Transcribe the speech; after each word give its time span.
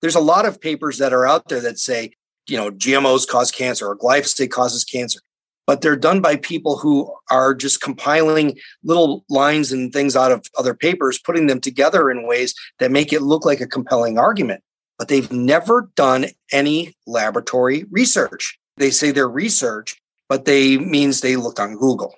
There's 0.00 0.14
a 0.14 0.20
lot 0.20 0.46
of 0.46 0.60
papers 0.60 0.98
that 0.98 1.12
are 1.12 1.26
out 1.26 1.48
there 1.48 1.60
that 1.60 1.80
say, 1.80 2.12
you 2.48 2.56
know, 2.56 2.70
GMOs 2.70 3.26
cause 3.26 3.50
cancer 3.50 3.88
or 3.88 3.96
glyphosate 3.96 4.50
causes 4.50 4.84
cancer, 4.84 5.18
but 5.66 5.80
they're 5.80 5.96
done 5.96 6.20
by 6.20 6.36
people 6.36 6.78
who 6.78 7.12
are 7.32 7.52
just 7.52 7.80
compiling 7.80 8.56
little 8.84 9.24
lines 9.28 9.72
and 9.72 9.92
things 9.92 10.14
out 10.14 10.30
of 10.30 10.46
other 10.56 10.72
papers, 10.72 11.18
putting 11.18 11.48
them 11.48 11.60
together 11.60 12.12
in 12.12 12.28
ways 12.28 12.54
that 12.78 12.92
make 12.92 13.12
it 13.12 13.22
look 13.22 13.44
like 13.44 13.60
a 13.60 13.66
compelling 13.66 14.18
argument. 14.18 14.62
But 14.98 15.08
they've 15.08 15.30
never 15.32 15.90
done 15.96 16.26
any 16.52 16.96
laboratory 17.08 17.84
research. 17.90 18.56
They 18.76 18.90
say 18.90 19.10
they're 19.10 19.28
research, 19.28 20.00
but 20.28 20.44
they 20.44 20.78
means 20.78 21.22
they 21.22 21.34
looked 21.34 21.58
on 21.58 21.74
Google. 21.76 22.14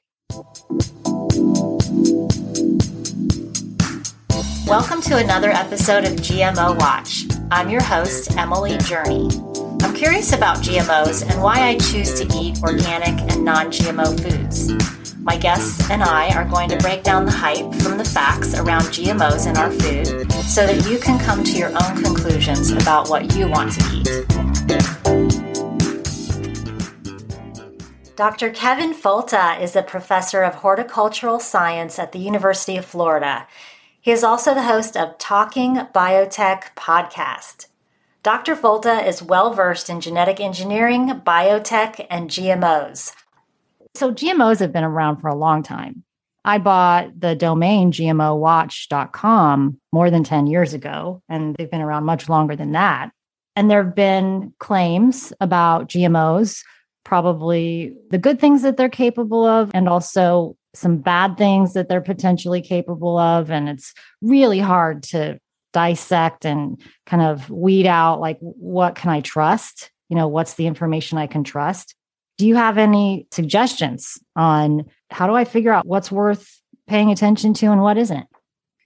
Welcome 4.66 5.00
to 5.02 5.16
another 5.16 5.50
episode 5.50 6.04
of 6.04 6.12
GMO 6.16 6.78
Watch. 6.78 7.39
I'm 7.52 7.68
your 7.68 7.82
host, 7.82 8.36
Emily 8.36 8.78
Journey. 8.78 9.28
I'm 9.82 9.92
curious 9.92 10.32
about 10.32 10.58
GMOs 10.58 11.28
and 11.28 11.42
why 11.42 11.60
I 11.60 11.78
choose 11.78 12.14
to 12.20 12.38
eat 12.38 12.62
organic 12.62 13.20
and 13.32 13.44
non 13.44 13.72
GMO 13.72 14.06
foods. 14.20 15.18
My 15.18 15.36
guests 15.36 15.90
and 15.90 16.00
I 16.00 16.32
are 16.36 16.44
going 16.44 16.68
to 16.68 16.76
break 16.76 17.02
down 17.02 17.24
the 17.24 17.32
hype 17.32 17.74
from 17.82 17.98
the 17.98 18.04
facts 18.04 18.54
around 18.54 18.82
GMOs 18.84 19.50
in 19.50 19.56
our 19.56 19.72
food 19.72 20.30
so 20.44 20.64
that 20.64 20.88
you 20.88 21.00
can 21.00 21.18
come 21.18 21.42
to 21.42 21.50
your 21.50 21.70
own 21.70 22.00
conclusions 22.00 22.70
about 22.70 23.10
what 23.10 23.34
you 23.34 23.48
want 23.48 23.72
to 23.72 23.96
eat. 23.96 24.06
Dr. 28.14 28.50
Kevin 28.50 28.92
Folta 28.92 29.60
is 29.60 29.74
a 29.74 29.82
professor 29.82 30.42
of 30.42 30.56
horticultural 30.56 31.40
science 31.40 31.98
at 31.98 32.12
the 32.12 32.18
University 32.18 32.76
of 32.76 32.84
Florida. 32.84 33.48
He 34.02 34.12
is 34.12 34.24
also 34.24 34.54
the 34.54 34.62
host 34.62 34.96
of 34.96 35.18
Talking 35.18 35.76
Biotech 35.76 36.74
podcast. 36.74 37.66
Dr. 38.22 38.56
Folta 38.56 39.06
is 39.06 39.22
well 39.22 39.52
versed 39.52 39.90
in 39.90 40.00
genetic 40.00 40.40
engineering, 40.40 41.20
biotech, 41.20 42.06
and 42.08 42.30
GMOs. 42.30 43.12
So, 43.94 44.10
GMOs 44.10 44.60
have 44.60 44.72
been 44.72 44.84
around 44.84 45.18
for 45.18 45.28
a 45.28 45.34
long 45.34 45.62
time. 45.62 46.02
I 46.46 46.56
bought 46.56 47.20
the 47.20 47.34
domain 47.34 47.92
gmowatch.com 47.92 49.80
more 49.92 50.10
than 50.10 50.24
10 50.24 50.46
years 50.46 50.72
ago, 50.72 51.22
and 51.28 51.54
they've 51.56 51.70
been 51.70 51.82
around 51.82 52.04
much 52.04 52.26
longer 52.26 52.56
than 52.56 52.72
that. 52.72 53.10
And 53.54 53.70
there 53.70 53.84
have 53.84 53.94
been 53.94 54.54
claims 54.60 55.34
about 55.42 55.90
GMOs, 55.90 56.62
probably 57.04 57.94
the 58.08 58.16
good 58.16 58.40
things 58.40 58.62
that 58.62 58.78
they're 58.78 58.88
capable 58.88 59.44
of, 59.44 59.70
and 59.74 59.90
also 59.90 60.56
some 60.74 60.98
bad 60.98 61.36
things 61.36 61.72
that 61.74 61.88
they're 61.88 62.00
potentially 62.00 62.62
capable 62.62 63.18
of. 63.18 63.50
And 63.50 63.68
it's 63.68 63.94
really 64.22 64.60
hard 64.60 65.02
to 65.04 65.38
dissect 65.72 66.44
and 66.44 66.80
kind 67.06 67.22
of 67.22 67.50
weed 67.50 67.86
out 67.86 68.20
like, 68.20 68.38
what 68.40 68.94
can 68.94 69.10
I 69.10 69.20
trust? 69.20 69.90
You 70.08 70.16
know, 70.16 70.28
what's 70.28 70.54
the 70.54 70.66
information 70.66 71.18
I 71.18 71.26
can 71.26 71.44
trust? 71.44 71.94
Do 72.38 72.46
you 72.46 72.56
have 72.56 72.78
any 72.78 73.26
suggestions 73.30 74.18
on 74.34 74.86
how 75.10 75.26
do 75.26 75.34
I 75.34 75.44
figure 75.44 75.72
out 75.72 75.86
what's 75.86 76.10
worth 76.10 76.60
paying 76.86 77.10
attention 77.10 77.54
to 77.54 77.66
and 77.66 77.82
what 77.82 77.98
isn't? 77.98 78.26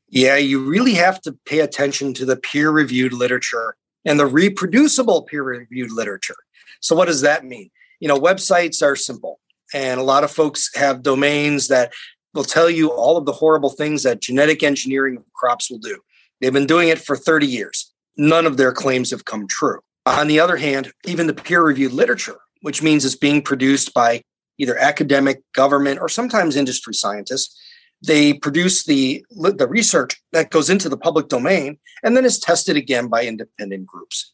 Yeah, 0.09 0.37
you 0.37 0.61
really 0.65 0.95
have 0.95 1.21
to 1.23 1.37
pay 1.47 1.61
attention 1.61 2.15
to 2.15 2.25
the 2.25 2.37
peer 2.37 2.71
reviewed 2.71 3.13
literature 3.13 3.77
and 4.05 4.21
the 4.21 4.27
reproducible 4.27 5.23
peer 5.23 5.43
reviewed 5.43 5.91
literature. 5.91 6.37
So, 6.81 6.95
what 6.95 7.07
does 7.07 7.23
that 7.23 7.45
mean? 7.45 7.71
You 8.01 8.09
know, 8.09 8.19
websites 8.19 8.83
are 8.83 8.97
simple. 8.97 9.41
And 9.75 10.01
a 10.01 10.05
lot 10.05 10.25
of 10.25 10.31
folks 10.31 10.71
have 10.77 11.03
domains 11.03 11.69
that 11.69 11.93
will 12.33 12.45
tell 12.45 12.71
you 12.71 12.91
all 12.91 13.17
of 13.17 13.27
the 13.27 13.33
horrible 13.33 13.71
things 13.71 14.05
that 14.05 14.23
genetic 14.23 14.63
engineering 14.63 15.17
of 15.17 15.25
crops 15.35 15.71
will 15.71 15.79
do. 15.79 15.99
They've 16.41 16.53
been 16.53 16.67
doing 16.67 16.89
it 16.89 17.01
for 17.01 17.17
30 17.17 17.47
years. 17.47 17.93
None 18.17 18.47
of 18.47 18.57
their 18.57 18.73
claims 18.73 19.11
have 19.11 19.25
come 19.25 19.49
true. 19.49 19.81
On 20.07 20.29
the 20.29 20.39
other 20.39 20.57
hand, 20.57 20.93
even 21.05 21.27
the 21.27 21.35
peer 21.35 21.63
reviewed 21.63 21.93
literature, 21.93 22.37
which 22.63 22.83
means 22.83 23.05
it's 23.05 23.17
being 23.17 23.43
produced 23.43 23.93
by 23.93 24.23
either 24.59 24.79
academic, 24.79 25.43
government, 25.55 26.01
or 26.01 26.09
sometimes 26.09 26.55
industry 26.55 26.95
scientists, 26.95 27.61
they 28.01 28.35
produce 28.35 28.85
the, 28.85 29.25
the 29.31 29.67
research 29.67 30.23
that 30.33 30.51
goes 30.51 30.71
into 30.71 30.89
the 30.89 30.97
public 30.97 31.29
domain 31.29 31.79
and 32.03 32.17
then 32.17 32.25
is 32.25 32.39
tested 32.39 32.77
again 32.77 33.09
by 33.09 33.25
independent 33.25 33.87
groups. 33.87 34.33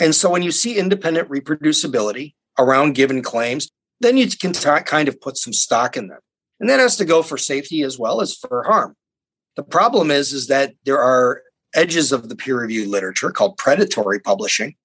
And 0.00 0.14
so 0.14 0.30
when 0.30 0.42
you 0.42 0.50
see 0.50 0.76
independent 0.76 1.28
reproducibility 1.28 2.34
around 2.58 2.94
given 2.94 3.22
claims, 3.22 3.70
then 4.02 4.16
you 4.16 4.28
can 4.28 4.52
t- 4.52 4.68
kind 4.84 5.08
of 5.08 5.20
put 5.20 5.36
some 5.36 5.52
stock 5.52 5.96
in 5.96 6.08
them. 6.08 6.20
And 6.60 6.68
that 6.68 6.80
has 6.80 6.96
to 6.96 7.04
go 7.04 7.22
for 7.22 7.38
safety 7.38 7.82
as 7.82 7.98
well 7.98 8.20
as 8.20 8.36
for 8.36 8.62
harm. 8.64 8.94
The 9.56 9.62
problem 9.62 10.10
is, 10.10 10.32
is 10.32 10.46
that 10.46 10.74
there 10.84 11.00
are 11.00 11.42
edges 11.74 12.12
of 12.12 12.28
the 12.28 12.36
peer 12.36 12.60
reviewed 12.60 12.88
literature 12.88 13.30
called 13.30 13.56
predatory 13.56 14.20
publishing, 14.20 14.76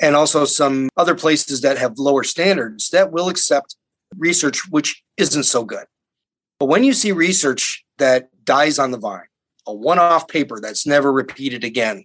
and 0.00 0.14
also 0.14 0.44
some 0.44 0.88
other 0.96 1.14
places 1.14 1.60
that 1.62 1.78
have 1.78 1.98
lower 1.98 2.24
standards 2.24 2.90
that 2.90 3.12
will 3.12 3.28
accept 3.28 3.76
research 4.16 4.68
which 4.70 5.02
isn't 5.16 5.44
so 5.44 5.64
good. 5.64 5.86
But 6.58 6.66
when 6.66 6.84
you 6.84 6.92
see 6.92 7.12
research 7.12 7.84
that 7.98 8.28
dies 8.44 8.78
on 8.78 8.90
the 8.90 8.98
vine, 8.98 9.26
a 9.66 9.74
one 9.74 9.98
off 9.98 10.28
paper 10.28 10.60
that's 10.60 10.86
never 10.86 11.12
repeated 11.12 11.64
again, 11.64 12.04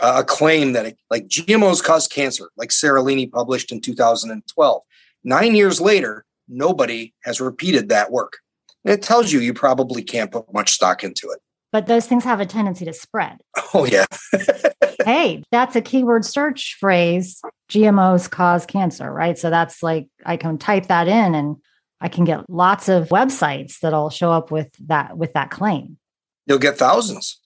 a 0.00 0.24
claim 0.24 0.72
that 0.72 0.96
like 1.10 1.28
GMOs 1.28 1.82
cause 1.82 2.08
cancer, 2.08 2.50
like 2.56 2.70
Seralini 2.70 3.30
published 3.30 3.70
in 3.70 3.80
2012, 3.80 4.82
Nine 5.24 5.54
years 5.54 5.80
later, 5.80 6.24
nobody 6.48 7.14
has 7.24 7.40
repeated 7.40 7.88
that 7.88 8.10
work. 8.10 8.38
And 8.84 8.92
it 8.92 9.02
tells 9.02 9.32
you 9.32 9.40
you 9.40 9.54
probably 9.54 10.02
can't 10.02 10.32
put 10.32 10.52
much 10.52 10.72
stock 10.72 11.04
into 11.04 11.30
it. 11.30 11.40
But 11.70 11.86
those 11.86 12.06
things 12.06 12.24
have 12.24 12.40
a 12.40 12.46
tendency 12.46 12.84
to 12.84 12.92
spread. 12.92 13.38
Oh, 13.72 13.86
yeah. 13.86 14.04
hey, 15.04 15.42
that's 15.50 15.74
a 15.74 15.80
keyword 15.80 16.26
search 16.26 16.76
phrase. 16.78 17.40
GMOs 17.70 18.30
cause 18.30 18.66
cancer, 18.66 19.10
right? 19.10 19.38
So 19.38 19.48
that's 19.48 19.82
like, 19.82 20.08
I 20.26 20.36
can 20.36 20.58
type 20.58 20.88
that 20.88 21.08
in 21.08 21.34
and 21.34 21.56
I 22.02 22.08
can 22.08 22.24
get 22.24 22.50
lots 22.50 22.88
of 22.88 23.08
websites 23.08 23.78
that'll 23.80 24.10
show 24.10 24.30
up 24.30 24.50
with 24.50 24.68
that 24.88 25.16
with 25.16 25.32
that 25.34 25.50
claim. 25.50 25.96
You'll 26.46 26.58
get 26.58 26.76
thousands. 26.76 27.40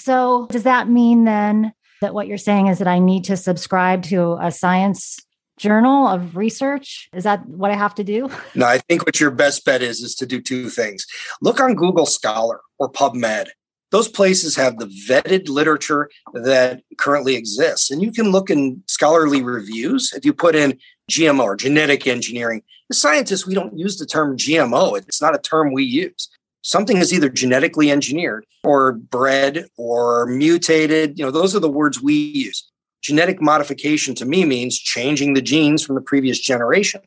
So 0.00 0.48
does 0.50 0.64
that 0.64 0.88
mean 0.88 1.24
then 1.24 1.72
that 2.00 2.12
what 2.12 2.26
you're 2.26 2.36
saying 2.36 2.66
is 2.66 2.78
that 2.78 2.88
I 2.88 2.98
need 2.98 3.24
to 3.24 3.36
subscribe 3.36 4.02
to 4.04 4.36
a 4.40 4.50
science 4.50 5.18
journal 5.62 6.08
of 6.08 6.36
research? 6.36 7.08
Is 7.14 7.22
that 7.22 7.46
what 7.48 7.70
I 7.70 7.76
have 7.76 7.94
to 7.94 8.04
do? 8.04 8.28
No, 8.54 8.66
I 8.66 8.78
think 8.78 9.06
what 9.06 9.18
your 9.18 9.30
best 9.30 9.64
bet 9.64 9.80
is 9.80 10.00
is 10.00 10.14
to 10.16 10.26
do 10.26 10.40
two 10.40 10.68
things. 10.68 11.06
Look 11.40 11.58
on 11.58 11.74
Google 11.74 12.04
Scholar 12.04 12.60
or 12.78 12.90
PubMed. 12.90 13.46
Those 13.90 14.08
places 14.08 14.56
have 14.56 14.78
the 14.78 14.86
vetted 15.08 15.48
literature 15.48 16.10
that 16.34 16.82
currently 16.98 17.34
exists. 17.36 17.90
And 17.90 18.02
you 18.02 18.12
can 18.12 18.30
look 18.30 18.50
in 18.50 18.82
scholarly 18.88 19.42
reviews. 19.42 20.12
If 20.12 20.24
you 20.24 20.32
put 20.34 20.54
in 20.54 20.78
GMO 21.10 21.44
or 21.44 21.56
genetic 21.56 22.06
engineering, 22.06 22.62
as 22.90 22.98
scientists, 22.98 23.46
we 23.46 23.54
don't 23.54 23.78
use 23.78 23.96
the 23.96 24.06
term 24.06 24.36
GMO. 24.36 24.98
It's 24.98 25.22
not 25.22 25.34
a 25.34 25.38
term 25.38 25.72
we 25.72 25.84
use. 25.84 26.28
Something 26.62 26.98
is 26.98 27.12
either 27.12 27.28
genetically 27.28 27.90
engineered 27.90 28.44
or 28.64 28.92
bred 28.92 29.66
or 29.76 30.26
mutated. 30.26 31.18
You 31.18 31.24
know, 31.24 31.30
those 31.30 31.56
are 31.56 31.60
the 31.60 31.70
words 31.70 32.02
we 32.02 32.14
use 32.14 32.71
genetic 33.02 33.42
modification 33.42 34.14
to 34.16 34.24
me 34.24 34.44
means 34.44 34.78
changing 34.78 35.34
the 35.34 35.42
genes 35.42 35.84
from 35.84 35.96
the 35.96 36.00
previous 36.00 36.38
generation. 36.38 37.00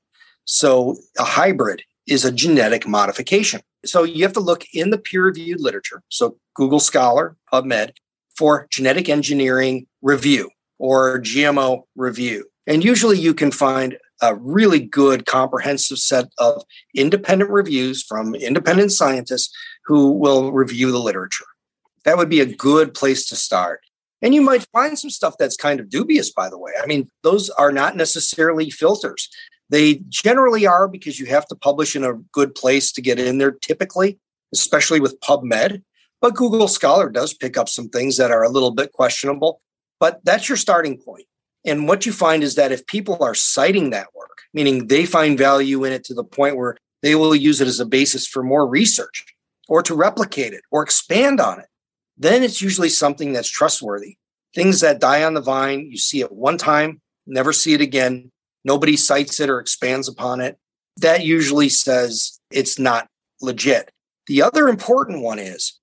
So 0.45 0.97
a 1.17 1.23
hybrid 1.23 1.83
is 2.07 2.23
a 2.23 2.31
genetic 2.31 2.87
modification. 2.87 3.61
So 3.85 4.03
you 4.03 4.23
have 4.23 4.33
to 4.33 4.39
look 4.39 4.65
in 4.73 4.89
the 4.89 4.97
peer 4.97 5.23
reviewed 5.23 5.61
literature. 5.61 6.03
So 6.09 6.37
Google 6.53 6.79
Scholar, 6.79 7.35
PubMed, 7.51 7.91
for 8.37 8.67
genetic 8.69 9.09
engineering 9.09 9.87
review 10.01 10.49
or 10.77 11.19
GMO 11.19 11.83
review. 11.95 12.45
And 12.67 12.83
usually 12.83 13.17
you 13.17 13.33
can 13.33 13.51
find 13.51 13.97
a 14.21 14.35
really 14.35 14.79
good 14.79 15.25
comprehensive 15.25 15.97
set 15.97 16.25
of 16.37 16.63
independent 16.93 17.49
reviews 17.51 18.03
from 18.03 18.35
independent 18.35 18.91
scientists 18.91 19.53
who 19.85 20.11
will 20.11 20.51
review 20.51 20.91
the 20.91 20.99
literature. 20.99 21.45
That 22.05 22.17
would 22.17 22.29
be 22.29 22.39
a 22.39 22.45
good 22.45 22.93
place 22.93 23.25
to 23.29 23.35
start. 23.35 23.81
And 24.25 24.33
you 24.33 24.41
might 24.41 24.65
find 24.73 24.97
some 24.97 25.11
stuff 25.11 25.35
that's 25.37 25.55
kind 25.55 25.79
of 25.79 25.87
dubious, 25.87 26.31
by 26.31 26.49
the 26.49 26.57
way. 26.57 26.71
I 26.81 26.87
mean, 26.87 27.11
those 27.21 27.51
are 27.51 27.71
not 27.71 27.95
necessarily 27.95 28.71
filters. 28.71 29.29
They 29.69 30.01
generally 30.09 30.65
are 30.65 30.87
because 30.87 31.19
you 31.19 31.27
have 31.27 31.45
to 31.49 31.55
publish 31.55 31.95
in 31.95 32.03
a 32.03 32.15
good 32.31 32.55
place 32.55 32.91
to 32.93 33.03
get 33.03 33.19
in 33.19 33.37
there, 33.37 33.51
typically, 33.51 34.17
especially 34.51 34.99
with 34.99 35.19
PubMed. 35.19 35.83
But 36.21 36.33
Google 36.33 36.67
Scholar 36.67 37.11
does 37.11 37.35
pick 37.35 37.55
up 37.55 37.69
some 37.69 37.87
things 37.87 38.17
that 38.17 38.31
are 38.31 38.41
a 38.41 38.49
little 38.49 38.71
bit 38.71 38.93
questionable. 38.93 39.61
But 39.99 40.25
that's 40.25 40.49
your 40.49 40.57
starting 40.57 40.97
point. 40.97 41.25
And 41.63 41.87
what 41.87 42.07
you 42.07 42.11
find 42.11 42.41
is 42.41 42.55
that 42.55 42.71
if 42.71 42.87
people 42.87 43.23
are 43.23 43.35
citing 43.35 43.91
that 43.91 44.07
work, 44.15 44.41
meaning 44.55 44.87
they 44.87 45.05
find 45.05 45.37
value 45.37 45.83
in 45.83 45.93
it 45.93 46.03
to 46.05 46.15
the 46.15 46.23
point 46.23 46.57
where 46.57 46.77
they 47.03 47.13
will 47.13 47.35
use 47.35 47.61
it 47.61 47.67
as 47.67 47.79
a 47.79 47.85
basis 47.85 48.25
for 48.25 48.41
more 48.41 48.67
research 48.67 49.23
or 49.69 49.83
to 49.83 49.93
replicate 49.93 50.53
it 50.53 50.61
or 50.71 50.81
expand 50.81 51.39
on 51.39 51.59
it, 51.59 51.67
then 52.17 52.43
it's 52.43 52.61
usually 52.61 52.89
something 52.89 53.33
that's 53.33 53.49
trustworthy. 53.49 54.17
Things 54.53 54.79
that 54.81 54.99
die 54.99 55.23
on 55.23 55.33
the 55.33 55.41
vine, 55.41 55.87
you 55.91 55.97
see 55.97 56.21
it 56.21 56.31
one 56.31 56.57
time, 56.57 57.01
never 57.27 57.51
see 57.51 57.73
it 57.73 57.81
again. 57.81 58.31
Nobody 58.63 58.97
cites 58.97 59.39
it 59.39 59.49
or 59.49 59.59
expands 59.59 60.07
upon 60.07 60.41
it. 60.41 60.57
That 60.97 61.25
usually 61.25 61.69
says 61.69 62.39
it's 62.51 62.79
not 62.79 63.07
legit. 63.41 63.91
The 64.27 64.41
other 64.41 64.67
important 64.67 65.21
one 65.21 65.39
is 65.39 65.79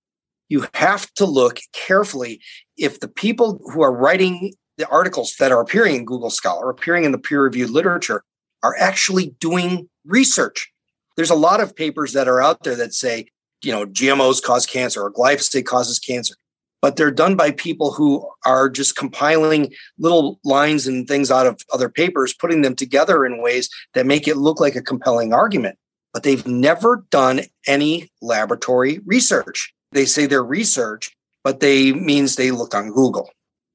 you 0.49 0.67
have 0.75 1.13
to 1.15 1.27
look 1.27 1.61
carefully 1.73 2.41
if 2.77 3.01
the 3.01 3.09
people 3.09 3.61
who 3.73 3.83
are 3.83 3.93
writing 3.93 4.55
the 4.79 4.89
articles 4.89 5.37
that 5.39 5.53
are 5.53 5.61
appearing 5.61 5.97
in 5.97 6.05
Google 6.05 6.31
Scholar, 6.31 6.71
appearing 6.71 7.05
in 7.05 7.13
the 7.13 7.19
peer 7.19 7.43
reviewed 7.43 7.71
literature, 7.71 8.25
are 8.63 8.75
actually 8.79 9.35
doing 9.39 9.89
research. 10.05 10.73
There's 11.17 11.31
a 11.31 11.35
lot 11.35 11.61
of 11.61 11.77
papers 11.77 12.15
that 12.15 12.27
are 12.27 12.41
out 12.41 12.65
there 12.65 12.77
that 12.77 12.95
say, 12.95 13.29
you 13.63 13.73
know, 13.73 13.87
GMOs 13.87 14.43
cause 14.43 14.67
cancer 14.67 15.03
or 15.03 15.13
glyphosate 15.13 15.65
causes 15.65 15.99
cancer, 15.99 16.35
but 16.81 16.97
they're 16.97 17.13
done 17.13 17.37
by 17.37 17.53
people 17.53 17.93
who 17.93 18.29
are 18.45 18.69
just 18.69 18.97
compiling 18.97 19.73
little 19.99 20.41
lines 20.45 20.87
and 20.87 21.07
things 21.07 21.31
out 21.31 21.47
of 21.47 21.61
other 21.73 21.89
papers, 21.89 22.35
putting 22.35 22.63
them 22.63 22.75
together 22.75 23.25
in 23.25 23.41
ways 23.41 23.71
that 23.95 24.05
make 24.05 24.27
it 24.27 24.37
look 24.37 24.61
like 24.61 24.75
a 24.75 24.83
compelling 24.83 25.33
argument. 25.33 25.79
But 26.13 26.25
they've 26.25 26.47
never 26.47 27.07
done 27.11 27.43
any 27.67 28.11
laboratory 28.21 29.01
research. 29.07 29.73
They 29.93 30.05
say 30.05 30.27
they're 30.27 30.43
research, 30.43 31.11
but 31.45 31.61
they 31.61 31.93
means 31.93 32.37
they 32.37 32.51
look 32.51 32.75
on 32.75 32.91
Google. 32.91 33.31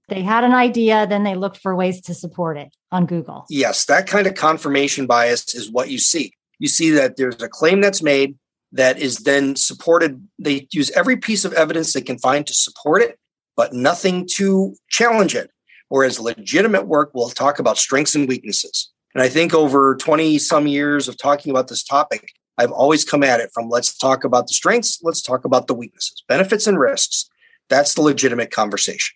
They 0.09 0.21
had 0.21 0.43
an 0.43 0.53
idea, 0.53 1.05
then 1.07 1.23
they 1.23 1.35
looked 1.35 1.57
for 1.57 1.75
ways 1.75 1.99
to 2.01 2.13
support 2.13 2.57
it 2.57 2.69
on 2.91 3.05
Google. 3.05 3.45
Yes, 3.49 3.85
that 3.85 4.07
kind 4.07 4.27
of 4.27 4.35
confirmation 4.35 5.05
bias 5.05 5.53
is 5.53 5.71
what 5.71 5.89
you 5.89 5.97
see. 5.97 6.33
You 6.59 6.67
see 6.67 6.91
that 6.91 7.17
there's 7.17 7.41
a 7.41 7.49
claim 7.49 7.81
that's 7.81 8.01
made 8.01 8.35
that 8.71 8.99
is 8.99 9.19
then 9.19 9.55
supported. 9.55 10.27
They 10.39 10.67
use 10.71 10.91
every 10.91 11.17
piece 11.17 11.45
of 11.45 11.53
evidence 11.53 11.93
they 11.93 12.01
can 12.01 12.19
find 12.19 12.45
to 12.47 12.53
support 12.53 13.01
it, 13.01 13.17
but 13.55 13.73
nothing 13.73 14.27
to 14.33 14.75
challenge 14.89 15.35
it. 15.35 15.51
Whereas 15.89 16.19
legitimate 16.19 16.87
work 16.87 17.13
will 17.13 17.29
talk 17.29 17.59
about 17.59 17.77
strengths 17.77 18.15
and 18.15 18.27
weaknesses. 18.27 18.91
And 19.13 19.23
I 19.23 19.29
think 19.29 19.53
over 19.53 19.95
20 19.95 20.37
some 20.37 20.67
years 20.67 21.07
of 21.07 21.17
talking 21.17 21.49
about 21.49 21.69
this 21.69 21.83
topic, 21.83 22.33
I've 22.57 22.71
always 22.71 23.05
come 23.05 23.23
at 23.23 23.39
it 23.39 23.51
from 23.53 23.69
let's 23.69 23.97
talk 23.97 24.23
about 24.23 24.47
the 24.47 24.53
strengths, 24.53 24.99
let's 25.03 25.21
talk 25.21 25.45
about 25.45 25.67
the 25.67 25.73
weaknesses, 25.73 26.23
benefits 26.27 26.67
and 26.67 26.77
risks. 26.77 27.29
That's 27.69 27.93
the 27.93 28.01
legitimate 28.01 28.51
conversation. 28.51 29.15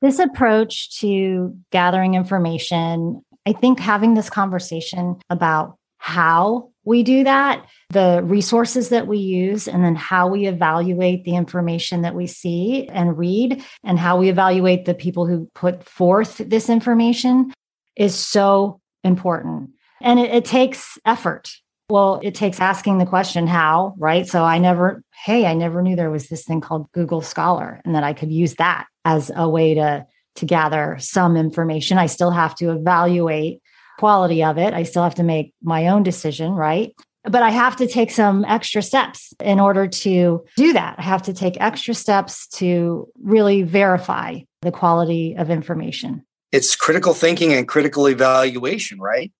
This 0.00 0.18
approach 0.18 0.98
to 1.00 1.56
gathering 1.70 2.14
information, 2.14 3.22
I 3.46 3.52
think 3.52 3.80
having 3.80 4.14
this 4.14 4.28
conversation 4.28 5.16
about 5.30 5.76
how 5.98 6.70
we 6.84 7.02
do 7.02 7.24
that, 7.24 7.66
the 7.90 8.20
resources 8.24 8.90
that 8.90 9.06
we 9.06 9.18
use, 9.18 9.68
and 9.68 9.84
then 9.84 9.94
how 9.94 10.28
we 10.28 10.46
evaluate 10.46 11.24
the 11.24 11.36
information 11.36 12.02
that 12.02 12.14
we 12.14 12.26
see 12.26 12.88
and 12.88 13.18
read, 13.18 13.64
and 13.82 13.98
how 13.98 14.18
we 14.18 14.28
evaluate 14.28 14.84
the 14.84 14.94
people 14.94 15.26
who 15.26 15.50
put 15.54 15.84
forth 15.84 16.38
this 16.38 16.68
information 16.68 17.52
is 17.96 18.14
so 18.14 18.80
important. 19.02 19.70
And 20.00 20.18
it, 20.18 20.30
it 20.30 20.44
takes 20.44 20.98
effort. 21.06 21.50
Well, 21.88 22.20
it 22.22 22.34
takes 22.34 22.60
asking 22.60 22.98
the 22.98 23.06
question, 23.06 23.46
how, 23.46 23.94
right? 23.98 24.26
So 24.26 24.42
I 24.42 24.58
never, 24.58 25.02
hey, 25.24 25.46
I 25.46 25.54
never 25.54 25.82
knew 25.82 25.96
there 25.96 26.10
was 26.10 26.28
this 26.28 26.44
thing 26.44 26.60
called 26.60 26.90
Google 26.92 27.20
Scholar 27.20 27.80
and 27.84 27.94
that 27.94 28.04
I 28.04 28.14
could 28.14 28.32
use 28.32 28.54
that 28.54 28.86
as 29.04 29.30
a 29.34 29.48
way 29.48 29.74
to 29.74 30.06
to 30.36 30.46
gather 30.46 30.96
some 30.98 31.36
information. 31.36 31.96
I 31.98 32.06
still 32.06 32.32
have 32.32 32.56
to 32.56 32.72
evaluate 32.72 33.62
quality 33.98 34.42
of 34.42 34.58
it. 34.58 34.74
I 34.74 34.82
still 34.82 35.02
have 35.02 35.14
to 35.16 35.22
make 35.22 35.54
my 35.62 35.88
own 35.88 36.02
decision, 36.02 36.52
right? 36.52 36.94
But 37.24 37.42
I 37.42 37.50
have 37.50 37.76
to 37.76 37.86
take 37.86 38.10
some 38.10 38.44
extra 38.44 38.82
steps 38.82 39.32
in 39.40 39.58
order 39.58 39.88
to 39.88 40.44
do 40.56 40.72
that. 40.74 40.96
I 40.98 41.02
have 41.02 41.22
to 41.22 41.32
take 41.32 41.58
extra 41.60 41.94
steps 41.94 42.46
to 42.48 43.08
really 43.22 43.62
verify 43.62 44.40
the 44.60 44.70
quality 44.70 45.34
of 45.36 45.48
information. 45.48 46.24
It's 46.52 46.76
critical 46.76 47.14
thinking 47.14 47.52
and 47.52 47.66
critical 47.66 48.06
evaluation, 48.06 49.00
right? 49.00 49.32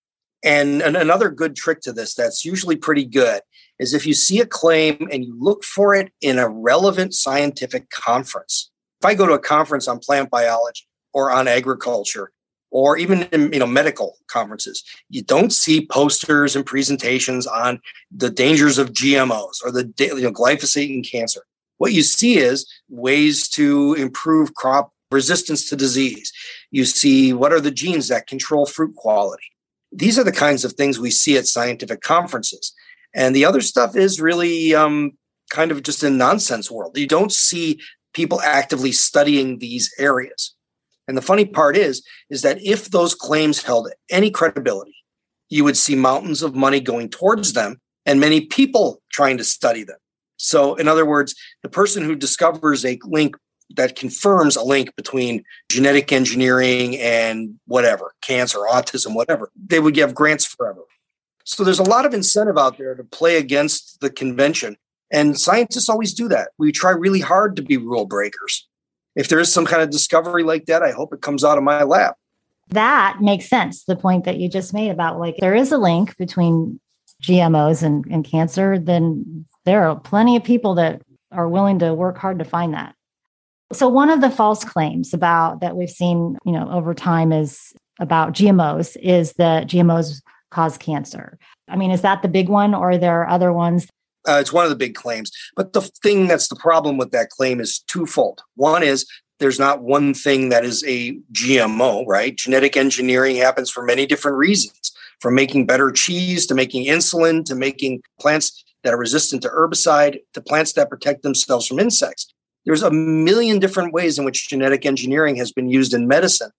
And 0.42 0.82
another 0.82 1.30
good 1.30 1.56
trick 1.56 1.80
to 1.82 1.92
this 1.92 2.14
that's 2.14 2.44
usually 2.44 2.76
pretty 2.76 3.04
good 3.04 3.40
is 3.78 3.94
if 3.94 4.06
you 4.06 4.14
see 4.14 4.40
a 4.40 4.46
claim 4.46 5.08
and 5.10 5.24
you 5.24 5.36
look 5.38 5.64
for 5.64 5.94
it 5.94 6.12
in 6.20 6.38
a 6.38 6.48
relevant 6.48 7.14
scientific 7.14 7.90
conference. 7.90 8.70
If 9.00 9.06
I 9.06 9.14
go 9.14 9.26
to 9.26 9.32
a 9.32 9.38
conference 9.38 9.88
on 9.88 9.98
plant 9.98 10.30
biology 10.30 10.84
or 11.12 11.30
on 11.30 11.48
agriculture 11.48 12.30
or 12.74 12.98
even 12.98 13.22
in 13.32 13.52
you 13.52 13.60
know 13.60 13.66
medical 13.66 14.18
conferences. 14.26 14.82
You 15.08 15.22
don't 15.22 15.52
see 15.52 15.86
posters 15.86 16.56
and 16.56 16.66
presentations 16.66 17.46
on 17.46 17.80
the 18.10 18.28
dangers 18.28 18.76
of 18.78 18.92
gmos 18.92 19.64
or 19.64 19.70
the 19.70 19.90
you 19.96 20.20
know, 20.20 20.32
glyphosate 20.32 20.92
and 20.92 21.08
cancer. 21.08 21.42
What 21.78 21.92
you 21.92 22.02
see 22.02 22.36
is 22.36 22.66
ways 22.90 23.48
to 23.50 23.94
improve 23.94 24.54
crop 24.54 24.92
resistance 25.10 25.68
to 25.68 25.76
disease. 25.76 26.32
You 26.72 26.84
see 26.84 27.32
what 27.32 27.52
are 27.52 27.60
the 27.60 27.70
genes 27.70 28.08
that 28.08 28.26
control 28.26 28.66
fruit 28.66 28.96
quality. 28.96 29.44
These 29.92 30.18
are 30.18 30.24
the 30.24 30.32
kinds 30.32 30.64
of 30.64 30.72
things 30.72 30.98
we 30.98 31.12
see 31.12 31.38
at 31.38 31.46
scientific 31.46 32.00
conferences. 32.00 32.74
And 33.14 33.36
the 33.36 33.44
other 33.44 33.60
stuff 33.60 33.94
is 33.94 34.20
really 34.20 34.74
um, 34.74 35.12
kind 35.50 35.70
of 35.70 35.84
just 35.84 36.02
a 36.02 36.10
nonsense 36.10 36.68
world. 36.68 36.98
You 36.98 37.06
don't 37.06 37.32
see 37.32 37.78
people 38.12 38.40
actively 38.40 38.90
studying 38.90 39.58
these 39.58 39.94
areas 40.00 40.56
and 41.06 41.16
the 41.16 41.22
funny 41.22 41.44
part 41.44 41.76
is, 41.76 42.02
is 42.30 42.42
that 42.42 42.62
if 42.62 42.90
those 42.90 43.14
claims 43.14 43.62
held 43.62 43.90
any 44.10 44.30
credibility, 44.30 44.94
you 45.48 45.64
would 45.64 45.76
see 45.76 45.94
mountains 45.94 46.42
of 46.42 46.54
money 46.54 46.80
going 46.80 47.08
towards 47.10 47.52
them 47.52 47.80
and 48.06 48.20
many 48.20 48.42
people 48.42 49.02
trying 49.12 49.36
to 49.38 49.44
study 49.44 49.84
them. 49.84 49.98
So, 50.36 50.74
in 50.74 50.88
other 50.88 51.06
words, 51.06 51.34
the 51.62 51.68
person 51.68 52.04
who 52.04 52.14
discovers 52.14 52.84
a 52.84 52.98
link 53.04 53.36
that 53.76 53.96
confirms 53.96 54.56
a 54.56 54.62
link 54.62 54.94
between 54.96 55.44
genetic 55.70 56.12
engineering 56.12 56.98
and 56.98 57.54
whatever, 57.66 58.14
cancer, 58.20 58.58
autism, 58.58 59.14
whatever, 59.14 59.50
they 59.56 59.80
would 59.80 59.94
give 59.94 60.14
grants 60.14 60.44
forever. 60.44 60.82
So, 61.44 61.62
there's 61.62 61.78
a 61.78 61.84
lot 61.84 62.04
of 62.04 62.14
incentive 62.14 62.58
out 62.58 62.78
there 62.78 62.94
to 62.94 63.04
play 63.04 63.36
against 63.36 64.00
the 64.00 64.10
convention. 64.10 64.76
And 65.10 65.38
scientists 65.38 65.88
always 65.88 66.12
do 66.12 66.28
that. 66.28 66.50
We 66.58 66.72
try 66.72 66.90
really 66.90 67.20
hard 67.20 67.54
to 67.56 67.62
be 67.62 67.76
rule 67.76 68.06
breakers 68.06 68.66
if 69.14 69.28
there 69.28 69.40
is 69.40 69.52
some 69.52 69.66
kind 69.66 69.82
of 69.82 69.90
discovery 69.90 70.42
like 70.42 70.66
that, 70.66 70.82
I 70.82 70.92
hope 70.92 71.12
it 71.12 71.20
comes 71.22 71.44
out 71.44 71.58
of 71.58 71.64
my 71.64 71.82
lab. 71.82 72.14
That 72.70 73.18
makes 73.20 73.48
sense. 73.48 73.84
The 73.84 73.96
point 73.96 74.24
that 74.24 74.38
you 74.38 74.48
just 74.48 74.72
made 74.72 74.90
about 74.90 75.18
like 75.18 75.36
there 75.38 75.54
is 75.54 75.70
a 75.70 75.78
link 75.78 76.16
between 76.16 76.80
GMOs 77.22 77.82
and, 77.82 78.04
and 78.10 78.24
cancer, 78.24 78.78
then 78.78 79.46
there 79.64 79.88
are 79.88 79.98
plenty 79.98 80.36
of 80.36 80.44
people 80.44 80.74
that 80.76 81.02
are 81.30 81.48
willing 81.48 81.78
to 81.80 81.94
work 81.94 82.18
hard 82.18 82.38
to 82.38 82.44
find 82.44 82.74
that. 82.74 82.94
So 83.72 83.88
one 83.88 84.10
of 84.10 84.20
the 84.20 84.30
false 84.30 84.64
claims 84.64 85.12
about 85.14 85.60
that 85.60 85.76
we've 85.76 85.90
seen, 85.90 86.36
you 86.44 86.52
know, 86.52 86.70
over 86.70 86.94
time 86.94 87.32
is 87.32 87.72
about 87.98 88.32
GMOs 88.32 88.96
is 88.96 89.32
that 89.34 89.66
GMOs 89.66 90.20
cause 90.50 90.78
cancer. 90.78 91.38
I 91.68 91.76
mean, 91.76 91.90
is 91.90 92.02
that 92.02 92.22
the 92.22 92.28
big 92.28 92.48
one 92.48 92.74
or 92.74 92.90
are 92.90 92.98
there 92.98 93.28
other 93.28 93.52
ones? 93.52 93.88
Uh, 94.26 94.38
it's 94.40 94.52
one 94.52 94.64
of 94.64 94.70
the 94.70 94.76
big 94.76 94.94
claims. 94.94 95.30
But 95.56 95.72
the 95.72 95.82
thing 96.02 96.26
that's 96.26 96.48
the 96.48 96.56
problem 96.56 96.96
with 96.96 97.10
that 97.10 97.30
claim 97.30 97.60
is 97.60 97.80
twofold. 97.80 98.42
One 98.56 98.82
is 98.82 99.06
there's 99.40 99.58
not 99.58 99.82
one 99.82 100.14
thing 100.14 100.48
that 100.50 100.64
is 100.64 100.84
a 100.86 101.18
GMO, 101.32 102.06
right? 102.06 102.36
Genetic 102.36 102.76
engineering 102.76 103.36
happens 103.36 103.70
for 103.70 103.82
many 103.82 104.06
different 104.06 104.38
reasons, 104.38 104.92
from 105.20 105.34
making 105.34 105.66
better 105.66 105.90
cheese 105.90 106.46
to 106.46 106.54
making 106.54 106.86
insulin 106.86 107.44
to 107.46 107.54
making 107.54 108.02
plants 108.20 108.64
that 108.84 108.94
are 108.94 108.98
resistant 108.98 109.42
to 109.42 109.48
herbicide 109.48 110.18
to 110.34 110.40
plants 110.40 110.74
that 110.74 110.90
protect 110.90 111.22
themselves 111.22 111.66
from 111.66 111.80
insects. 111.80 112.32
There's 112.64 112.82
a 112.82 112.90
million 112.90 113.58
different 113.58 113.92
ways 113.92 114.18
in 114.18 114.24
which 114.24 114.48
genetic 114.48 114.86
engineering 114.86 115.36
has 115.36 115.52
been 115.52 115.68
used 115.68 115.92
in 115.92 116.08
medicine 116.08 116.50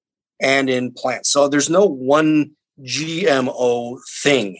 and 0.41 0.69
in 0.69 0.91
plants. 0.91 1.29
So 1.29 1.48
there's 1.48 1.69
no 1.69 1.86
one 1.86 2.51
GMO 2.81 3.98
thing. 4.22 4.60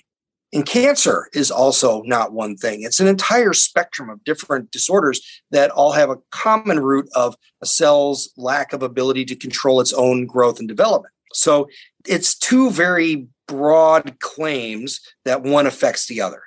And 0.56 0.66
cancer 0.66 1.28
is 1.34 1.52
also 1.52 2.02
not 2.04 2.32
one 2.32 2.56
thing. 2.56 2.84
It's 2.84 3.02
an 3.02 3.08
entire 3.08 3.52
spectrum 3.52 4.10
of 4.10 4.24
different 4.24 4.72
disorders 4.72 5.20
that 5.52 5.70
all 5.70 5.92
have 5.92 6.10
a 6.10 6.20
common 6.32 6.80
root 6.80 7.10
of 7.14 7.36
a 7.62 7.66
cell's 7.66 8.32
lack 8.38 8.72
of 8.72 8.82
ability 8.82 9.26
to 9.26 9.36
control 9.36 9.82
its 9.82 9.92
own 9.92 10.26
growth 10.26 10.60
and 10.60 10.68
development. 10.68 11.14
So 11.34 11.68
it's 12.08 12.40
two 12.40 12.72
very 12.72 13.28
broad 13.50 14.18
claims 14.22 15.02
that 15.26 15.44
one 15.44 15.68
affects 15.68 16.08
the 16.08 16.22
other. 16.22 16.44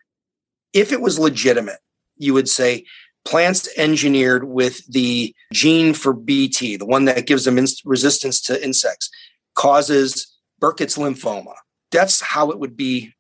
If 0.73 0.91
it 0.91 1.03
was 1.03 1.19
legitimate, 1.19 1.81
you 2.17 2.33
would 2.33 2.49
say 2.49 2.87
plants 3.27 3.69
engineered 3.77 4.45
with 4.45 4.87
the 4.87 5.35
gene 5.53 5.93
for 5.93 6.15
BT, 6.15 6.79
the 6.79 6.87
one 6.87 7.05
that 7.05 7.27
gives 7.27 7.45
them 7.45 7.63
resistance 7.85 8.41
to 8.41 8.65
insects, 8.65 9.11
causes 9.55 10.35
Burkitt's 10.59 10.97
lymphoma. 10.97 11.57
That's 11.91 12.23
how 12.23 12.51
it 12.51 12.59
would 12.59 12.75
be 12.75 13.13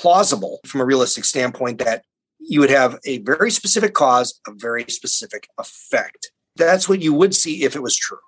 plausible 0.00 0.60
from 0.66 0.80
a 0.80 0.84
realistic 0.84 1.24
standpoint 1.24 1.78
that 1.78 2.04
you 2.38 2.60
would 2.60 2.70
have 2.70 2.98
a 3.04 3.18
very 3.18 3.50
specific 3.50 3.94
cause, 3.94 4.40
a 4.46 4.52
very 4.54 4.84
specific 4.88 5.48
effect. 5.58 6.30
That's 6.56 6.88
what 6.88 7.02
you 7.02 7.12
would 7.12 7.34
see 7.34 7.64
if 7.64 7.76
it 7.76 7.82
was 7.82 7.96
true. 7.96 8.18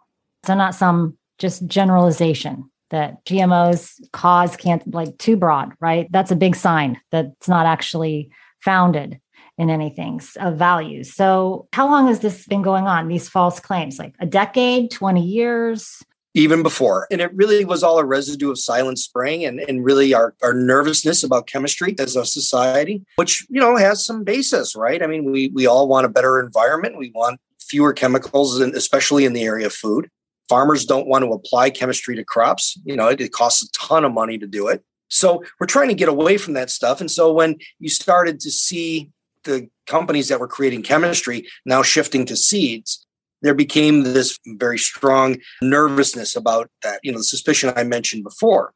So, 0.44 0.54
not 0.54 0.74
some 0.74 1.16
just 1.38 1.66
generalization 1.66 2.70
that 2.90 3.24
GMOs 3.24 4.00
cause 4.12 4.56
cancer, 4.56 4.88
like 4.90 5.16
too 5.18 5.36
broad, 5.36 5.72
right? 5.80 6.08
That's 6.10 6.30
a 6.30 6.36
big 6.36 6.56
sign 6.56 7.00
that 7.12 7.26
it's 7.38 7.48
not 7.48 7.66
actually 7.66 8.30
founded 8.60 9.20
in 9.56 9.70
anything 9.70 10.20
of 10.36 10.56
value. 10.56 11.04
So, 11.04 11.68
how 11.72 11.86
long 11.88 12.08
has 12.08 12.20
this 12.20 12.46
been 12.46 12.62
going 12.62 12.86
on? 12.86 13.08
These 13.08 13.28
false 13.28 13.60
claims, 13.60 13.98
like 13.98 14.14
a 14.20 14.26
decade, 14.26 14.90
20 14.90 15.24
years? 15.24 16.02
Even 16.38 16.62
before. 16.62 17.08
And 17.10 17.20
it 17.20 17.34
really 17.34 17.64
was 17.64 17.82
all 17.82 17.98
a 17.98 18.04
residue 18.04 18.50
of 18.50 18.58
silent 18.58 18.98
spring 18.98 19.44
and, 19.44 19.60
and 19.60 19.84
really 19.84 20.14
our, 20.14 20.34
our 20.42 20.54
nervousness 20.54 21.24
about 21.24 21.48
chemistry 21.48 21.96
as 21.98 22.14
a 22.14 22.24
society, 22.24 23.04
which, 23.16 23.44
you 23.50 23.60
know, 23.60 23.76
has 23.76 24.06
some 24.06 24.22
basis, 24.22 24.76
right? 24.76 25.02
I 25.02 25.08
mean, 25.08 25.30
we, 25.30 25.48
we 25.48 25.66
all 25.66 25.88
want 25.88 26.06
a 26.06 26.08
better 26.08 26.38
environment. 26.38 26.96
We 26.96 27.10
want 27.12 27.40
fewer 27.58 27.92
chemicals, 27.92 28.60
and 28.60 28.74
especially 28.74 29.24
in 29.24 29.32
the 29.32 29.42
area 29.42 29.66
of 29.66 29.74
food. 29.74 30.08
Farmers 30.48 30.86
don't 30.86 31.08
want 31.08 31.24
to 31.24 31.32
apply 31.32 31.70
chemistry 31.70 32.14
to 32.16 32.24
crops. 32.24 32.78
You 32.84 32.96
know, 32.96 33.08
it, 33.08 33.20
it 33.20 33.32
costs 33.32 33.62
a 33.62 33.70
ton 33.72 34.04
of 34.04 34.14
money 34.14 34.38
to 34.38 34.46
do 34.46 34.68
it. 34.68 34.82
So 35.08 35.42
we're 35.58 35.66
trying 35.66 35.88
to 35.88 35.94
get 35.94 36.08
away 36.08 36.38
from 36.38 36.54
that 36.54 36.70
stuff. 36.70 37.00
And 37.00 37.10
so 37.10 37.32
when 37.32 37.56
you 37.80 37.88
started 37.88 38.38
to 38.40 38.50
see 38.50 39.10
the 39.44 39.68
companies 39.86 40.28
that 40.28 40.38
were 40.38 40.48
creating 40.48 40.82
chemistry 40.82 41.48
now 41.64 41.82
shifting 41.82 42.24
to 42.26 42.36
seeds, 42.36 43.06
there 43.42 43.54
became 43.54 44.02
this 44.02 44.38
very 44.46 44.78
strong 44.78 45.36
nervousness 45.62 46.34
about 46.36 46.70
that, 46.82 47.00
you 47.02 47.12
know, 47.12 47.18
the 47.18 47.24
suspicion 47.24 47.72
I 47.76 47.84
mentioned 47.84 48.24
before. 48.24 48.72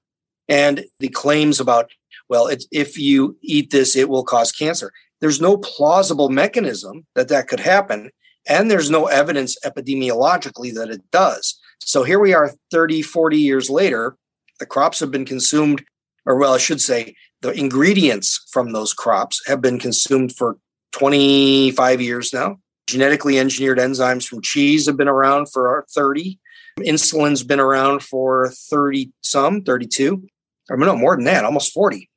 And 0.48 0.84
the 0.98 1.08
claims 1.08 1.60
about, 1.60 1.90
well, 2.28 2.50
if 2.70 2.98
you 2.98 3.36
eat 3.42 3.70
this, 3.70 3.96
it 3.96 4.08
will 4.08 4.24
cause 4.24 4.52
cancer. 4.52 4.92
There's 5.20 5.40
no 5.40 5.56
plausible 5.56 6.28
mechanism 6.28 7.06
that 7.14 7.28
that 7.28 7.48
could 7.48 7.60
happen. 7.60 8.10
And 8.48 8.70
there's 8.70 8.90
no 8.90 9.06
evidence 9.06 9.56
epidemiologically 9.64 10.74
that 10.74 10.90
it 10.90 11.02
does. 11.12 11.58
So 11.80 12.02
here 12.02 12.18
we 12.18 12.34
are 12.34 12.50
30, 12.70 13.02
40 13.02 13.38
years 13.38 13.70
later. 13.70 14.16
The 14.58 14.66
crops 14.66 15.00
have 15.00 15.10
been 15.10 15.24
consumed, 15.24 15.84
or 16.26 16.36
well, 16.36 16.54
I 16.54 16.58
should 16.58 16.80
say, 16.80 17.14
the 17.40 17.50
ingredients 17.50 18.46
from 18.50 18.72
those 18.72 18.94
crops 18.94 19.42
have 19.46 19.60
been 19.60 19.78
consumed 19.78 20.34
for 20.36 20.58
25 20.92 22.00
years 22.00 22.32
now. 22.32 22.58
Genetically 22.92 23.38
engineered 23.38 23.78
enzymes 23.78 24.28
from 24.28 24.42
cheese 24.42 24.84
have 24.84 24.98
been 24.98 25.08
around 25.08 25.46
for 25.50 25.86
30. 25.94 26.38
Insulin's 26.80 27.42
been 27.42 27.58
around 27.58 28.02
for 28.02 28.52
30 28.70 29.10
some, 29.22 29.62
32. 29.62 30.22
Or 30.68 30.76
no, 30.76 30.94
more 30.94 31.16
than 31.16 31.24
that, 31.24 31.46
almost 31.46 31.72
40. 31.72 32.10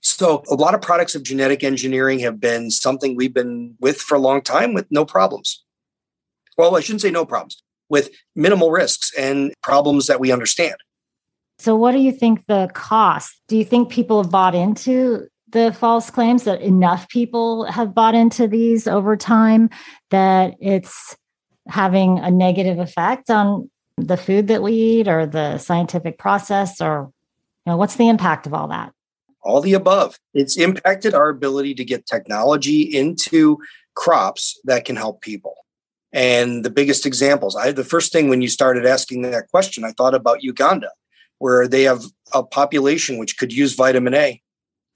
So 0.00 0.42
a 0.50 0.54
lot 0.54 0.74
of 0.74 0.82
products 0.82 1.14
of 1.14 1.22
genetic 1.22 1.62
engineering 1.62 2.18
have 2.18 2.40
been 2.40 2.72
something 2.72 3.14
we've 3.14 3.32
been 3.32 3.76
with 3.78 4.00
for 4.00 4.16
a 4.16 4.18
long 4.18 4.42
time 4.42 4.74
with 4.74 4.86
no 4.90 5.04
problems. 5.04 5.64
Well, 6.58 6.76
I 6.76 6.80
shouldn't 6.80 7.02
say 7.02 7.12
no 7.12 7.24
problems, 7.24 7.62
with 7.88 8.10
minimal 8.34 8.72
risks 8.72 9.12
and 9.16 9.52
problems 9.62 10.08
that 10.08 10.18
we 10.18 10.32
understand. 10.32 10.74
So 11.60 11.76
what 11.76 11.92
do 11.92 11.98
you 11.98 12.10
think 12.10 12.44
the 12.48 12.68
cost? 12.74 13.40
Do 13.46 13.56
you 13.56 13.64
think 13.64 13.90
people 13.90 14.20
have 14.20 14.32
bought 14.32 14.56
into 14.56 15.28
the 15.52 15.72
false 15.72 16.10
claims 16.10 16.44
that 16.44 16.60
enough 16.60 17.08
people 17.08 17.64
have 17.64 17.94
bought 17.94 18.14
into 18.14 18.46
these 18.46 18.86
over 18.86 19.16
time 19.16 19.70
that 20.10 20.54
it's 20.60 21.16
having 21.68 22.18
a 22.18 22.30
negative 22.30 22.78
effect 22.78 23.30
on 23.30 23.70
the 23.96 24.16
food 24.16 24.48
that 24.48 24.62
we 24.62 24.72
eat 24.72 25.08
or 25.08 25.26
the 25.26 25.58
scientific 25.58 26.18
process 26.18 26.80
or 26.80 27.12
you 27.66 27.72
know 27.72 27.76
what's 27.76 27.96
the 27.96 28.08
impact 28.08 28.46
of 28.46 28.54
all 28.54 28.68
that 28.68 28.92
all 29.42 29.60
the 29.60 29.74
above. 29.74 30.18
It's 30.34 30.56
impacted 30.56 31.14
our 31.14 31.28
ability 31.28 31.74
to 31.76 31.84
get 31.84 32.06
technology 32.06 32.82
into 32.82 33.58
crops 33.94 34.60
that 34.64 34.84
can 34.84 34.96
help 34.96 35.22
people. 35.22 35.56
And 36.12 36.64
the 36.64 36.70
biggest 36.70 37.06
examples, 37.06 37.56
I 37.56 37.72
the 37.72 37.84
first 37.84 38.12
thing 38.12 38.28
when 38.28 38.42
you 38.42 38.48
started 38.48 38.84
asking 38.84 39.22
that 39.22 39.48
question, 39.48 39.84
I 39.84 39.92
thought 39.92 40.14
about 40.14 40.42
Uganda, 40.42 40.90
where 41.38 41.68
they 41.68 41.84
have 41.84 42.02
a 42.34 42.42
population 42.42 43.18
which 43.18 43.38
could 43.38 43.52
use 43.52 43.74
vitamin 43.74 44.14
A. 44.14 44.42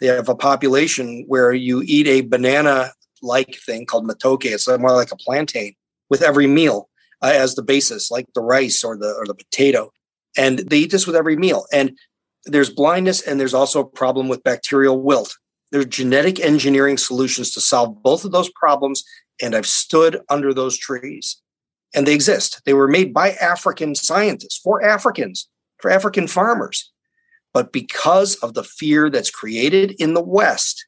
They 0.00 0.06
have 0.08 0.28
a 0.28 0.34
population 0.34 1.24
where 1.28 1.52
you 1.52 1.82
eat 1.84 2.06
a 2.06 2.22
banana 2.22 2.92
like 3.22 3.56
thing 3.56 3.86
called 3.86 4.06
matoke. 4.06 4.44
It's 4.44 4.68
more 4.68 4.92
like 4.92 5.12
a 5.12 5.16
plantain 5.16 5.74
with 6.10 6.22
every 6.22 6.46
meal 6.46 6.88
uh, 7.22 7.32
as 7.34 7.54
the 7.54 7.62
basis, 7.62 8.10
like 8.10 8.26
the 8.34 8.42
rice 8.42 8.84
or 8.84 8.96
the 8.96 9.12
or 9.12 9.26
the 9.26 9.34
potato. 9.34 9.90
And 10.36 10.58
they 10.58 10.78
eat 10.78 10.90
this 10.90 11.06
with 11.06 11.16
every 11.16 11.36
meal. 11.36 11.66
And 11.72 11.96
there's 12.44 12.70
blindness 12.70 13.22
and 13.22 13.40
there's 13.40 13.54
also 13.54 13.80
a 13.80 13.86
problem 13.86 14.28
with 14.28 14.42
bacterial 14.42 15.00
wilt. 15.00 15.36
There's 15.72 15.86
genetic 15.86 16.38
engineering 16.40 16.98
solutions 16.98 17.50
to 17.52 17.60
solve 17.60 18.02
both 18.02 18.24
of 18.24 18.32
those 18.32 18.50
problems. 18.50 19.04
And 19.40 19.54
I've 19.54 19.66
stood 19.66 20.20
under 20.28 20.52
those 20.52 20.76
trees 20.76 21.40
and 21.94 22.06
they 22.06 22.14
exist. 22.14 22.60
They 22.66 22.74
were 22.74 22.88
made 22.88 23.14
by 23.14 23.32
African 23.32 23.94
scientists 23.94 24.58
for 24.58 24.82
Africans, 24.84 25.48
for 25.78 25.90
African 25.90 26.26
farmers. 26.26 26.92
But 27.54 27.73
because 27.73 28.34
of 28.37 28.52
the 28.54 28.64
fear 28.64 29.08
that's 29.08 29.30
created 29.30 29.92
in 29.92 30.12
the 30.12 30.23
West 30.23 30.87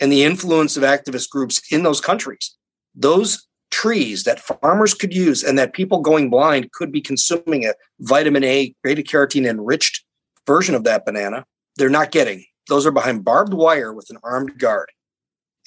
and 0.00 0.10
the 0.10 0.22
influence 0.22 0.76
of 0.76 0.84
activist 0.84 1.28
groups 1.28 1.60
in 1.70 1.82
those 1.82 2.00
countries, 2.00 2.56
those 2.94 3.46
trees 3.72 4.22
that 4.22 4.38
farmers 4.38 4.94
could 4.94 5.12
use 5.12 5.42
and 5.42 5.58
that 5.58 5.74
people 5.74 6.00
going 6.00 6.30
blind 6.30 6.70
could 6.72 6.92
be 6.92 7.00
consuming 7.00 7.66
a 7.66 7.74
vitamin 7.98 8.44
A, 8.44 8.72
beta 8.84 9.02
carotene 9.02 9.48
enriched 9.48 10.04
version 10.46 10.76
of 10.76 10.84
that 10.84 11.04
banana, 11.04 11.44
they're 11.76 11.90
not 11.90 12.12
getting. 12.12 12.44
Those 12.68 12.86
are 12.86 12.92
behind 12.92 13.24
barbed 13.24 13.52
wire 13.52 13.92
with 13.92 14.08
an 14.10 14.18
armed 14.22 14.58
guard. 14.58 14.90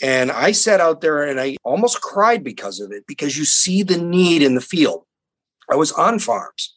And 0.01 0.31
I 0.31 0.53
sat 0.53 0.79
out 0.79 1.01
there 1.01 1.23
and 1.23 1.39
I 1.39 1.57
almost 1.63 2.01
cried 2.01 2.43
because 2.43 2.79
of 2.79 2.91
it, 2.91 3.03
because 3.07 3.37
you 3.37 3.43
see 3.43 3.83
the 3.83 3.97
need 3.97 4.41
in 4.41 4.55
the 4.55 4.61
field. 4.61 5.03
I 5.69 5.75
was 5.75 5.91
on 5.91 6.19
farms 6.19 6.75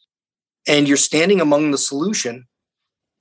and 0.67 0.87
you're 0.87 0.97
standing 0.97 1.39
among 1.39 1.71
the 1.71 1.77
solution 1.77 2.47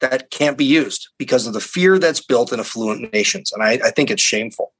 that 0.00 0.30
can't 0.30 0.59
be 0.59 0.64
used 0.64 1.09
because 1.19 1.47
of 1.47 1.52
the 1.52 1.61
fear 1.61 1.99
that's 1.99 2.21
built 2.21 2.52
in 2.52 2.61
affluent 2.61 3.12
nations. 3.12 3.52
And 3.52 3.62
I, 3.62 3.73
I 3.85 3.90
think 3.90 4.11
it's 4.11 4.23
shameful. 4.23 4.73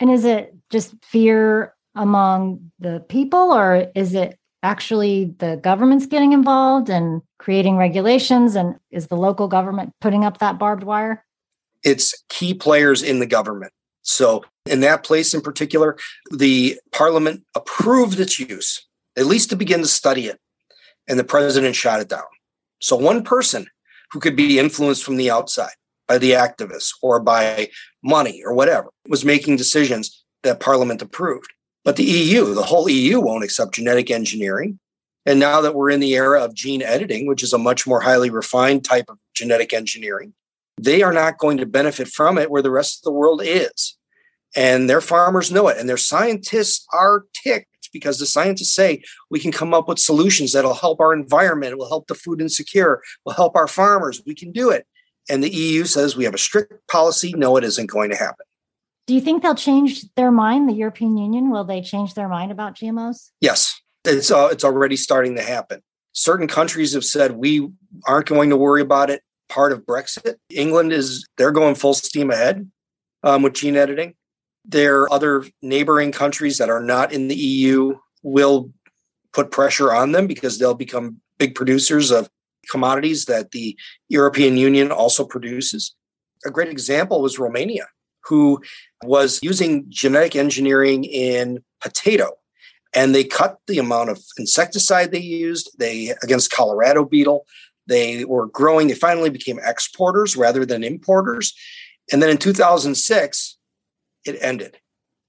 And 0.00 0.10
is 0.10 0.24
it 0.24 0.54
just 0.70 0.94
fear 1.04 1.74
among 1.94 2.72
the 2.78 3.04
people 3.08 3.52
or 3.52 3.90
is 3.94 4.14
it 4.14 4.38
actually 4.62 5.34
the 5.38 5.56
government's 5.56 6.06
getting 6.06 6.32
involved 6.32 6.88
and 6.88 7.20
creating 7.38 7.76
regulations 7.76 8.54
and 8.54 8.76
is 8.90 9.08
the 9.08 9.16
local 9.16 9.48
government 9.48 9.92
putting 10.00 10.24
up 10.24 10.38
that 10.38 10.58
barbed 10.58 10.84
wire 10.84 11.24
it's 11.82 12.22
key 12.28 12.54
players 12.54 13.02
in 13.02 13.18
the 13.18 13.26
government 13.26 13.72
so 14.02 14.44
in 14.66 14.80
that 14.80 15.04
place 15.04 15.34
in 15.34 15.40
particular 15.40 15.96
the 16.30 16.78
parliament 16.92 17.42
approved 17.56 18.18
its 18.20 18.38
use 18.38 18.86
at 19.16 19.26
least 19.26 19.50
to 19.50 19.56
begin 19.56 19.80
to 19.80 19.88
study 19.88 20.26
it 20.26 20.38
and 21.08 21.18
the 21.18 21.24
president 21.24 21.74
shot 21.74 22.00
it 22.00 22.08
down 22.08 22.22
so 22.80 22.96
one 22.96 23.22
person 23.22 23.66
who 24.12 24.20
could 24.20 24.36
be 24.36 24.58
influenced 24.58 25.04
from 25.04 25.16
the 25.16 25.30
outside 25.30 25.72
by 26.08 26.18
the 26.18 26.32
activists 26.32 26.90
or 27.02 27.20
by 27.20 27.68
money 28.02 28.42
or 28.44 28.52
whatever 28.52 28.90
was 29.08 29.24
making 29.24 29.56
decisions 29.56 30.24
that 30.42 30.60
parliament 30.60 31.00
approved 31.00 31.52
but 31.84 31.96
the 31.96 32.04
EU, 32.04 32.54
the 32.54 32.62
whole 32.62 32.88
EU 32.88 33.20
won't 33.20 33.44
accept 33.44 33.74
genetic 33.74 34.10
engineering. 34.10 34.78
And 35.26 35.38
now 35.38 35.60
that 35.60 35.74
we're 35.74 35.90
in 35.90 36.00
the 36.00 36.14
era 36.14 36.42
of 36.42 36.54
gene 36.54 36.82
editing, 36.82 37.26
which 37.26 37.42
is 37.42 37.52
a 37.52 37.58
much 37.58 37.86
more 37.86 38.00
highly 38.00 38.30
refined 38.30 38.84
type 38.84 39.06
of 39.08 39.18
genetic 39.34 39.72
engineering, 39.72 40.34
they 40.80 41.02
are 41.02 41.12
not 41.12 41.38
going 41.38 41.58
to 41.58 41.66
benefit 41.66 42.08
from 42.08 42.38
it 42.38 42.50
where 42.50 42.62
the 42.62 42.70
rest 42.70 43.00
of 43.00 43.04
the 43.04 43.12
world 43.12 43.40
is. 43.44 43.96
And 44.54 44.88
their 44.88 45.00
farmers 45.00 45.50
know 45.50 45.68
it. 45.68 45.78
And 45.78 45.88
their 45.88 45.96
scientists 45.96 46.86
are 46.92 47.24
ticked 47.42 47.71
because 47.92 48.18
the 48.18 48.26
scientists 48.26 48.74
say 48.74 49.02
we 49.30 49.40
can 49.40 49.52
come 49.52 49.74
up 49.74 49.88
with 49.88 49.98
solutions 49.98 50.52
that'll 50.52 50.74
help 50.74 51.00
our 51.00 51.12
environment, 51.12 51.78
will 51.78 51.88
help 51.88 52.06
the 52.06 52.14
food 52.14 52.40
insecure, 52.40 53.02
will 53.24 53.34
help 53.34 53.56
our 53.56 53.68
farmers. 53.68 54.22
We 54.26 54.34
can 54.34 54.52
do 54.52 54.70
it. 54.70 54.86
And 55.28 55.42
the 55.42 55.50
EU 55.50 55.84
says 55.84 56.16
we 56.16 56.24
have 56.24 56.34
a 56.34 56.38
strict 56.38 56.72
policy. 56.88 57.32
No, 57.34 57.56
it 57.56 57.64
isn't 57.64 57.90
going 57.90 58.10
to 58.10 58.16
happen. 58.16 58.46
Do 59.06 59.14
you 59.14 59.20
think 59.20 59.42
they'll 59.42 59.54
change 59.54 60.04
their 60.14 60.30
mind? 60.30 60.68
The 60.68 60.74
European 60.74 61.16
Union 61.16 61.50
will 61.50 61.64
they 61.64 61.80
change 61.80 62.14
their 62.14 62.28
mind 62.28 62.52
about 62.52 62.76
GMOs? 62.76 63.30
Yes, 63.40 63.80
it's 64.04 64.30
uh, 64.30 64.48
it's 64.52 64.64
already 64.64 64.96
starting 64.96 65.36
to 65.36 65.42
happen. 65.42 65.82
Certain 66.12 66.46
countries 66.46 66.94
have 66.94 67.04
said 67.04 67.32
we 67.32 67.68
aren't 68.06 68.26
going 68.26 68.50
to 68.50 68.56
worry 68.56 68.80
about 68.80 69.10
it. 69.10 69.22
Part 69.48 69.72
of 69.72 69.84
Brexit, 69.84 70.36
England 70.50 70.92
is 70.92 71.26
they're 71.36 71.52
going 71.52 71.74
full 71.74 71.94
steam 71.94 72.30
ahead 72.30 72.70
um, 73.22 73.42
with 73.42 73.54
gene 73.54 73.76
editing. 73.76 74.14
There 74.64 75.00
are 75.00 75.12
other 75.12 75.44
neighboring 75.60 76.12
countries 76.12 76.58
that 76.58 76.70
are 76.70 76.82
not 76.82 77.12
in 77.12 77.28
the 77.28 77.34
EU 77.34 77.98
will 78.22 78.72
put 79.32 79.50
pressure 79.50 79.92
on 79.92 80.12
them 80.12 80.26
because 80.26 80.58
they'll 80.58 80.74
become 80.74 81.20
big 81.38 81.54
producers 81.54 82.10
of 82.10 82.28
commodities 82.70 83.24
that 83.24 83.50
the 83.50 83.76
European 84.08 84.56
Union 84.56 84.92
also 84.92 85.24
produces. 85.24 85.94
A 86.46 86.50
great 86.50 86.68
example 86.68 87.20
was 87.20 87.38
Romania 87.38 87.86
who 88.24 88.60
was 89.02 89.40
using 89.42 89.84
genetic 89.88 90.36
engineering 90.36 91.04
in 91.04 91.62
potato. 91.80 92.30
And 92.94 93.14
they 93.14 93.24
cut 93.24 93.58
the 93.66 93.78
amount 93.78 94.10
of 94.10 94.22
insecticide 94.38 95.10
they 95.10 95.18
used 95.18 95.70
they 95.78 96.14
against 96.22 96.52
Colorado 96.52 97.04
beetle. 97.04 97.46
They 97.86 98.24
were 98.24 98.46
growing, 98.46 98.86
they 98.86 98.94
finally 98.94 99.30
became 99.30 99.58
exporters 99.64 100.36
rather 100.36 100.64
than 100.64 100.84
importers. 100.84 101.54
And 102.12 102.22
then 102.22 102.30
in 102.30 102.38
2006, 102.38 103.58
it 104.24 104.38
ended 104.40 104.78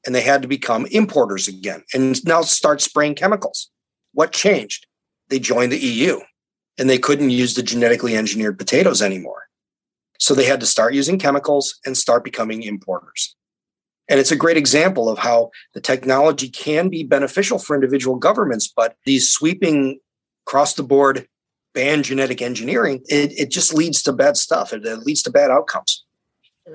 and 0.05 0.13
they 0.13 0.21
had 0.21 0.41
to 0.41 0.47
become 0.47 0.85
importers 0.87 1.47
again 1.47 1.83
and 1.93 2.23
now 2.25 2.41
start 2.41 2.81
spraying 2.81 3.15
chemicals. 3.15 3.69
What 4.13 4.31
changed? 4.31 4.87
They 5.29 5.39
joined 5.39 5.71
the 5.71 5.79
EU 5.79 6.19
and 6.77 6.89
they 6.89 6.97
couldn't 6.97 7.29
use 7.29 7.53
the 7.53 7.63
genetically 7.63 8.15
engineered 8.15 8.57
potatoes 8.57 9.01
anymore. 9.01 9.43
So 10.19 10.33
they 10.33 10.45
had 10.45 10.59
to 10.59 10.65
start 10.65 10.93
using 10.93 11.19
chemicals 11.19 11.79
and 11.85 11.97
start 11.97 12.23
becoming 12.23 12.63
importers. 12.63 13.35
And 14.09 14.19
it's 14.19 14.31
a 14.31 14.37
great 14.37 14.57
example 14.57 15.09
of 15.09 15.17
how 15.17 15.51
the 15.73 15.81
technology 15.81 16.49
can 16.49 16.89
be 16.89 17.03
beneficial 17.03 17.57
for 17.57 17.75
individual 17.75 18.17
governments, 18.17 18.71
but 18.73 18.97
these 19.05 19.31
sweeping 19.31 19.99
across 20.45 20.73
the 20.73 20.83
board 20.83 21.27
ban 21.73 22.03
genetic 22.03 22.41
engineering, 22.41 23.01
it, 23.07 23.31
it 23.39 23.49
just 23.49 23.73
leads 23.73 24.03
to 24.03 24.13
bad 24.13 24.37
stuff. 24.37 24.73
It, 24.73 24.85
it 24.85 24.99
leads 24.99 25.23
to 25.23 25.31
bad 25.31 25.51
outcomes. 25.51 26.03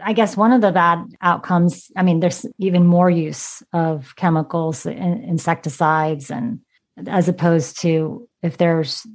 I 0.02 0.12
guess 0.12 0.36
one 0.36 0.52
of 0.52 0.60
the 0.60 0.72
bad 0.72 1.04
outcomes, 1.22 1.90
I 1.96 2.02
mean, 2.02 2.20
there's 2.20 2.44
even 2.58 2.86
more 2.86 3.10
use 3.10 3.62
of 3.72 4.14
chemicals, 4.16 4.84
insecticides, 4.84 6.30
and 6.30 6.60
as 7.06 7.28
opposed 7.28 7.80
to 7.80 8.28
if 8.42 8.58
there's 8.58 9.06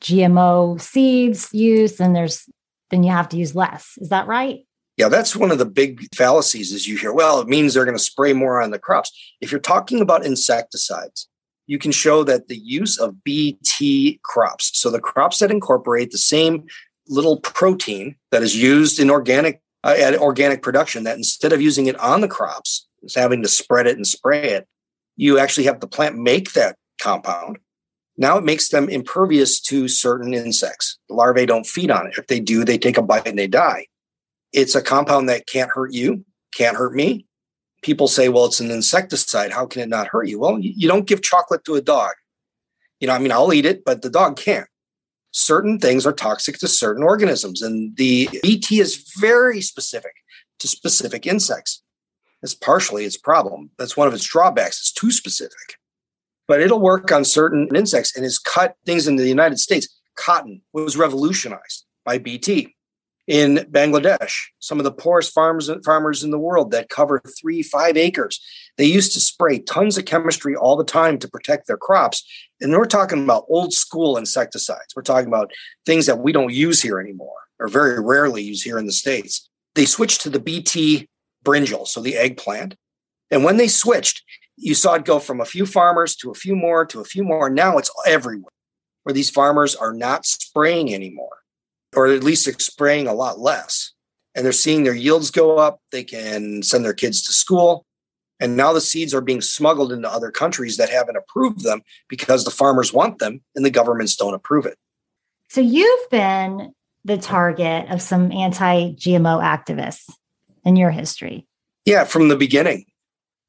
GMO 0.00 0.80
seeds 0.80 1.52
used, 1.52 1.98
then 1.98 2.12
there's 2.12 2.48
then 2.90 3.02
you 3.02 3.10
have 3.10 3.28
to 3.30 3.36
use 3.36 3.54
less. 3.54 3.98
Is 3.98 4.10
that 4.10 4.26
right? 4.26 4.60
Yeah, 4.96 5.08
that's 5.08 5.34
one 5.34 5.50
of 5.50 5.58
the 5.58 5.66
big 5.66 6.06
fallacies 6.14 6.72
is 6.72 6.86
you 6.86 6.96
hear, 6.96 7.12
well, 7.12 7.40
it 7.40 7.48
means 7.48 7.74
they're 7.74 7.84
going 7.84 7.96
to 7.96 8.02
spray 8.02 8.32
more 8.32 8.62
on 8.62 8.70
the 8.70 8.78
crops. 8.78 9.10
If 9.40 9.50
you're 9.50 9.60
talking 9.60 10.00
about 10.00 10.24
insecticides, 10.24 11.28
you 11.66 11.78
can 11.78 11.90
show 11.90 12.22
that 12.24 12.46
the 12.46 12.56
use 12.56 12.98
of 12.98 13.24
BT 13.24 14.20
crops, 14.22 14.70
so 14.78 14.90
the 14.90 15.00
crops 15.00 15.40
that 15.40 15.50
incorporate 15.50 16.12
the 16.12 16.18
same 16.18 16.66
little 17.08 17.40
protein 17.40 18.14
that 18.30 18.42
is 18.42 18.56
used 18.56 19.00
in 19.00 19.10
organic 19.10 19.60
uh, 19.84 19.94
at 19.96 20.16
organic 20.16 20.62
production, 20.62 21.04
that 21.04 21.16
instead 21.16 21.52
of 21.52 21.60
using 21.60 21.86
it 21.86 21.98
on 22.00 22.22
the 22.22 22.28
crops, 22.28 22.88
having 23.14 23.42
to 23.42 23.48
spread 23.48 23.86
it 23.86 23.96
and 23.96 24.06
spray 24.06 24.50
it, 24.50 24.66
you 25.16 25.38
actually 25.38 25.64
have 25.64 25.80
the 25.80 25.86
plant 25.86 26.16
make 26.16 26.52
that 26.54 26.76
compound. 27.00 27.58
Now 28.16 28.38
it 28.38 28.44
makes 28.44 28.68
them 28.68 28.88
impervious 28.88 29.60
to 29.62 29.88
certain 29.88 30.34
insects. 30.34 30.98
The 31.08 31.14
larvae 31.14 31.46
don't 31.46 31.66
feed 31.66 31.90
on 31.90 32.06
it. 32.06 32.14
If 32.16 32.28
they 32.28 32.40
do, 32.40 32.64
they 32.64 32.78
take 32.78 32.96
a 32.96 33.02
bite 33.02 33.26
and 33.26 33.38
they 33.38 33.46
die. 33.46 33.86
It's 34.52 34.74
a 34.74 34.82
compound 34.82 35.28
that 35.28 35.46
can't 35.46 35.70
hurt 35.70 35.92
you, 35.92 36.24
can't 36.54 36.76
hurt 36.76 36.94
me. 36.94 37.26
People 37.82 38.08
say, 38.08 38.28
well, 38.28 38.46
it's 38.46 38.60
an 38.60 38.70
insecticide. 38.70 39.52
How 39.52 39.66
can 39.66 39.82
it 39.82 39.88
not 39.88 40.06
hurt 40.06 40.28
you? 40.28 40.38
Well, 40.38 40.58
you 40.58 40.88
don't 40.88 41.06
give 41.06 41.22
chocolate 41.22 41.64
to 41.64 41.74
a 41.74 41.82
dog. 41.82 42.12
You 43.00 43.08
know, 43.08 43.14
I 43.14 43.18
mean, 43.18 43.32
I'll 43.32 43.52
eat 43.52 43.66
it, 43.66 43.84
but 43.84 44.00
the 44.00 44.08
dog 44.08 44.38
can't. 44.38 44.68
Certain 45.36 45.80
things 45.80 46.06
are 46.06 46.12
toxic 46.12 46.58
to 46.58 46.68
certain 46.68 47.02
organisms, 47.02 47.60
and 47.60 47.96
the 47.96 48.28
BT 48.44 48.78
is 48.78 49.12
very 49.18 49.60
specific 49.60 50.12
to 50.60 50.68
specific 50.68 51.26
insects. 51.26 51.82
It's 52.40 52.54
partially 52.54 53.04
its 53.04 53.16
problem. 53.16 53.70
That's 53.76 53.96
one 53.96 54.06
of 54.06 54.14
its 54.14 54.24
drawbacks. 54.24 54.78
It's 54.78 54.92
too 54.92 55.10
specific. 55.10 55.78
But 56.46 56.60
it'll 56.60 56.80
work 56.80 57.10
on 57.10 57.24
certain 57.24 57.68
insects 57.74 58.14
and 58.14 58.22
has 58.22 58.38
cut 58.38 58.76
things 58.86 59.08
in 59.08 59.16
the 59.16 59.26
United 59.26 59.58
States. 59.58 59.88
Cotton 60.14 60.62
was 60.72 60.96
revolutionized 60.96 61.84
by 62.04 62.18
BT 62.18 62.73
in 63.26 63.56
Bangladesh, 63.70 64.34
some 64.58 64.78
of 64.78 64.84
the 64.84 64.92
poorest 64.92 65.32
farmers 65.32 65.70
farmers 65.84 66.22
in 66.22 66.30
the 66.30 66.38
world 66.38 66.70
that 66.70 66.90
cover 66.90 67.22
three, 67.40 67.62
five 67.62 67.96
acres. 67.96 68.40
They 68.76 68.84
used 68.84 69.14
to 69.14 69.20
spray 69.20 69.60
tons 69.60 69.96
of 69.96 70.04
chemistry 70.04 70.54
all 70.56 70.76
the 70.76 70.84
time 70.84 71.18
to 71.18 71.28
protect 71.28 71.66
their 71.66 71.76
crops. 71.76 72.24
And 72.60 72.72
we're 72.72 72.84
talking 72.84 73.22
about 73.22 73.46
old 73.48 73.72
school 73.72 74.18
insecticides. 74.18 74.94
We're 74.94 75.02
talking 75.02 75.28
about 75.28 75.52
things 75.86 76.06
that 76.06 76.18
we 76.18 76.32
don't 76.32 76.52
use 76.52 76.82
here 76.82 77.00
anymore, 77.00 77.36
or 77.58 77.68
very 77.68 78.00
rarely 78.00 78.42
use 78.42 78.62
here 78.62 78.78
in 78.78 78.86
the 78.86 78.92
States. 78.92 79.48
They 79.74 79.86
switched 79.86 80.20
to 80.22 80.30
the 80.30 80.40
BT 80.40 81.08
brinjal, 81.44 81.86
so 81.86 82.00
the 82.00 82.16
eggplant. 82.16 82.76
And 83.30 83.42
when 83.42 83.56
they 83.56 83.68
switched, 83.68 84.22
you 84.56 84.74
saw 84.74 84.94
it 84.94 85.04
go 85.04 85.18
from 85.18 85.40
a 85.40 85.46
few 85.46 85.66
farmers 85.66 86.14
to 86.16 86.30
a 86.30 86.34
few 86.34 86.54
more 86.54 86.84
to 86.86 87.00
a 87.00 87.04
few 87.04 87.24
more. 87.24 87.48
Now 87.48 87.78
it's 87.78 87.90
everywhere 88.06 88.50
where 89.02 89.12
these 89.12 89.30
farmers 89.30 89.74
are 89.74 89.92
not 89.92 90.26
spraying 90.26 90.94
anymore 90.94 91.43
or 91.96 92.06
at 92.06 92.24
least 92.24 92.60
spraying 92.60 93.06
a 93.06 93.14
lot 93.14 93.38
less. 93.38 93.92
And 94.34 94.44
they're 94.44 94.52
seeing 94.52 94.84
their 94.84 94.94
yields 94.94 95.30
go 95.30 95.58
up. 95.58 95.80
They 95.92 96.04
can 96.04 96.62
send 96.62 96.84
their 96.84 96.94
kids 96.94 97.22
to 97.24 97.32
school. 97.32 97.86
And 98.40 98.56
now 98.56 98.72
the 98.72 98.80
seeds 98.80 99.14
are 99.14 99.20
being 99.20 99.40
smuggled 99.40 99.92
into 99.92 100.10
other 100.10 100.30
countries 100.30 100.76
that 100.76 100.90
haven't 100.90 101.16
approved 101.16 101.62
them 101.62 101.82
because 102.08 102.44
the 102.44 102.50
farmers 102.50 102.92
want 102.92 103.18
them 103.18 103.42
and 103.54 103.64
the 103.64 103.70
governments 103.70 104.16
don't 104.16 104.34
approve 104.34 104.66
it. 104.66 104.76
So 105.48 105.60
you've 105.60 106.10
been 106.10 106.74
the 107.04 107.16
target 107.16 107.88
of 107.90 108.02
some 108.02 108.32
anti 108.32 108.92
GMO 108.94 109.40
activists 109.40 110.10
in 110.64 110.74
your 110.76 110.90
history. 110.90 111.46
Yeah, 111.84 112.04
from 112.04 112.28
the 112.28 112.36
beginning. 112.36 112.86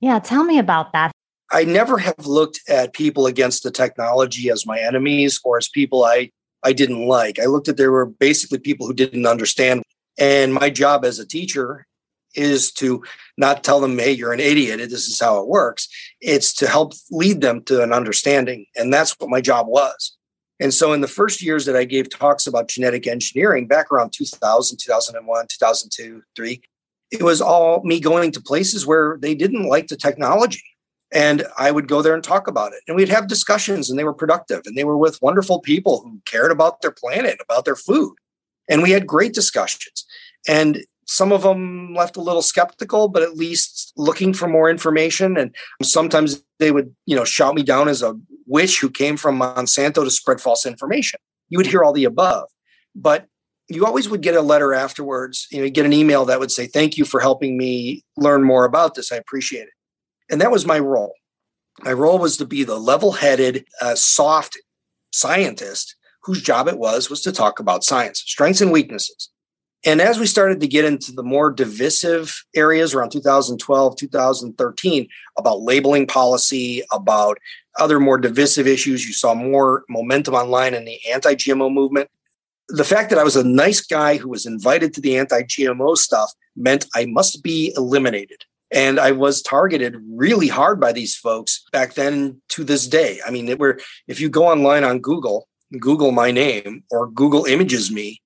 Yeah, 0.02 0.20
tell 0.20 0.44
me 0.44 0.60
about 0.60 0.94
that. 0.94 1.12
I 1.52 1.64
never 1.64 1.98
have 1.98 2.26
looked 2.26 2.60
at 2.68 2.94
people 2.94 3.28
against 3.28 3.64
the 3.64 3.72
technology 3.72 4.50
as 4.50 4.66
my 4.66 4.80
enemies 4.80 5.40
or 5.44 5.58
as 5.58 5.70
people 5.70 6.04
I 6.04 6.32
I 6.66 6.74
didn't 6.74 7.06
like. 7.06 7.40
I 7.40 7.46
looked 7.46 7.68
at 7.68 7.78
there 7.78 7.92
were 7.92 8.08
basically 8.08 8.60
people 8.60 8.88
who 8.88 8.94
didn't 8.94 9.28
understand. 9.28 9.84
And 10.18 10.54
my 10.54 10.70
job 10.70 11.06
as 11.06 11.20
a 11.20 11.26
teacher 11.26 11.86
is 12.34 12.72
to 12.74 13.04
not 13.38 13.64
tell 13.64 13.80
them, 13.80 13.98
hey, 13.98 14.12
you're 14.12 14.34
an 14.34 14.40
idiot. 14.40 14.80
This 14.80 15.08
is 15.08 15.20
how 15.20 15.40
it 15.40 15.48
works. 15.48 15.88
It's 16.20 16.54
to 16.56 16.68
help 16.68 16.94
lead 17.12 17.42
them 17.42 17.64
to 17.64 17.82
an 17.82 17.94
understanding. 17.94 18.66
And 18.76 18.94
that's 18.94 19.16
what 19.20 19.30
my 19.30 19.42
job 19.42 19.68
was. 19.68 20.18
And 20.60 20.74
so 20.74 20.94
in 20.94 21.02
the 21.02 21.08
first 21.08 21.42
years 21.42 21.66
that 21.66 21.76
I 21.76 21.84
gave 21.84 22.10
talks 22.10 22.48
about 22.48 22.70
genetic 22.70 23.08
engineering 23.08 23.68
back 23.68 23.92
around 23.92 24.12
2000, 24.12 24.78
2001, 24.78 25.46
2002, 25.50 26.24
3, 26.36 26.62
it 27.12 27.22
was 27.22 27.42
all 27.42 27.84
me 27.84 28.00
going 28.00 28.32
to 28.32 28.42
places 28.42 28.86
where 28.86 29.18
they 29.22 29.36
didn't 29.36 29.68
like 29.68 29.88
the 29.88 29.98
technology. 29.98 30.64
And 31.16 31.48
I 31.58 31.72
would 31.72 31.88
go 31.88 32.02
there 32.02 32.14
and 32.14 32.24
talk 32.24 32.46
about 32.46 32.74
it. 32.74 32.80
And 32.88 32.98
we'd 32.98 33.08
have 33.08 33.30
discussions, 33.30 33.90
and 33.90 33.98
they 33.98 34.04
were 34.04 34.14
productive. 34.14 34.64
And 34.66 34.78
they 34.78 34.84
were 34.84 34.98
with 34.98 35.22
wonderful 35.22 35.62
people 35.62 36.02
who 36.02 36.22
cared 36.26 36.52
about 36.52 36.82
their 36.82 36.92
planet, 36.92 37.38
about 37.42 37.64
their 37.64 37.78
food. 37.78 38.16
And 38.70 38.84
we 38.84 38.92
had 38.92 39.08
great 39.08 39.34
discussions. 39.34 40.06
And 40.46 40.84
some 41.06 41.32
of 41.32 41.44
them 41.44 41.94
left 41.94 42.18
a 42.18 42.22
little 42.22 42.42
skeptical, 42.42 43.08
but 43.08 43.24
at 43.24 43.38
least 43.38 43.94
looking 43.96 44.34
for 44.34 44.48
more 44.48 44.70
information. 44.70 45.38
And 45.38 45.56
sometimes 45.82 46.44
they 46.60 46.72
would, 46.72 46.94
you 47.06 47.16
know, 47.16 47.24
shout 47.24 47.56
me 47.56 47.64
down 47.64 47.88
as 47.88 48.02
a 48.02 48.20
witch 48.46 48.82
who 48.82 48.90
came 48.90 49.16
from 49.16 49.40
Monsanto 49.40 50.04
to 50.04 50.12
spread 50.12 50.42
false 50.42 50.66
information. 50.66 51.20
You 51.48 51.58
would 51.60 51.68
hear 51.68 51.84
all 51.84 51.94
the 51.94 52.04
above. 52.04 52.50
But 52.94 53.28
you 53.70 53.86
always 53.86 54.10
would 54.10 54.22
get 54.22 54.36
a 54.36 54.42
letter 54.42 54.74
afterwards, 54.74 55.48
you 55.50 55.62
know, 55.62 55.70
get 55.70 55.86
an 55.86 55.94
email 55.94 56.26
that 56.26 56.40
would 56.40 56.52
say, 56.52 56.68
Thank 56.68 56.98
you 56.98 57.06
for 57.06 57.22
helping 57.22 57.58
me 57.58 58.04
learn 58.18 58.44
more 58.44 58.66
about 58.66 58.96
this. 58.96 59.12
I 59.12 59.16
appreciate 59.16 59.64
it. 59.64 59.75
And 60.30 60.42
that 60.42 60.52
was 60.52 60.66
my 60.66 60.80
role. 60.80 61.14
My 61.84 61.94
role 61.94 62.20
was 62.20 62.38
to 62.38 62.46
be 62.46 62.64
the 62.64 62.80
level 62.80 63.14
headed, 63.14 63.66
uh, 63.82 63.96
soft 63.96 64.58
scientist 65.12 65.96
whose 66.24 66.42
job 66.42 66.68
it 66.68 66.78
was 66.78 67.10
was 67.10 67.22
to 67.22 67.32
talk 67.32 67.60
about 67.60 67.84
science, 67.84 68.20
strengths 68.20 68.62
and 68.62 68.72
weaknesses. 68.72 69.30
And 69.86 70.02
as 70.02 70.18
we 70.18 70.26
started 70.26 70.60
to 70.62 70.68
get 70.68 70.84
into 70.84 71.12
the 71.12 71.22
more 71.22 71.52
divisive 71.52 72.44
areas 72.56 72.96
around 72.96 73.12
2012, 73.12 73.96
2013, 73.96 75.08
about 75.38 75.62
labeling 75.62 76.08
policy, 76.08 76.82
about 76.92 77.38
other 77.78 78.00
more 78.00 78.18
divisive 78.18 78.66
issues, 78.66 79.06
you 79.06 79.14
saw 79.14 79.36
more 79.36 79.84
momentum 79.88 80.34
online 80.34 80.74
in 80.74 80.86
the 80.86 81.00
anti 81.12 81.36
GMO 81.36 81.72
movement. 81.72 82.10
The 82.70 82.84
fact 82.84 83.12
that 83.12 83.20
I 83.20 83.24
was 83.24 83.36
a 83.36 83.44
nice 83.44 83.82
guy 83.82 84.18
who 84.18 84.30
was 84.30 84.48
invited 84.48 84.92
to 84.96 85.02
the 85.02 85.18
anti 85.18 85.44
GMO 85.44 85.96
stuff 85.96 86.32
meant 86.56 86.88
I 86.96 87.06
must 87.06 87.44
be 87.44 87.72
eliminated. 87.78 88.46
And 88.72 89.00
I 89.00 89.12
was 89.12 89.42
targeted 89.42 89.96
really 90.10 90.48
hard 90.48 90.80
by 90.80 90.92
these 90.92 91.16
folks 91.16 91.64
back 91.72 91.94
then 91.94 92.42
to 92.50 92.64
this 92.64 92.88
day. 92.88 93.20
I 93.26 93.32
mean, 93.32 93.58
were, 93.58 93.80
if 94.08 94.20
you 94.20 94.30
go 94.30 94.48
online 94.48 94.84
on 94.84 95.00
Google, 95.00 95.48
Google 95.80 96.12
my 96.12 96.32
name 96.32 96.84
or 96.92 97.08
Google 97.08 97.46
images 97.46 97.92
me, 97.92 98.22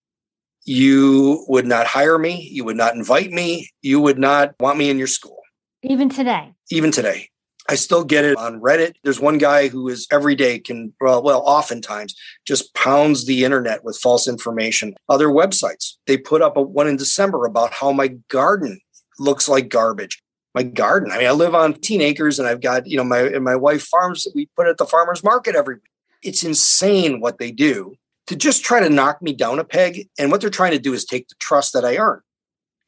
you 0.65 1.45
would 1.47 1.65
not 1.65 1.87
hire 1.87 2.17
me. 2.17 2.47
You 2.51 2.63
would 2.65 2.77
not 2.77 2.95
invite 2.95 3.31
me. 3.31 3.69
You 3.81 3.99
would 4.01 4.19
not 4.19 4.53
want 4.59 4.77
me 4.77 4.89
in 4.89 4.97
your 4.97 5.07
school. 5.07 5.37
Even 5.81 6.09
today. 6.09 6.53
Even 6.69 6.91
today. 6.91 7.29
I 7.67 7.75
still 7.75 8.03
get 8.03 8.25
it 8.25 8.35
on 8.37 8.59
Reddit. 8.59 8.93
There's 9.03 9.19
one 9.19 9.37
guy 9.37 9.67
who 9.67 9.89
is 9.89 10.07
every 10.11 10.33
day 10.33 10.57
can, 10.57 10.91
well, 10.99 11.21
well, 11.21 11.43
oftentimes 11.45 12.15
just 12.45 12.73
pounds 12.73 13.25
the 13.25 13.45
internet 13.45 13.83
with 13.83 13.97
false 13.97 14.27
information. 14.27 14.95
Other 15.07 15.27
websites, 15.27 15.93
they 16.07 16.17
put 16.17 16.41
up 16.41 16.57
a 16.57 16.61
one 16.61 16.87
in 16.87 16.97
December 16.97 17.45
about 17.45 17.71
how 17.71 17.91
my 17.91 18.07
garden 18.29 18.79
looks 19.19 19.47
like 19.47 19.69
garbage 19.69 20.19
my 20.55 20.63
garden. 20.63 21.11
I 21.11 21.19
mean, 21.19 21.27
I 21.27 21.31
live 21.31 21.55
on 21.55 21.73
10 21.73 22.01
acres 22.01 22.39
and 22.39 22.47
I've 22.47 22.61
got, 22.61 22.87
you 22.87 22.97
know, 22.97 23.03
my 23.03 23.19
and 23.19 23.43
my 23.43 23.55
wife 23.55 23.83
farms 23.83 24.23
that 24.23 24.33
we 24.35 24.47
put 24.55 24.67
at 24.67 24.77
the 24.77 24.85
farmers 24.85 25.23
market 25.23 25.55
every 25.55 25.75
week. 25.75 25.83
It's 26.23 26.43
insane 26.43 27.21
what 27.21 27.37
they 27.37 27.51
do 27.51 27.95
to 28.27 28.35
just 28.35 28.63
try 28.63 28.79
to 28.79 28.89
knock 28.89 29.21
me 29.21 29.33
down 29.33 29.59
a 29.59 29.63
peg. 29.63 30.07
And 30.17 30.31
what 30.31 30.41
they're 30.41 30.49
trying 30.49 30.71
to 30.71 30.79
do 30.79 30.93
is 30.93 31.05
take 31.05 31.27
the 31.29 31.35
trust 31.39 31.73
that 31.73 31.85
I 31.85 31.97
earn. 31.97 32.21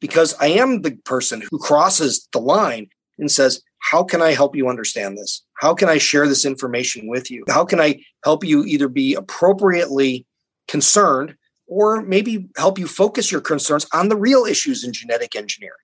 Because 0.00 0.34
I 0.40 0.46
am 0.46 0.82
the 0.82 0.96
person 1.04 1.42
who 1.48 1.58
crosses 1.58 2.28
the 2.32 2.40
line 2.40 2.88
and 3.18 3.30
says, 3.30 3.62
How 3.78 4.02
can 4.02 4.20
I 4.20 4.32
help 4.32 4.56
you 4.56 4.68
understand 4.68 5.16
this? 5.16 5.42
How 5.54 5.74
can 5.74 5.88
I 5.88 5.98
share 5.98 6.26
this 6.26 6.44
information 6.44 7.06
with 7.06 7.30
you? 7.30 7.44
How 7.48 7.64
can 7.64 7.80
I 7.80 8.02
help 8.24 8.44
you 8.44 8.64
either 8.64 8.88
be 8.88 9.14
appropriately 9.14 10.26
concerned 10.66 11.36
or 11.68 12.02
maybe 12.02 12.48
help 12.56 12.78
you 12.78 12.88
focus 12.88 13.30
your 13.30 13.40
concerns 13.40 13.86
on 13.92 14.08
the 14.08 14.16
real 14.16 14.44
issues 14.44 14.82
in 14.82 14.92
genetic 14.92 15.36
engineering? 15.36 15.76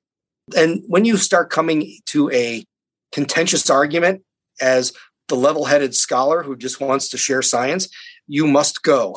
And 0.56 0.82
when 0.86 1.04
you 1.04 1.16
start 1.16 1.50
coming 1.50 1.98
to 2.06 2.30
a 2.30 2.64
contentious 3.12 3.68
argument 3.70 4.22
as 4.60 4.92
the 5.28 5.36
level 5.36 5.66
headed 5.66 5.94
scholar 5.94 6.42
who 6.42 6.56
just 6.56 6.80
wants 6.80 7.08
to 7.10 7.18
share 7.18 7.42
science, 7.42 7.88
you 8.26 8.46
must 8.46 8.82
go. 8.82 9.16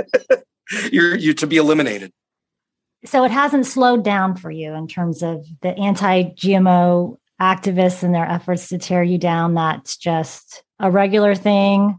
you're, 0.92 1.16
you're 1.16 1.34
to 1.34 1.46
be 1.46 1.56
eliminated. 1.56 2.12
So 3.04 3.24
it 3.24 3.30
hasn't 3.30 3.66
slowed 3.66 4.04
down 4.04 4.36
for 4.36 4.50
you 4.50 4.74
in 4.74 4.86
terms 4.86 5.22
of 5.22 5.44
the 5.60 5.76
anti 5.76 6.24
GMO 6.24 7.16
activists 7.40 8.02
and 8.02 8.14
their 8.14 8.26
efforts 8.26 8.68
to 8.68 8.78
tear 8.78 9.02
you 9.02 9.18
down. 9.18 9.54
That's 9.54 9.96
just 9.96 10.62
a 10.78 10.90
regular 10.90 11.34
thing. 11.34 11.98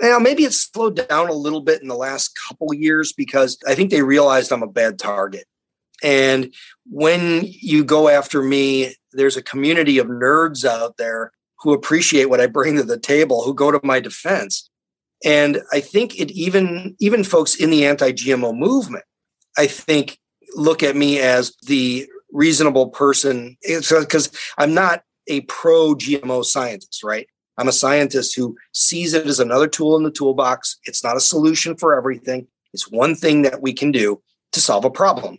Now, 0.00 0.18
maybe 0.18 0.44
it's 0.44 0.70
slowed 0.72 1.06
down 1.08 1.28
a 1.28 1.34
little 1.34 1.60
bit 1.60 1.82
in 1.82 1.88
the 1.88 1.96
last 1.96 2.38
couple 2.48 2.72
years 2.72 3.12
because 3.12 3.58
I 3.66 3.74
think 3.74 3.90
they 3.90 4.02
realized 4.02 4.50
I'm 4.50 4.62
a 4.62 4.66
bad 4.66 4.98
target. 4.98 5.44
And 6.02 6.52
when 6.84 7.42
you 7.44 7.84
go 7.84 8.08
after 8.08 8.42
me, 8.42 8.94
there's 9.12 9.36
a 9.36 9.42
community 9.42 9.98
of 9.98 10.06
nerds 10.06 10.64
out 10.64 10.96
there 10.96 11.32
who 11.60 11.72
appreciate 11.72 12.28
what 12.28 12.40
I 12.40 12.46
bring 12.46 12.76
to 12.76 12.82
the 12.82 12.98
table, 12.98 13.42
who 13.42 13.54
go 13.54 13.70
to 13.70 13.80
my 13.84 14.00
defense. 14.00 14.68
And 15.24 15.60
I 15.72 15.80
think 15.80 16.18
it 16.18 16.30
even 16.32 16.96
even 16.98 17.22
folks 17.22 17.54
in 17.54 17.70
the 17.70 17.86
anti-GMO 17.86 18.56
movement, 18.56 19.04
I 19.56 19.68
think 19.68 20.18
look 20.56 20.82
at 20.82 20.96
me 20.96 21.20
as 21.20 21.54
the 21.62 22.08
reasonable 22.32 22.88
person 22.88 23.56
because 23.62 24.30
I'm 24.58 24.74
not 24.74 25.02
a 25.28 25.42
pro 25.42 25.94
GMO 25.94 26.44
scientist, 26.44 27.04
right? 27.04 27.28
I'm 27.58 27.68
a 27.68 27.72
scientist 27.72 28.34
who 28.34 28.56
sees 28.72 29.14
it 29.14 29.26
as 29.26 29.38
another 29.38 29.68
tool 29.68 29.96
in 29.96 30.02
the 30.02 30.10
toolbox. 30.10 30.78
It's 30.84 31.04
not 31.04 31.16
a 31.16 31.20
solution 31.20 31.76
for 31.76 31.94
everything. 31.94 32.48
It's 32.72 32.90
one 32.90 33.14
thing 33.14 33.42
that 33.42 33.62
we 33.62 33.72
can 33.72 33.92
do 33.92 34.20
to 34.52 34.60
solve 34.60 34.84
a 34.84 34.90
problem. 34.90 35.38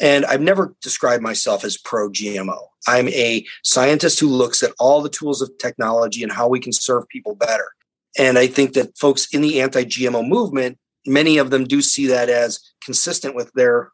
And 0.00 0.24
I've 0.26 0.40
never 0.40 0.74
described 0.80 1.22
myself 1.22 1.64
as 1.64 1.76
pro 1.76 2.08
GMO. 2.08 2.58
I'm 2.86 3.08
a 3.08 3.44
scientist 3.64 4.20
who 4.20 4.28
looks 4.28 4.62
at 4.62 4.72
all 4.78 5.02
the 5.02 5.08
tools 5.08 5.42
of 5.42 5.50
technology 5.58 6.22
and 6.22 6.32
how 6.32 6.48
we 6.48 6.60
can 6.60 6.72
serve 6.72 7.08
people 7.08 7.34
better. 7.34 7.74
And 8.16 8.38
I 8.38 8.46
think 8.46 8.72
that 8.74 8.96
folks 8.96 9.32
in 9.32 9.40
the 9.40 9.60
anti 9.60 9.84
GMO 9.84 10.26
movement, 10.26 10.78
many 11.06 11.38
of 11.38 11.50
them 11.50 11.64
do 11.64 11.82
see 11.82 12.06
that 12.06 12.28
as 12.28 12.60
consistent 12.84 13.34
with 13.34 13.52
their, 13.52 13.92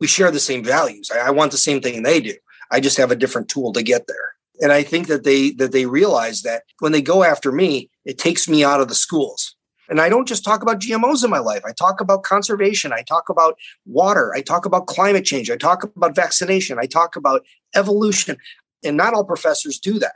we 0.00 0.06
share 0.06 0.30
the 0.30 0.40
same 0.40 0.64
values. 0.64 1.10
I, 1.12 1.28
I 1.28 1.30
want 1.30 1.52
the 1.52 1.58
same 1.58 1.80
thing 1.80 2.02
they 2.02 2.20
do. 2.20 2.34
I 2.70 2.80
just 2.80 2.96
have 2.98 3.10
a 3.10 3.16
different 3.16 3.48
tool 3.48 3.72
to 3.72 3.82
get 3.82 4.06
there. 4.06 4.34
And 4.62 4.72
I 4.72 4.82
think 4.82 5.06
that 5.08 5.24
they 5.24 5.52
that 5.52 5.72
they 5.72 5.86
realize 5.86 6.42
that 6.42 6.64
when 6.80 6.92
they 6.92 7.02
go 7.02 7.22
after 7.22 7.50
me, 7.50 7.90
it 8.04 8.18
takes 8.18 8.48
me 8.48 8.62
out 8.62 8.80
of 8.80 8.88
the 8.88 8.94
schools. 8.94 9.56
And 9.90 10.00
I 10.00 10.08
don't 10.08 10.28
just 10.28 10.44
talk 10.44 10.62
about 10.62 10.80
GMOs 10.80 11.24
in 11.24 11.30
my 11.30 11.40
life. 11.40 11.62
I 11.66 11.72
talk 11.72 12.00
about 12.00 12.22
conservation. 12.22 12.92
I 12.92 13.02
talk 13.02 13.28
about 13.28 13.58
water. 13.84 14.32
I 14.34 14.40
talk 14.40 14.64
about 14.64 14.86
climate 14.86 15.24
change. 15.24 15.50
I 15.50 15.56
talk 15.56 15.82
about 15.82 16.14
vaccination. 16.14 16.78
I 16.78 16.86
talk 16.86 17.16
about 17.16 17.44
evolution. 17.74 18.36
And 18.84 18.96
not 18.96 19.12
all 19.12 19.24
professors 19.24 19.78
do 19.78 19.98
that. 19.98 20.14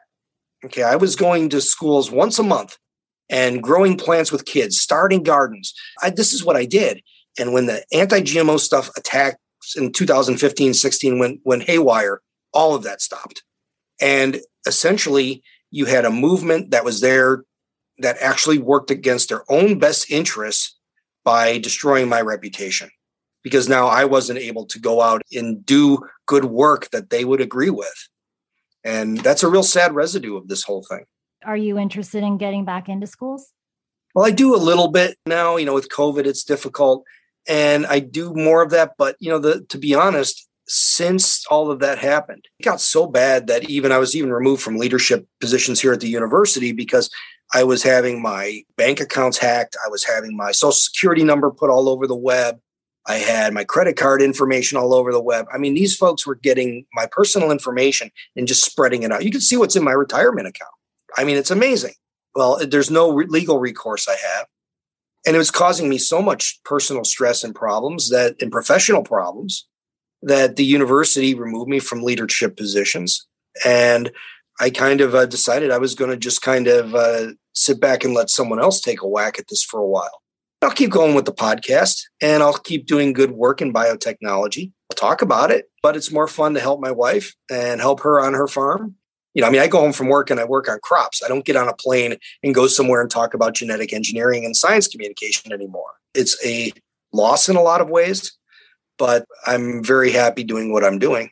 Okay. 0.64 0.84
I 0.84 0.96
was 0.96 1.16
going 1.16 1.48
to 1.50 1.60
schools 1.60 2.10
once 2.10 2.38
a 2.38 2.42
month 2.44 2.78
and 3.28 3.62
growing 3.62 3.96
plants 3.96 4.30
with 4.30 4.46
kids, 4.46 4.80
starting 4.80 5.22
gardens. 5.22 5.74
I, 6.00 6.10
this 6.10 6.32
is 6.32 6.44
what 6.44 6.56
I 6.56 6.64
did. 6.64 7.02
And 7.38 7.52
when 7.52 7.66
the 7.66 7.84
anti 7.92 8.20
GMO 8.20 8.60
stuff 8.60 8.90
attacked 8.96 9.38
in 9.76 9.92
2015, 9.92 10.72
16, 10.72 11.18
when, 11.18 11.40
when 11.42 11.60
haywire, 11.60 12.20
all 12.52 12.74
of 12.74 12.84
that 12.84 13.02
stopped. 13.02 13.42
And 14.00 14.40
essentially, 14.66 15.42
you 15.70 15.86
had 15.86 16.04
a 16.04 16.10
movement 16.10 16.70
that 16.70 16.84
was 16.84 17.00
there 17.00 17.44
that 17.98 18.16
actually 18.20 18.58
worked 18.58 18.90
against 18.90 19.28
their 19.28 19.50
own 19.50 19.78
best 19.78 20.10
interests 20.10 20.76
by 21.24 21.58
destroying 21.58 22.08
my 22.08 22.20
reputation 22.20 22.90
because 23.42 23.68
now 23.68 23.86
I 23.86 24.04
wasn't 24.04 24.40
able 24.40 24.66
to 24.66 24.80
go 24.80 25.00
out 25.00 25.22
and 25.32 25.64
do 25.64 25.98
good 26.26 26.46
work 26.46 26.90
that 26.90 27.10
they 27.10 27.24
would 27.24 27.40
agree 27.40 27.70
with. 27.70 28.08
And 28.82 29.18
that's 29.18 29.42
a 29.42 29.48
real 29.48 29.62
sad 29.62 29.94
residue 29.94 30.36
of 30.36 30.48
this 30.48 30.62
whole 30.62 30.82
thing. 30.82 31.04
Are 31.44 31.56
you 31.56 31.78
interested 31.78 32.22
in 32.22 32.38
getting 32.38 32.64
back 32.64 32.88
into 32.88 33.06
schools? 33.06 33.52
Well, 34.14 34.26
I 34.26 34.30
do 34.30 34.54
a 34.54 34.56
little 34.56 34.88
bit 34.88 35.18
now, 35.26 35.56
you 35.56 35.66
know, 35.66 35.74
with 35.74 35.88
COVID, 35.88 36.26
it's 36.26 36.44
difficult. 36.44 37.04
And 37.46 37.86
I 37.86 37.98
do 37.98 38.32
more 38.34 38.62
of 38.62 38.70
that. 38.70 38.92
But, 38.96 39.16
you 39.20 39.30
know, 39.30 39.38
the, 39.38 39.62
to 39.68 39.78
be 39.78 39.94
honest, 39.94 40.48
since 40.66 41.44
all 41.46 41.70
of 41.70 41.80
that 41.80 41.98
happened, 41.98 42.46
it 42.58 42.64
got 42.64 42.80
so 42.80 43.06
bad 43.06 43.48
that 43.48 43.68
even 43.68 43.92
I 43.92 43.98
was 43.98 44.16
even 44.16 44.32
removed 44.32 44.62
from 44.62 44.78
leadership 44.78 45.26
positions 45.40 45.80
here 45.80 45.92
at 45.92 46.00
the 46.00 46.08
university 46.08 46.72
because 46.72 47.10
I 47.52 47.64
was 47.64 47.82
having 47.82 48.22
my 48.22 48.62
bank 48.76 49.00
accounts 49.00 49.38
hacked. 49.38 49.76
I 49.84 49.88
was 49.88 50.04
having 50.04 50.36
my 50.36 50.52
social 50.52 50.72
security 50.72 51.24
number 51.24 51.50
put 51.50 51.70
all 51.70 51.88
over 51.88 52.06
the 52.06 52.16
web. 52.16 52.58
I 53.06 53.16
had 53.16 53.52
my 53.52 53.64
credit 53.64 53.96
card 53.96 54.22
information 54.22 54.78
all 54.78 54.94
over 54.94 55.12
the 55.12 55.20
web. 55.20 55.46
I 55.52 55.58
mean, 55.58 55.74
these 55.74 55.94
folks 55.94 56.26
were 56.26 56.36
getting 56.36 56.86
my 56.94 57.06
personal 57.06 57.50
information 57.50 58.10
and 58.34 58.48
just 58.48 58.64
spreading 58.64 59.02
it 59.02 59.12
out. 59.12 59.24
You 59.24 59.30
can 59.30 59.42
see 59.42 59.56
what's 59.56 59.76
in 59.76 59.84
my 59.84 59.92
retirement 59.92 60.48
account. 60.48 60.72
I 61.16 61.24
mean, 61.24 61.36
it's 61.36 61.50
amazing. 61.50 61.94
Well, 62.34 62.58
there's 62.66 62.90
no 62.90 63.12
re- 63.12 63.26
legal 63.28 63.58
recourse 63.58 64.08
I 64.08 64.16
have. 64.16 64.46
And 65.26 65.36
it 65.36 65.38
was 65.38 65.50
causing 65.50 65.88
me 65.88 65.98
so 65.98 66.20
much 66.20 66.60
personal 66.64 67.04
stress 67.04 67.44
and 67.44 67.54
problems 67.54 68.10
that, 68.10 68.36
and 68.40 68.50
professional 68.50 69.02
problems, 69.02 69.66
that 70.22 70.56
the 70.56 70.64
university 70.64 71.34
removed 71.34 71.68
me 71.68 71.78
from 71.78 72.02
leadership 72.02 72.56
positions. 72.56 73.26
And 73.64 74.10
I 74.60 74.70
kind 74.70 75.00
of 75.00 75.14
uh, 75.14 75.26
decided 75.26 75.70
I 75.70 75.78
was 75.78 75.94
going 75.94 76.10
to 76.10 76.16
just 76.16 76.42
kind 76.42 76.68
of 76.68 76.94
uh, 76.94 77.32
sit 77.54 77.80
back 77.80 78.04
and 78.04 78.14
let 78.14 78.30
someone 78.30 78.60
else 78.60 78.80
take 78.80 79.02
a 79.02 79.08
whack 79.08 79.38
at 79.38 79.48
this 79.48 79.62
for 79.62 79.80
a 79.80 79.86
while. 79.86 80.22
I'll 80.62 80.70
keep 80.70 80.90
going 80.90 81.14
with 81.14 81.26
the 81.26 81.32
podcast 81.32 82.02
and 82.22 82.42
I'll 82.42 82.54
keep 82.54 82.86
doing 82.86 83.12
good 83.12 83.32
work 83.32 83.60
in 83.60 83.72
biotechnology. 83.72 84.72
I'll 84.90 84.96
talk 84.96 85.20
about 85.20 85.50
it, 85.50 85.66
but 85.82 85.96
it's 85.96 86.10
more 86.10 86.26
fun 86.26 86.54
to 86.54 86.60
help 86.60 86.80
my 86.80 86.90
wife 86.90 87.34
and 87.50 87.80
help 87.80 88.00
her 88.00 88.18
on 88.18 88.32
her 88.32 88.48
farm. 88.48 88.94
You 89.34 89.42
know, 89.42 89.48
I 89.48 89.50
mean, 89.50 89.60
I 89.60 89.66
go 89.66 89.80
home 89.80 89.92
from 89.92 90.08
work 90.08 90.30
and 90.30 90.40
I 90.40 90.44
work 90.44 90.68
on 90.68 90.78
crops. 90.82 91.22
I 91.22 91.28
don't 91.28 91.44
get 91.44 91.56
on 91.56 91.68
a 91.68 91.74
plane 91.74 92.16
and 92.42 92.54
go 92.54 92.66
somewhere 92.66 93.02
and 93.02 93.10
talk 93.10 93.34
about 93.34 93.54
genetic 93.54 93.92
engineering 93.92 94.44
and 94.44 94.56
science 94.56 94.88
communication 94.88 95.52
anymore. 95.52 95.90
It's 96.14 96.42
a 96.46 96.72
loss 97.12 97.48
in 97.48 97.56
a 97.56 97.62
lot 97.62 97.80
of 97.80 97.90
ways, 97.90 98.32
but 98.96 99.26
I'm 99.46 99.82
very 99.84 100.12
happy 100.12 100.44
doing 100.44 100.72
what 100.72 100.84
I'm 100.84 100.98
doing. 100.98 101.30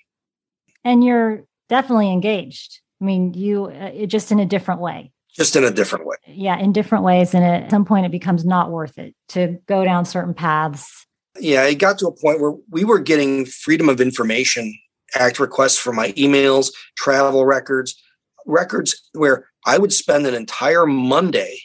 And 0.85 1.05
you're 1.05 1.45
definitely 1.69 2.11
engaged. 2.11 2.82
I 3.03 3.05
mean, 3.05 3.35
you 3.35 3.65
uh, 3.65 4.07
just 4.07 4.31
in 4.31 4.39
a 4.39 4.47
different 4.47 4.81
way. 4.81 5.11
Just 5.35 5.57
in 5.57 5.65
a 5.65 5.71
different 5.71 6.07
way. 6.07 6.17
Yeah, 6.29 6.59
in 6.59 6.73
different 6.73 7.03
ways. 7.05 7.35
And 7.35 7.45
at 7.45 7.71
some 7.71 7.85
point, 7.85 8.07
it 8.07 8.13
becomes 8.13 8.45
not 8.45 8.71
worth 8.71 8.97
it 8.97 9.15
to 9.31 9.59
go 9.67 9.85
down 9.85 10.05
certain 10.05 10.35
paths. 10.35 11.07
Yeah, 11.41 11.65
it 11.65 11.77
got 11.77 11.99
to 11.99 12.07
a 12.07 12.13
point 12.13 12.41
where 12.41 12.55
we 12.71 12.85
were 12.85 13.01
getting 13.01 13.47
Freedom 13.47 13.89
of 13.89 14.01
Information 14.01 14.79
Act 15.15 15.41
requests 15.41 15.79
for 15.79 15.93
my 15.93 16.13
emails, 16.13 16.71
travel 16.97 17.45
records, 17.45 18.01
records 18.47 19.11
where 19.15 19.49
I 19.67 19.79
would 19.79 19.93
spend 19.93 20.27
an 20.27 20.35
entire 20.35 20.87
Monday 20.87 21.59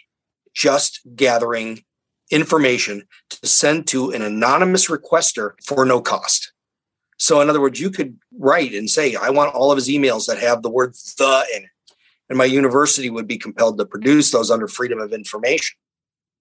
just 0.55 1.01
gathering 1.15 1.83
information 2.31 3.03
to 3.29 3.47
send 3.47 3.87
to 3.87 4.11
an 4.11 4.21
anonymous 4.21 4.87
requester 4.87 5.51
for 5.63 5.85
no 5.85 6.01
cost. 6.01 6.51
So, 7.17 7.41
in 7.41 7.49
other 7.49 7.61
words, 7.61 7.79
you 7.79 7.89
could 7.89 8.17
write 8.37 8.73
and 8.73 8.89
say, 8.89 9.15
I 9.15 9.29
want 9.29 9.55
all 9.55 9.71
of 9.71 9.77
his 9.77 9.89
emails 9.89 10.27
that 10.27 10.39
have 10.39 10.61
the 10.61 10.69
word 10.69 10.93
the 11.17 11.45
in 11.55 11.63
it. 11.63 11.69
And 12.29 12.37
my 12.37 12.45
university 12.45 13.09
would 13.09 13.27
be 13.27 13.37
compelled 13.37 13.77
to 13.77 13.85
produce 13.85 14.31
those 14.31 14.51
under 14.51 14.67
freedom 14.67 14.99
of 14.99 15.13
information. 15.13 15.77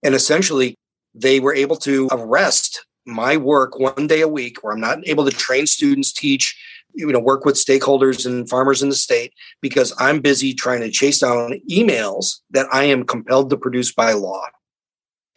And 0.02 0.14
essentially, 0.14 0.76
they 1.14 1.40
were 1.40 1.54
able 1.54 1.76
to 1.76 2.08
arrest 2.10 2.84
my 3.06 3.36
work 3.36 3.78
one 3.78 4.06
day 4.06 4.20
a 4.20 4.28
week 4.28 4.62
where 4.62 4.72
I'm 4.72 4.80
not 4.80 5.06
able 5.06 5.24
to 5.24 5.30
train 5.30 5.66
students, 5.66 6.12
teach, 6.12 6.58
you 6.94 7.10
know, 7.10 7.20
work 7.20 7.44
with 7.44 7.54
stakeholders 7.54 8.26
and 8.26 8.48
farmers 8.48 8.82
in 8.82 8.88
the 8.88 8.96
state 8.96 9.32
because 9.62 9.94
I'm 9.98 10.20
busy 10.20 10.52
trying 10.52 10.80
to 10.80 10.90
chase 10.90 11.20
down 11.20 11.60
emails 11.70 12.40
that 12.50 12.66
I 12.72 12.84
am 12.84 13.04
compelled 13.04 13.50
to 13.50 13.56
produce 13.56 13.92
by 13.92 14.12
law. 14.12 14.42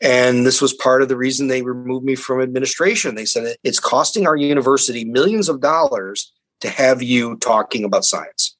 And 0.02 0.46
this 0.46 0.62
was 0.62 0.74
part 0.74 1.02
of 1.02 1.10
the 1.10 1.18
reason 1.18 1.48
they 1.48 1.62
removed 1.62 2.06
me 2.06 2.16
from 2.16 2.42
administration. 2.42 3.16
They 3.16 3.26
said 3.26 3.56
it's 3.64 3.80
costing 3.80 4.28
our 4.28 4.36
university 4.36 5.04
millions 5.04 5.50
of 5.50 5.60
dollars 5.60 6.32
to 6.62 6.70
have 6.70 7.04
you 7.04 7.38
talking 7.38 7.84
about 7.84 8.06
science. 8.06 8.56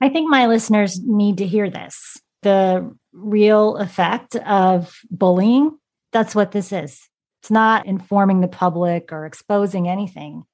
I 0.00 0.08
think 0.08 0.28
my 0.28 0.46
listeners 0.46 1.00
need 1.00 1.38
to 1.38 1.46
hear 1.46 1.70
this 1.70 2.18
the 2.42 2.94
real 3.14 3.76
effect 3.78 4.36
of 4.36 4.94
bullying. 5.10 5.78
That's 6.12 6.34
what 6.34 6.52
this 6.52 6.72
is. 6.72 7.08
It's 7.42 7.50
not 7.50 7.86
informing 7.86 8.42
the 8.42 8.48
public 8.48 9.12
or 9.12 9.24
exposing 9.24 9.88
anything. 9.88 10.44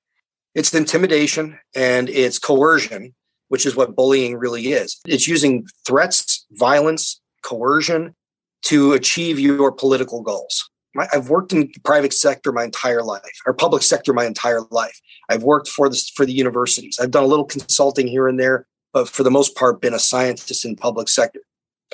It's 0.55 0.73
intimidation 0.73 1.59
and 1.75 2.09
it's 2.09 2.39
coercion, 2.39 3.15
which 3.49 3.67
is 3.67 3.75
what 3.75 3.97
bullying 3.97 4.37
really 4.37 4.73
is. 4.73 5.01
It's 5.05 5.27
using 5.27 5.67
threats, 5.85 6.47
violence, 6.53 7.21
coercion 7.43 8.15
to 8.63 8.93
achieve 8.93 9.39
your 9.39 9.73
political 9.73 10.23
goals. 10.23 10.71
I've 11.13 11.29
worked 11.29 11.53
in 11.53 11.61
the 11.61 11.81
private 11.85 12.13
sector 12.13 12.53
my 12.53 12.65
entire 12.65 13.03
life, 13.03 13.41
or 13.47 13.55
public 13.55 13.83
sector 13.83 14.13
my 14.13 14.25
entire 14.25 14.63
life. 14.71 15.01
I've 15.29 15.43
worked 15.43 15.69
for 15.69 15.89
the 15.89 16.03
for 16.15 16.27
the 16.27 16.33
universities. 16.33 16.99
I've 17.01 17.13
done 17.13 17.23
a 17.23 17.29
little 17.29 17.45
consulting 17.45 18.09
here 18.09 18.27
and 18.27 18.41
there, 18.41 18.67
but 18.93 19.09
for 19.09 19.23
the 19.23 19.31
most 19.31 19.55
part, 19.55 19.81
been 19.81 19.95
a 19.95 20.01
scientist 20.01 20.65
in 20.65 20.77
public 20.77 21.09
sector. 21.09 21.41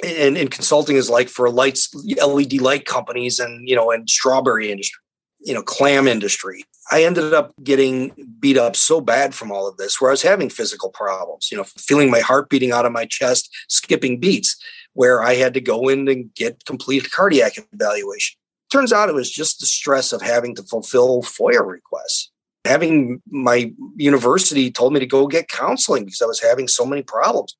And, 0.05 0.37
and 0.37 0.51
consulting 0.51 0.97
is 0.97 1.09
like 1.09 1.29
for 1.29 1.49
lights, 1.51 1.95
LED 1.95 2.55
light 2.55 2.85
companies, 2.87 3.39
and 3.39 3.69
you 3.69 3.77
know, 3.77 3.91
and 3.91 4.09
strawberry 4.09 4.71
industry, 4.71 5.03
you 5.41 5.53
know, 5.53 5.63
clam 5.63 6.09
industry. 6.09 6.65
I 6.91 7.03
ended 7.03 7.35
up 7.35 7.53
getting 7.65 8.13
beat 8.39 8.57
up 8.57 8.77
so 8.77 9.01
bad 9.01 9.35
from 9.35 9.51
all 9.51 9.69
of 9.69 9.77
this, 9.77 10.01
where 10.01 10.11
I 10.11 10.13
was 10.13 10.23
having 10.23 10.49
physical 10.49 10.91
problems. 10.91 11.51
You 11.51 11.59
know, 11.59 11.65
feeling 11.65 12.11
my 12.11 12.21
heart 12.21 12.49
beating 12.49 12.73
out 12.73 12.87
of 12.87 12.93
my 12.93 13.05
chest, 13.05 13.55
skipping 13.69 14.21
beats 14.21 14.57
where 14.97 15.23
I 15.23 15.35
had 15.35 15.53
to 15.55 15.61
go 15.61 15.89
in 15.89 16.09
and 16.09 16.35
get 16.35 16.65
complete 16.65 17.11
cardiac 17.13 17.53
evaluation. 17.71 18.39
Turns 18.73 18.95
out 18.95 19.11
it 19.11 19.15
was 19.15 19.31
just 19.31 19.61
the 19.61 19.67
stress 19.67 20.11
of 20.11 20.23
having 20.23 20.55
to 20.57 20.63
fulfill 20.63 21.23
FOIA 21.23 21.65
requests. 21.65 22.33
Having 22.65 23.21
my 23.31 23.73
university 23.97 24.71
told 24.71 24.95
me 24.95 25.01
to 25.01 25.07
go 25.07 25.27
get 25.27 25.49
counseling 25.49 26.07
because 26.07 26.23
I 26.23 26.27
was 26.27 26.41
having 26.41 26.67
so 26.67 26.87
many 26.87 27.03
problems. 27.03 27.57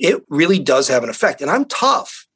It 0.00 0.22
really 0.28 0.58
does 0.58 0.88
have 0.88 1.04
an 1.04 1.10
effect. 1.10 1.40
And 1.40 1.50
I'm 1.50 1.64
tough. 1.64 2.26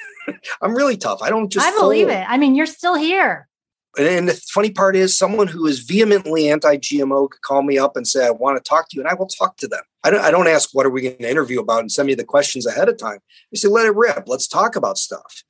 I'm 0.62 0.74
really 0.74 0.98
tough. 0.98 1.22
I 1.22 1.30
don't 1.30 1.50
just. 1.50 1.66
I 1.66 1.70
believe 1.76 2.08
fold. 2.08 2.18
it. 2.18 2.26
I 2.28 2.36
mean, 2.36 2.54
you're 2.54 2.66
still 2.66 2.94
here. 2.94 3.48
And 3.98 4.28
the 4.28 4.40
funny 4.52 4.70
part 4.70 4.94
is, 4.94 5.16
someone 5.16 5.48
who 5.48 5.66
is 5.66 5.80
vehemently 5.80 6.48
anti-GMO 6.48 7.30
could 7.30 7.42
call 7.42 7.62
me 7.62 7.78
up 7.78 7.96
and 7.96 8.06
say, 8.06 8.26
"I 8.26 8.30
want 8.30 8.62
to 8.62 8.68
talk 8.68 8.88
to 8.90 8.96
you," 8.96 9.02
and 9.02 9.10
I 9.10 9.14
will 9.14 9.26
talk 9.26 9.56
to 9.58 9.68
them. 9.68 9.82
I 10.04 10.10
don't. 10.10 10.20
I 10.20 10.30
don't 10.30 10.48
ask, 10.48 10.70
"What 10.72 10.86
are 10.86 10.90
we 10.90 11.02
going 11.02 11.16
to 11.18 11.30
interview 11.30 11.60
about?" 11.60 11.80
and 11.80 11.92
send 11.92 12.06
me 12.06 12.14
the 12.14 12.24
questions 12.24 12.66
ahead 12.66 12.88
of 12.88 12.96
time. 12.96 13.18
I 13.52 13.56
say, 13.56 13.68
"Let 13.68 13.86
it 13.86 13.94
rip. 13.94 14.24
Let's 14.26 14.48
talk 14.48 14.76
about 14.76 14.98
stuff." 14.98 15.44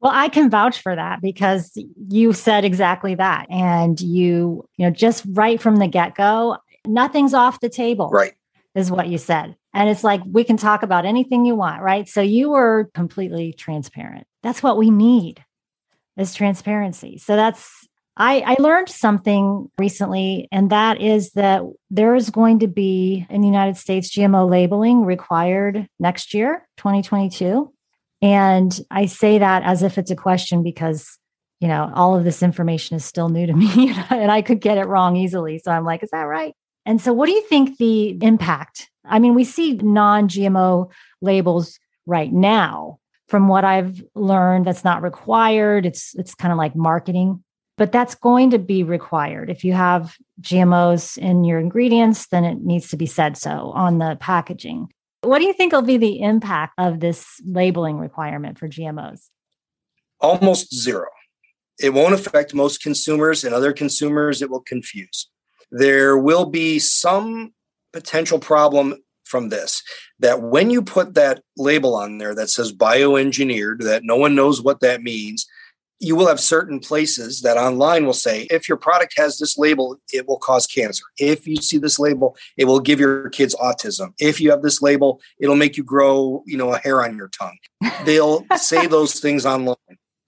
Well, 0.00 0.12
I 0.14 0.28
can 0.28 0.50
vouch 0.50 0.80
for 0.80 0.94
that 0.94 1.20
because 1.22 1.76
you 2.08 2.32
said 2.32 2.64
exactly 2.64 3.14
that. 3.14 3.46
And 3.50 4.00
you, 4.00 4.68
you 4.76 4.86
know, 4.86 4.90
just 4.90 5.24
right 5.30 5.60
from 5.60 5.76
the 5.76 5.88
get 5.88 6.14
go, 6.14 6.58
nothing's 6.86 7.34
off 7.34 7.60
the 7.60 7.70
table. 7.70 8.10
Right. 8.10 8.34
Is 8.74 8.90
what 8.90 9.08
you 9.08 9.16
said. 9.16 9.56
And 9.72 9.88
it's 9.88 10.04
like, 10.04 10.20
we 10.30 10.44
can 10.44 10.58
talk 10.58 10.82
about 10.82 11.06
anything 11.06 11.46
you 11.46 11.54
want. 11.54 11.82
Right. 11.82 12.06
So 12.08 12.20
you 12.20 12.50
were 12.50 12.90
completely 12.92 13.54
transparent. 13.54 14.26
That's 14.42 14.62
what 14.62 14.76
we 14.76 14.90
need 14.90 15.42
is 16.18 16.34
transparency. 16.34 17.16
So 17.16 17.36
that's, 17.36 17.88
I, 18.16 18.40
I 18.40 18.56
learned 18.62 18.88
something 18.88 19.70
recently, 19.78 20.48
and 20.50 20.70
that 20.70 21.00
is 21.00 21.32
that 21.32 21.62
there 21.90 22.14
is 22.14 22.30
going 22.30 22.60
to 22.60 22.66
be 22.66 23.26
in 23.28 23.42
the 23.42 23.46
United 23.46 23.76
States 23.76 24.10
GMO 24.16 24.48
labeling 24.48 25.04
required 25.04 25.86
next 25.98 26.32
year, 26.32 26.66
2022. 26.78 27.72
And 28.22 28.80
I 28.90 29.06
say 29.06 29.38
that 29.38 29.62
as 29.64 29.82
if 29.82 29.98
it's 29.98 30.10
a 30.10 30.16
question 30.16 30.62
because, 30.62 31.18
you 31.60 31.68
know, 31.68 31.92
all 31.94 32.16
of 32.16 32.24
this 32.24 32.42
information 32.42 32.96
is 32.96 33.04
still 33.04 33.28
new 33.28 33.46
to 33.46 33.52
me 33.54 33.92
and 34.08 34.32
I 34.32 34.40
could 34.40 34.60
get 34.60 34.78
it 34.78 34.86
wrong 34.86 35.16
easily. 35.16 35.58
So 35.58 35.70
I'm 35.70 35.84
like, 35.84 36.02
is 36.02 36.10
that 36.10 36.22
right? 36.22 36.54
And 36.86 37.00
so, 37.00 37.12
what 37.12 37.26
do 37.26 37.32
you 37.32 37.42
think 37.42 37.76
the 37.76 38.16
impact? 38.22 38.88
I 39.04 39.18
mean, 39.18 39.34
we 39.34 39.44
see 39.44 39.74
non 39.74 40.28
GMO 40.28 40.90
labels 41.20 41.78
right 42.06 42.32
now. 42.32 42.98
From 43.28 43.48
what 43.48 43.64
I've 43.64 44.04
learned, 44.14 44.66
that's 44.66 44.84
not 44.84 45.02
required. 45.02 45.84
It's 45.84 46.14
it's 46.14 46.34
kind 46.34 46.52
of 46.52 46.58
like 46.58 46.76
marketing, 46.76 47.42
but 47.76 47.92
that's 47.92 48.14
going 48.14 48.50
to 48.50 48.58
be 48.58 48.82
required. 48.82 49.50
If 49.50 49.64
you 49.64 49.72
have 49.74 50.16
GMOs 50.40 51.18
in 51.18 51.44
your 51.44 51.58
ingredients, 51.58 52.26
then 52.28 52.44
it 52.44 52.62
needs 52.62 52.88
to 52.88 52.96
be 52.96 53.06
said 53.06 53.36
so 53.36 53.72
on 53.74 53.98
the 53.98 54.16
packaging. 54.20 54.88
What 55.22 55.38
do 55.40 55.44
you 55.44 55.52
think 55.52 55.72
will 55.72 55.82
be 55.82 55.96
the 55.96 56.20
impact 56.22 56.74
of 56.78 57.00
this 57.00 57.26
labeling 57.44 57.98
requirement 57.98 58.58
for 58.58 58.68
GMOs? 58.68 59.28
Almost 60.20 60.74
zero. 60.74 61.08
It 61.78 61.92
won't 61.92 62.14
affect 62.14 62.54
most 62.54 62.82
consumers 62.82 63.44
and 63.44 63.54
other 63.54 63.72
consumers, 63.72 64.40
it 64.40 64.48
will 64.48 64.62
confuse. 64.62 65.28
There 65.70 66.16
will 66.16 66.46
be 66.46 66.78
some 66.78 67.52
potential 67.92 68.38
problem 68.38 68.94
from 69.24 69.48
this 69.48 69.82
that 70.20 70.40
when 70.40 70.70
you 70.70 70.80
put 70.80 71.14
that 71.14 71.42
label 71.56 71.94
on 71.94 72.18
there 72.18 72.34
that 72.34 72.48
says 72.48 72.72
bioengineered, 72.72 73.82
that 73.82 74.04
no 74.04 74.16
one 74.16 74.34
knows 74.34 74.62
what 74.62 74.80
that 74.80 75.02
means, 75.02 75.46
you 75.98 76.14
will 76.14 76.26
have 76.26 76.40
certain 76.40 76.78
places 76.80 77.40
that 77.40 77.56
online 77.56 78.04
will 78.04 78.12
say 78.12 78.46
if 78.50 78.68
your 78.68 78.76
product 78.76 79.14
has 79.16 79.38
this 79.38 79.56
label 79.56 79.98
it 80.12 80.26
will 80.26 80.38
cause 80.38 80.66
cancer. 80.66 81.04
If 81.18 81.46
you 81.46 81.56
see 81.56 81.78
this 81.78 81.98
label 81.98 82.36
it 82.56 82.66
will 82.66 82.80
give 82.80 83.00
your 83.00 83.28
kids 83.30 83.54
autism. 83.56 84.12
If 84.18 84.40
you 84.40 84.50
have 84.50 84.62
this 84.62 84.82
label 84.82 85.20
it'll 85.40 85.56
make 85.56 85.76
you 85.76 85.84
grow 85.84 86.42
you 86.46 86.56
know 86.56 86.72
a 86.72 86.78
hair 86.78 87.02
on 87.02 87.16
your 87.16 87.28
tongue. 87.28 87.58
They'll 88.04 88.44
say 88.56 88.86
those 88.86 89.20
things 89.20 89.46
online. 89.46 89.76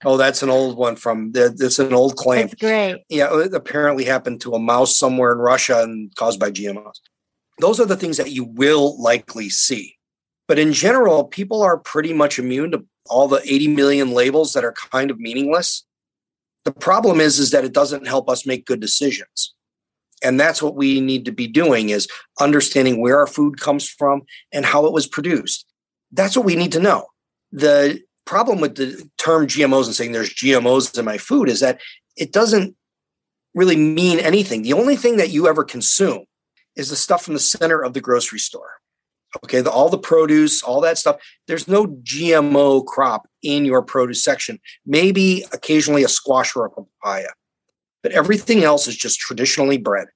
Oh 0.05 0.17
that's 0.17 0.43
an 0.43 0.49
old 0.49 0.77
one 0.77 0.95
from 0.95 1.31
that's 1.33 1.79
an 1.79 1.93
old 1.93 2.15
claim. 2.15 2.47
that's 2.47 2.55
great. 2.55 3.03
Yeah 3.09 3.25
uh, 3.25 3.37
it 3.37 3.53
apparently 3.53 4.05
happened 4.05 4.41
to 4.41 4.53
a 4.53 4.59
mouse 4.59 4.97
somewhere 4.97 5.33
in 5.33 5.39
russia 5.39 5.83
and 5.83 6.13
caused 6.15 6.39
by 6.39 6.51
gmos 6.51 6.93
those 7.59 7.79
are 7.79 7.85
the 7.85 7.97
things 7.97 8.17
that 8.17 8.31
you 8.31 8.45
will 8.45 8.99
likely 9.01 9.49
see. 9.49 9.97
But 10.47 10.59
in 10.59 10.73
general 10.73 11.25
people 11.25 11.61
are 11.61 11.77
pretty 11.77 12.13
much 12.13 12.39
immune 12.39 12.71
to 12.71 12.85
all 13.09 13.27
the 13.27 13.41
80 13.43 13.69
million 13.69 14.11
labels 14.11 14.53
that 14.53 14.63
are 14.63 14.73
kind 14.91 15.11
of 15.11 15.19
meaningless. 15.19 15.85
The 16.65 16.71
problem 16.71 17.19
is, 17.19 17.39
is 17.39 17.51
that 17.51 17.65
it 17.65 17.73
doesn't 17.73 18.07
help 18.07 18.29
us 18.29 18.45
make 18.45 18.65
good 18.65 18.79
decisions. 18.79 19.53
And 20.21 20.39
that's 20.39 20.61
what 20.61 20.75
we 20.75 20.99
need 20.99 21.25
to 21.25 21.31
be 21.31 21.47
doing 21.47 21.89
is 21.89 22.07
understanding 22.39 22.99
where 22.99 23.17
our 23.17 23.27
food 23.27 23.59
comes 23.59 23.87
from 23.87 24.23
and 24.51 24.65
how 24.65 24.85
it 24.85 24.93
was 24.93 25.07
produced. 25.07 25.65
That's 26.11 26.35
what 26.35 26.45
we 26.45 26.55
need 26.55 26.71
to 26.73 26.79
know. 26.79 27.07
The 27.51 28.01
problem 28.25 28.59
with 28.59 28.75
the 28.75 29.09
term 29.17 29.47
GMOs 29.47 29.85
and 29.85 29.95
saying 29.95 30.11
there's 30.11 30.33
GMOs 30.33 30.97
in 30.97 31.05
my 31.05 31.17
food 31.17 31.49
is 31.49 31.61
that 31.61 31.79
it 32.15 32.31
doesn't 32.31 32.75
really 33.55 33.77
mean 33.77 34.19
anything. 34.19 34.61
The 34.61 34.73
only 34.73 34.95
thing 34.95 35.17
that 35.17 35.29
you 35.29 35.47
ever 35.47 35.63
consume 35.63 36.25
is 36.75 36.89
the 36.89 36.95
stuff 36.95 37.23
from 37.23 37.33
the 37.33 37.39
center 37.39 37.81
of 37.81 37.93
the 37.93 38.01
grocery 38.01 38.39
store. 38.39 38.78
Okay, 39.43 39.61
the, 39.61 39.69
all 39.69 39.89
the 39.89 39.97
produce, 39.97 40.63
all 40.63 40.81
that 40.81 40.97
stuff. 40.97 41.17
There's 41.47 41.67
no 41.67 41.85
GMO 41.87 42.85
crop 42.85 43.27
in 43.43 43.63
your 43.63 43.81
produce 43.81 44.23
section. 44.23 44.59
Maybe 44.85 45.45
occasionally 45.53 46.03
a 46.03 46.07
squash 46.07 46.55
or 46.55 46.65
a 46.65 46.69
papaya, 46.69 47.29
but 48.01 48.11
everything 48.11 48.63
else 48.63 48.87
is 48.87 48.97
just 48.97 49.19
traditionally 49.19 49.77
bred. 49.77 50.07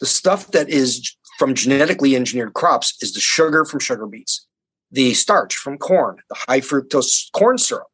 The 0.00 0.06
stuff 0.06 0.48
that 0.48 0.68
is 0.68 1.16
from 1.38 1.54
genetically 1.54 2.14
engineered 2.14 2.54
crops 2.54 2.96
is 3.00 3.14
the 3.14 3.20
sugar 3.20 3.64
from 3.64 3.80
sugar 3.80 4.06
beets, 4.06 4.46
the 4.90 5.14
starch 5.14 5.56
from 5.56 5.78
corn, 5.78 6.18
the 6.28 6.36
high 6.46 6.60
fructose 6.60 7.30
corn 7.32 7.58
syrup. 7.58 7.86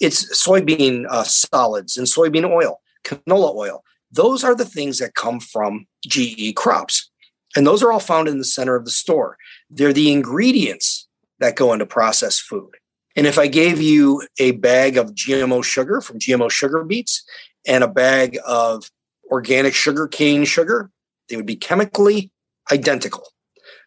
It's 0.00 0.46
soybean 0.46 1.06
uh, 1.08 1.24
solids 1.24 1.96
and 1.96 2.06
soybean 2.06 2.48
oil, 2.48 2.80
canola 3.04 3.54
oil. 3.54 3.82
Those 4.12 4.44
are 4.44 4.54
the 4.54 4.64
things 4.64 4.98
that 4.98 5.14
come 5.14 5.40
from 5.40 5.86
GE 6.06 6.54
crops. 6.54 7.10
And 7.56 7.66
those 7.66 7.82
are 7.82 7.90
all 7.90 8.00
found 8.00 8.28
in 8.28 8.38
the 8.38 8.44
center 8.44 8.76
of 8.76 8.84
the 8.84 8.90
store. 8.90 9.38
They're 9.70 9.92
the 9.92 10.12
ingredients 10.12 11.08
that 11.40 11.56
go 11.56 11.72
into 11.72 11.86
processed 11.86 12.42
food. 12.42 12.70
And 13.16 13.26
if 13.26 13.38
I 13.38 13.46
gave 13.46 13.80
you 13.80 14.26
a 14.38 14.52
bag 14.52 14.98
of 14.98 15.14
GMO 15.14 15.64
sugar 15.64 16.00
from 16.00 16.18
GMO 16.18 16.50
sugar 16.50 16.84
beets 16.84 17.24
and 17.66 17.82
a 17.82 17.88
bag 17.88 18.38
of 18.46 18.90
organic 19.30 19.74
sugar 19.74 20.06
cane 20.06 20.44
sugar, 20.44 20.90
they 21.28 21.36
would 21.36 21.46
be 21.46 21.56
chemically 21.56 22.30
identical. 22.70 23.26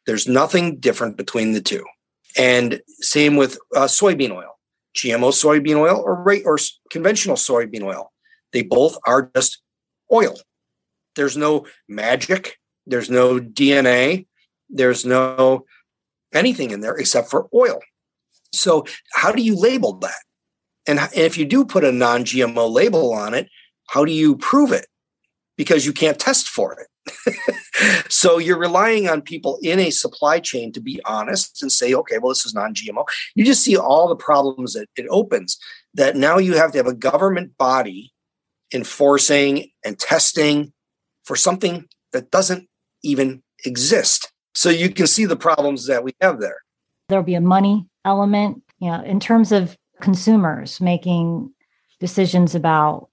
There's 0.05 0.27
nothing 0.27 0.79
different 0.79 1.15
between 1.15 1.53
the 1.53 1.61
two. 1.61 1.85
And 2.37 2.81
same 3.01 3.35
with 3.35 3.57
uh, 3.75 3.81
soybean 3.81 4.31
oil, 4.31 4.57
GMO 4.95 5.31
soybean 5.31 5.77
oil 5.77 6.01
or, 6.03 6.23
or 6.45 6.57
conventional 6.91 7.35
soybean 7.35 7.83
oil. 7.83 8.11
They 8.51 8.63
both 8.63 8.97
are 9.05 9.31
just 9.35 9.61
oil. 10.11 10.35
There's 11.15 11.37
no 11.37 11.67
magic. 11.87 12.58
There's 12.89 13.09
no 13.09 13.39
DNA. 13.39 14.25
There's 14.69 15.05
no 15.05 15.65
anything 16.33 16.71
in 16.71 16.81
there 16.81 16.95
except 16.95 17.29
for 17.29 17.47
oil. 17.53 17.79
So, 18.53 18.85
how 19.13 19.31
do 19.31 19.41
you 19.41 19.55
label 19.55 19.93
that? 19.99 20.21
And 20.87 20.99
if 21.13 21.37
you 21.37 21.45
do 21.45 21.65
put 21.65 21.83
a 21.83 21.91
non 21.91 22.23
GMO 22.23 22.69
label 22.69 23.13
on 23.13 23.33
it, 23.33 23.47
how 23.87 24.05
do 24.05 24.11
you 24.11 24.35
prove 24.37 24.71
it? 24.71 24.87
Because 25.55 25.85
you 25.85 25.93
can't 25.93 26.19
test 26.19 26.47
for 26.47 26.73
it. 26.73 26.87
so, 28.09 28.39
you're 28.39 28.57
relying 28.57 29.07
on 29.07 29.21
people 29.21 29.59
in 29.61 29.79
a 29.79 29.91
supply 29.91 30.39
chain 30.39 30.71
to 30.73 30.81
be 30.81 30.99
honest 31.05 31.61
and 31.61 31.71
say, 31.71 31.93
okay, 31.93 32.17
well, 32.17 32.29
this 32.29 32.45
is 32.45 32.55
non 32.55 32.73
GMO. 32.73 33.05
You 33.35 33.45
just 33.45 33.63
see 33.63 33.77
all 33.77 34.07
the 34.07 34.15
problems 34.15 34.73
that 34.73 34.87
it 34.95 35.05
opens 35.09 35.57
that 35.93 36.15
now 36.15 36.37
you 36.37 36.55
have 36.55 36.71
to 36.71 36.77
have 36.77 36.87
a 36.87 36.93
government 36.93 37.57
body 37.57 38.11
enforcing 38.73 39.69
and 39.83 39.97
testing 39.97 40.73
for 41.23 41.35
something 41.35 41.85
that 42.13 42.31
doesn't 42.31 42.68
even 43.03 43.41
exist. 43.65 44.31
So 44.53 44.69
you 44.69 44.89
can 44.89 45.07
see 45.07 45.25
the 45.25 45.35
problems 45.35 45.87
that 45.87 46.03
we 46.03 46.13
have 46.21 46.39
there. 46.39 46.57
There'll 47.07 47.23
be 47.23 47.35
a 47.35 47.41
money 47.41 47.87
element, 48.05 48.61
you 48.79 48.89
know, 48.89 49.01
in 49.03 49.19
terms 49.19 49.51
of 49.51 49.77
consumers 50.01 50.79
making 50.79 51.51
decisions 51.99 52.55
about 52.55 53.09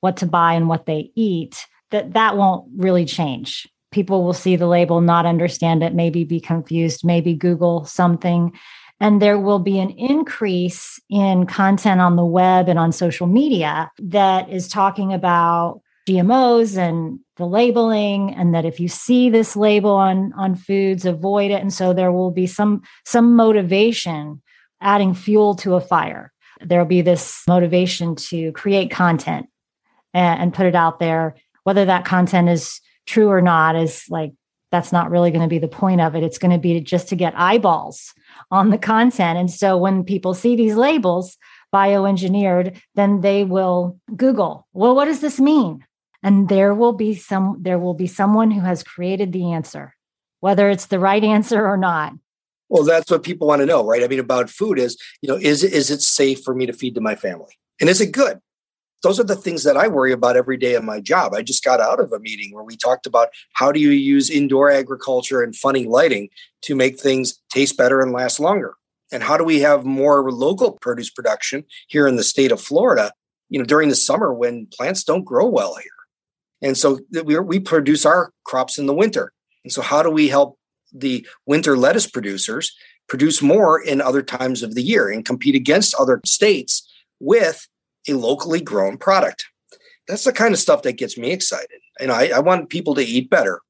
what 0.00 0.16
to 0.18 0.26
buy 0.26 0.54
and 0.54 0.68
what 0.68 0.86
they 0.86 1.10
eat, 1.14 1.66
that 1.90 2.12
that 2.14 2.36
won't 2.36 2.68
really 2.76 3.04
change. 3.04 3.68
People 3.90 4.24
will 4.24 4.32
see 4.32 4.56
the 4.56 4.66
label, 4.66 5.00
not 5.00 5.26
understand 5.26 5.82
it, 5.82 5.94
maybe 5.94 6.24
be 6.24 6.40
confused, 6.40 7.04
maybe 7.04 7.34
Google 7.34 7.84
something. 7.84 8.52
And 9.00 9.20
there 9.20 9.38
will 9.38 9.58
be 9.58 9.78
an 9.78 9.90
increase 9.90 11.00
in 11.10 11.46
content 11.46 12.00
on 12.00 12.16
the 12.16 12.24
web 12.24 12.68
and 12.68 12.78
on 12.78 12.92
social 12.92 13.26
media 13.26 13.90
that 13.98 14.48
is 14.48 14.68
talking 14.68 15.12
about 15.12 15.80
GMOs 16.08 16.76
and 16.76 17.20
the 17.36 17.46
labeling 17.46 18.34
and 18.34 18.54
that 18.54 18.64
if 18.64 18.80
you 18.80 18.88
see 18.88 19.30
this 19.30 19.56
label 19.56 19.92
on 19.92 20.32
on 20.34 20.54
foods 20.54 21.04
avoid 21.04 21.50
it. 21.50 21.60
And 21.60 21.72
so 21.72 21.92
there 21.92 22.12
will 22.12 22.30
be 22.30 22.46
some 22.46 22.82
some 23.04 23.36
motivation 23.36 24.42
adding 24.80 25.14
fuel 25.14 25.54
to 25.56 25.74
a 25.74 25.80
fire. 25.80 26.32
There'll 26.60 26.86
be 26.86 27.02
this 27.02 27.42
motivation 27.46 28.16
to 28.16 28.52
create 28.52 28.90
content 28.90 29.46
and, 30.12 30.40
and 30.40 30.54
put 30.54 30.66
it 30.66 30.74
out 30.74 30.98
there. 30.98 31.36
Whether 31.64 31.84
that 31.84 32.04
content 32.04 32.48
is 32.48 32.80
true 33.06 33.28
or 33.28 33.40
not 33.40 33.76
is 33.76 34.04
like 34.08 34.32
that's 34.70 34.92
not 34.92 35.10
really 35.10 35.30
going 35.30 35.42
to 35.42 35.48
be 35.48 35.58
the 35.58 35.68
point 35.68 36.00
of 36.00 36.16
it. 36.16 36.22
It's 36.22 36.38
going 36.38 36.52
to 36.52 36.58
be 36.58 36.80
just 36.80 37.08
to 37.08 37.16
get 37.16 37.34
eyeballs 37.36 38.12
on 38.50 38.70
the 38.70 38.78
content. 38.78 39.38
And 39.38 39.50
so 39.50 39.76
when 39.76 40.02
people 40.02 40.34
see 40.34 40.56
these 40.56 40.74
labels 40.74 41.36
bioengineered 41.72 42.78
then 42.94 43.20
they 43.22 43.44
will 43.44 43.98
google 44.14 44.66
well 44.72 44.94
what 44.94 45.06
does 45.06 45.20
this 45.20 45.40
mean 45.40 45.84
and 46.22 46.48
there 46.48 46.74
will 46.74 46.92
be 46.92 47.14
some 47.14 47.56
there 47.60 47.78
will 47.78 47.94
be 47.94 48.06
someone 48.06 48.50
who 48.50 48.60
has 48.60 48.82
created 48.82 49.32
the 49.32 49.52
answer 49.52 49.94
whether 50.40 50.68
it's 50.68 50.86
the 50.86 50.98
right 50.98 51.22
answer 51.22 51.64
or 51.64 51.76
not. 51.76 52.12
Well 52.68 52.84
that's 52.84 53.10
what 53.10 53.22
people 53.22 53.46
want 53.46 53.60
to 53.60 53.66
know 53.66 53.86
right? 53.86 54.02
I 54.02 54.08
mean 54.08 54.18
about 54.18 54.50
food 54.50 54.78
is 54.78 54.98
you 55.22 55.28
know 55.28 55.36
is 55.36 55.62
is 55.62 55.90
it 55.90 56.02
safe 56.02 56.42
for 56.42 56.54
me 56.54 56.66
to 56.66 56.72
feed 56.72 56.94
to 56.96 57.00
my 57.00 57.14
family? 57.14 57.58
And 57.80 57.88
is 57.88 58.00
it 58.00 58.12
good? 58.12 58.40
Those 59.02 59.18
are 59.18 59.24
the 59.24 59.34
things 59.34 59.64
that 59.64 59.76
i 59.76 59.88
worry 59.88 60.12
about 60.12 60.36
every 60.36 60.56
day 60.56 60.74
of 60.74 60.84
my 60.84 61.00
job. 61.00 61.34
I 61.34 61.42
just 61.42 61.64
got 61.64 61.80
out 61.80 61.98
of 61.98 62.12
a 62.12 62.20
meeting 62.20 62.54
where 62.54 62.62
we 62.62 62.76
talked 62.76 63.06
about 63.06 63.30
how 63.54 63.72
do 63.72 63.80
you 63.80 63.90
use 63.90 64.30
indoor 64.30 64.70
agriculture 64.70 65.42
and 65.42 65.56
funny 65.56 65.86
lighting 65.86 66.28
to 66.62 66.76
make 66.76 67.00
things 67.00 67.40
taste 67.50 67.76
better 67.76 68.00
and 68.00 68.12
last 68.12 68.38
longer? 68.38 68.74
And 69.12 69.22
how 69.22 69.36
do 69.36 69.44
we 69.44 69.60
have 69.60 69.84
more 69.84 70.30
local 70.30 70.78
produce 70.80 71.10
production 71.10 71.64
here 71.88 72.06
in 72.06 72.16
the 72.16 72.22
state 72.22 72.52
of 72.52 72.60
Florida, 72.60 73.12
you 73.50 73.58
know, 73.58 73.64
during 73.64 73.88
the 73.88 73.96
summer 73.96 74.32
when 74.32 74.66
plants 74.66 75.02
don't 75.02 75.24
grow 75.24 75.46
well 75.48 75.74
here? 75.74 75.90
And 76.62 76.78
so 76.78 77.00
we, 77.24 77.38
we 77.40 77.60
produce 77.60 78.06
our 78.06 78.32
crops 78.44 78.78
in 78.78 78.86
the 78.86 78.94
winter. 78.94 79.32
And 79.64 79.72
so 79.72 79.82
how 79.82 80.02
do 80.02 80.10
we 80.10 80.28
help 80.28 80.58
the 80.92 81.26
winter 81.46 81.76
lettuce 81.76 82.06
producers 82.06 82.74
produce 83.08 83.42
more 83.42 83.82
in 83.82 84.00
other 84.00 84.22
times 84.22 84.62
of 84.62 84.74
the 84.74 84.82
year 84.82 85.10
and 85.10 85.24
compete 85.24 85.54
against 85.54 85.94
other 85.94 86.20
states 86.24 86.88
with 87.20 87.66
a 88.08 88.14
locally 88.14 88.60
grown 88.60 88.96
product? 88.96 89.44
That's 90.08 90.24
the 90.24 90.32
kind 90.32 90.54
of 90.54 90.60
stuff 90.60 90.82
that 90.82 90.94
gets 90.94 91.18
me 91.18 91.32
excited. 91.32 91.80
And 92.00 92.10
I, 92.10 92.28
I 92.28 92.38
want 92.38 92.70
people 92.70 92.94
to 92.94 93.04
eat 93.04 93.30
better. 93.30 93.60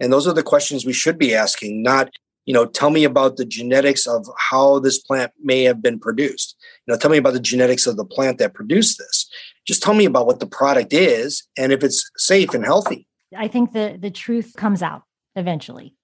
And 0.00 0.12
those 0.12 0.26
are 0.26 0.34
the 0.34 0.42
questions 0.42 0.84
we 0.84 0.92
should 0.92 1.18
be 1.18 1.34
asking, 1.34 1.82
not, 1.82 2.10
you 2.48 2.54
know, 2.54 2.64
tell 2.64 2.88
me 2.88 3.04
about 3.04 3.36
the 3.36 3.44
genetics 3.44 4.06
of 4.06 4.26
how 4.38 4.78
this 4.78 4.98
plant 4.98 5.32
may 5.38 5.64
have 5.64 5.82
been 5.82 6.00
produced. 6.00 6.56
You 6.86 6.94
know, 6.94 6.98
tell 6.98 7.10
me 7.10 7.18
about 7.18 7.34
the 7.34 7.40
genetics 7.40 7.86
of 7.86 7.98
the 7.98 8.06
plant 8.06 8.38
that 8.38 8.54
produced 8.54 8.96
this. 8.96 9.28
Just 9.66 9.82
tell 9.82 9.92
me 9.92 10.06
about 10.06 10.26
what 10.26 10.40
the 10.40 10.46
product 10.46 10.94
is 10.94 11.46
and 11.58 11.72
if 11.72 11.84
it's 11.84 12.10
safe 12.16 12.54
and 12.54 12.64
healthy. 12.64 13.06
I 13.36 13.48
think 13.48 13.74
the 13.74 13.98
the 14.00 14.10
truth 14.10 14.54
comes 14.56 14.82
out 14.82 15.02
eventually. 15.36 15.94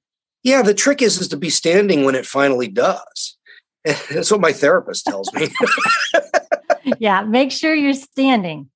Yeah, 0.42 0.60
the 0.60 0.74
trick 0.74 1.00
is 1.00 1.18
is 1.18 1.28
to 1.28 1.38
be 1.38 1.48
standing 1.48 2.04
when 2.04 2.14
it 2.14 2.26
finally 2.26 2.68
does. 2.68 3.38
That's 3.84 4.30
what 4.30 4.42
my 4.42 4.52
therapist 4.52 5.06
tells 5.06 5.32
me. 5.32 5.48
yeah, 6.98 7.22
make 7.22 7.52
sure 7.52 7.74
you're 7.74 7.94
standing. 7.94 8.68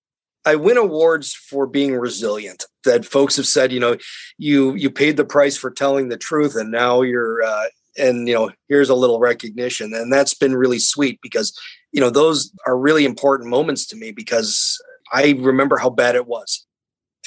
I 0.49 0.55
win 0.55 0.79
awards 0.79 1.35
for 1.35 1.67
being 1.67 1.95
resilient. 1.95 2.65
That 2.85 3.05
folks 3.05 3.37
have 3.37 3.47
said, 3.47 3.71
you 3.71 3.81
know, 3.81 3.99
you 4.39 4.75
you 4.75 4.91
paid 4.91 5.19
the 5.19 5.25
price 5.25 5.59
for 5.59 5.71
telling 5.71 6.09
the 6.09 6.17
truth, 6.17 6.57
and 6.57 6.71
now 6.71 7.03
you're, 7.03 7.43
uh, 7.43 7.67
and 7.99 8.27
you 8.27 8.35
know, 8.35 8.51
here's 8.69 8.89
a 8.89 8.95
little 8.95 9.21
recognition, 9.21 9.93
and 9.93 10.11
that's 10.11 10.33
been 10.33 10.57
really 10.57 10.79
sweet 10.79 11.21
because, 11.23 11.53
you 11.93 12.01
know, 12.01 12.09
those 12.09 12.51
are 12.67 12.79
really 12.79 13.05
important 13.05 13.51
moments 13.51 13.87
to 13.89 13.97
me 13.97 14.11
because 14.11 14.81
I 15.13 15.35
remember 15.39 15.77
how 15.77 15.91
bad 15.91 16.15
it 16.15 16.27
was, 16.27 16.67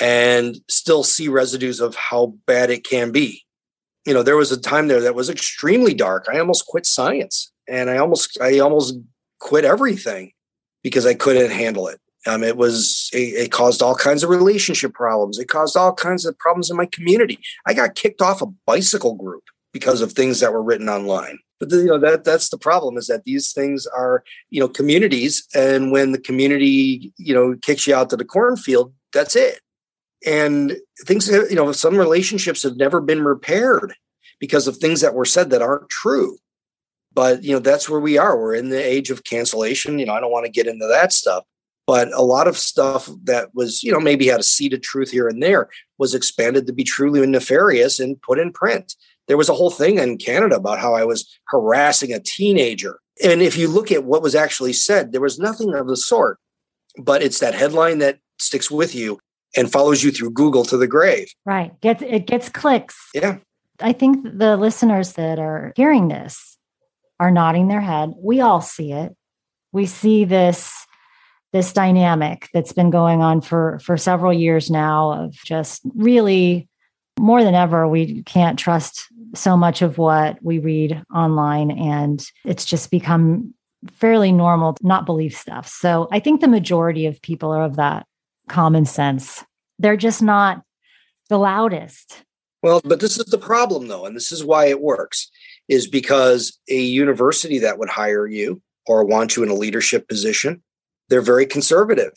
and 0.01 0.57
still 0.67 1.03
see 1.03 1.27
residues 1.27 1.79
of 1.79 1.93
how 1.93 2.33
bad 2.47 2.71
it 2.71 2.83
can 2.83 3.11
be. 3.11 3.43
You 4.07 4.15
know, 4.15 4.23
there 4.23 4.37
was 4.37 4.51
a 4.51 4.59
time 4.59 4.87
there 4.87 5.01
that 5.01 5.13
was 5.13 5.29
extremely 5.29 5.93
dark. 5.93 6.25
I 6.27 6.39
almost 6.39 6.65
quit 6.65 6.87
science, 6.87 7.51
and 7.69 7.91
I 7.91 7.97
almost 7.97 8.39
I 8.41 8.59
almost 8.59 8.95
quit 9.39 9.63
everything 9.63 10.31
because 10.81 11.05
I 11.05 11.13
couldn't 11.13 11.51
handle 11.51 11.87
it 11.87 12.01
um, 12.27 12.43
it 12.43 12.57
was 12.57 13.00
it, 13.11 13.45
it, 13.45 13.51
caused 13.51 13.81
all 13.81 13.95
kinds 13.95 14.23
of 14.23 14.29
relationship 14.29 14.93
problems. 14.93 15.39
It 15.39 15.47
caused 15.47 15.75
all 15.77 15.93
kinds 15.93 16.25
of 16.25 16.37
problems 16.37 16.69
in 16.69 16.77
my 16.77 16.85
community. 16.85 17.39
I 17.65 17.73
got 17.73 17.95
kicked 17.95 18.21
off 18.21 18.41
a 18.41 18.47
bicycle 18.65 19.15
group 19.15 19.43
because 19.73 20.01
of 20.01 20.11
things 20.11 20.39
that 20.39 20.53
were 20.53 20.63
written 20.63 20.89
online. 20.89 21.39
But 21.59 21.69
the, 21.69 21.77
you 21.77 21.85
know 21.85 21.99
that 21.99 22.23
that's 22.23 22.49
the 22.49 22.57
problem 22.57 22.97
is 22.97 23.07
that 23.07 23.23
these 23.23 23.53
things 23.53 23.85
are 23.87 24.23
you 24.49 24.59
know 24.59 24.67
communities, 24.67 25.47
and 25.53 25.91
when 25.91 26.11
the 26.11 26.19
community 26.19 27.13
you 27.17 27.33
know 27.33 27.55
kicks 27.61 27.85
you 27.85 27.93
out 27.93 28.09
to 28.09 28.17
the 28.17 28.25
cornfield, 28.25 28.93
that's 29.13 29.35
it. 29.35 29.59
And 30.25 30.77
things 31.05 31.27
you 31.27 31.55
know 31.55 31.71
some 31.71 31.97
relationships 31.97 32.63
have 32.63 32.77
never 32.77 32.99
been 32.99 33.23
repaired 33.23 33.93
because 34.39 34.67
of 34.67 34.77
things 34.77 35.01
that 35.01 35.13
were 35.13 35.25
said 35.25 35.51
that 35.51 35.61
aren't 35.61 35.89
true 35.89 36.37
but 37.13 37.43
you 37.43 37.51
know 37.51 37.59
that's 37.59 37.89
where 37.89 37.99
we 37.99 38.17
are 38.17 38.37
we're 38.37 38.55
in 38.55 38.69
the 38.69 38.83
age 38.83 39.09
of 39.09 39.23
cancellation 39.23 39.99
you 39.99 40.05
know 40.05 40.13
i 40.13 40.19
don't 40.19 40.31
want 40.31 40.45
to 40.45 40.51
get 40.51 40.67
into 40.67 40.87
that 40.87 41.11
stuff 41.13 41.43
but 41.87 42.11
a 42.13 42.21
lot 42.21 42.47
of 42.47 42.57
stuff 42.57 43.09
that 43.23 43.53
was 43.53 43.83
you 43.83 43.91
know 43.91 43.99
maybe 43.99 44.27
had 44.27 44.39
a 44.39 44.43
seed 44.43 44.73
of 44.73 44.81
truth 44.81 45.11
here 45.11 45.27
and 45.27 45.41
there 45.41 45.69
was 45.97 46.13
expanded 46.13 46.67
to 46.67 46.73
be 46.73 46.83
truly 46.83 47.25
nefarious 47.25 47.99
and 47.99 48.21
put 48.21 48.39
in 48.39 48.51
print. 48.51 48.95
There 49.27 49.37
was 49.37 49.49
a 49.49 49.53
whole 49.53 49.71
thing 49.71 49.97
in 49.97 50.17
canada 50.17 50.55
about 50.55 50.79
how 50.79 50.93
i 50.93 51.03
was 51.03 51.27
harassing 51.47 52.13
a 52.13 52.19
teenager. 52.19 52.99
And 53.23 53.41
if 53.41 53.55
you 53.55 53.67
look 53.67 53.91
at 53.91 54.03
what 54.03 54.21
was 54.21 54.35
actually 54.35 54.73
said 54.73 55.11
there 55.11 55.21
was 55.21 55.39
nothing 55.39 55.73
of 55.73 55.87
the 55.87 55.97
sort 55.97 56.37
but 56.97 57.21
it's 57.21 57.39
that 57.39 57.53
headline 57.53 57.99
that 57.99 58.19
sticks 58.39 58.69
with 58.69 58.93
you 58.95 59.19
and 59.55 59.71
follows 59.71 60.03
you 60.03 60.11
through 60.11 60.31
google 60.31 60.65
to 60.65 60.77
the 60.77 60.87
grave. 60.87 61.33
Right. 61.45 61.79
Gets 61.81 62.03
it 62.05 62.25
gets 62.25 62.49
clicks. 62.49 62.97
Yeah. 63.13 63.37
I 63.79 63.93
think 63.93 64.23
the 64.37 64.57
listeners 64.57 65.13
that 65.13 65.39
are 65.39 65.73
hearing 65.75 66.07
this 66.07 66.57
are 67.19 67.31
nodding 67.31 67.67
their 67.67 67.81
head. 67.81 68.13
We 68.17 68.41
all 68.41 68.61
see 68.61 68.91
it. 68.91 69.15
We 69.71 69.85
see 69.85 70.25
this 70.25 70.80
this 71.53 71.73
dynamic 71.73 72.49
that's 72.53 72.73
been 72.73 72.89
going 72.89 73.21
on 73.21 73.41
for 73.41 73.79
for 73.79 73.97
several 73.97 74.33
years 74.33 74.69
now 74.69 75.11
of 75.11 75.33
just 75.45 75.81
really 75.95 76.67
more 77.19 77.43
than 77.43 77.55
ever 77.55 77.87
we 77.87 78.23
can't 78.23 78.57
trust 78.57 79.07
so 79.35 79.55
much 79.55 79.81
of 79.81 79.97
what 79.97 80.37
we 80.43 80.59
read 80.59 81.03
online 81.13 81.71
and 81.71 82.25
it's 82.45 82.65
just 82.65 82.91
become 82.91 83.53
fairly 83.93 84.31
normal 84.31 84.73
to 84.73 84.87
not 84.87 85.05
believe 85.05 85.35
stuff. 85.35 85.67
So 85.67 86.07
i 86.11 86.19
think 86.19 86.41
the 86.41 86.47
majority 86.47 87.05
of 87.05 87.21
people 87.21 87.51
are 87.51 87.63
of 87.63 87.75
that 87.75 88.05
common 88.47 88.85
sense. 88.85 89.43
They're 89.79 89.97
just 89.97 90.21
not 90.21 90.61
the 91.29 91.37
loudest. 91.37 92.23
Well 92.63 92.81
but 92.83 92.99
this 92.99 93.17
is 93.19 93.25
the 93.25 93.37
problem 93.37 93.87
though 93.87 94.05
and 94.05 94.15
this 94.15 94.31
is 94.31 94.45
why 94.45 94.67
it 94.67 94.81
works 94.81 95.29
is 95.67 95.87
because 95.87 96.59
a 96.69 96.79
university 96.79 97.59
that 97.59 97.77
would 97.77 97.89
hire 97.89 98.27
you 98.27 98.61
or 98.87 99.03
want 99.03 99.35
you 99.35 99.43
in 99.43 99.49
a 99.49 99.53
leadership 99.53 100.07
position 100.07 100.61
they're 101.11 101.21
very 101.21 101.45
conservative. 101.45 102.13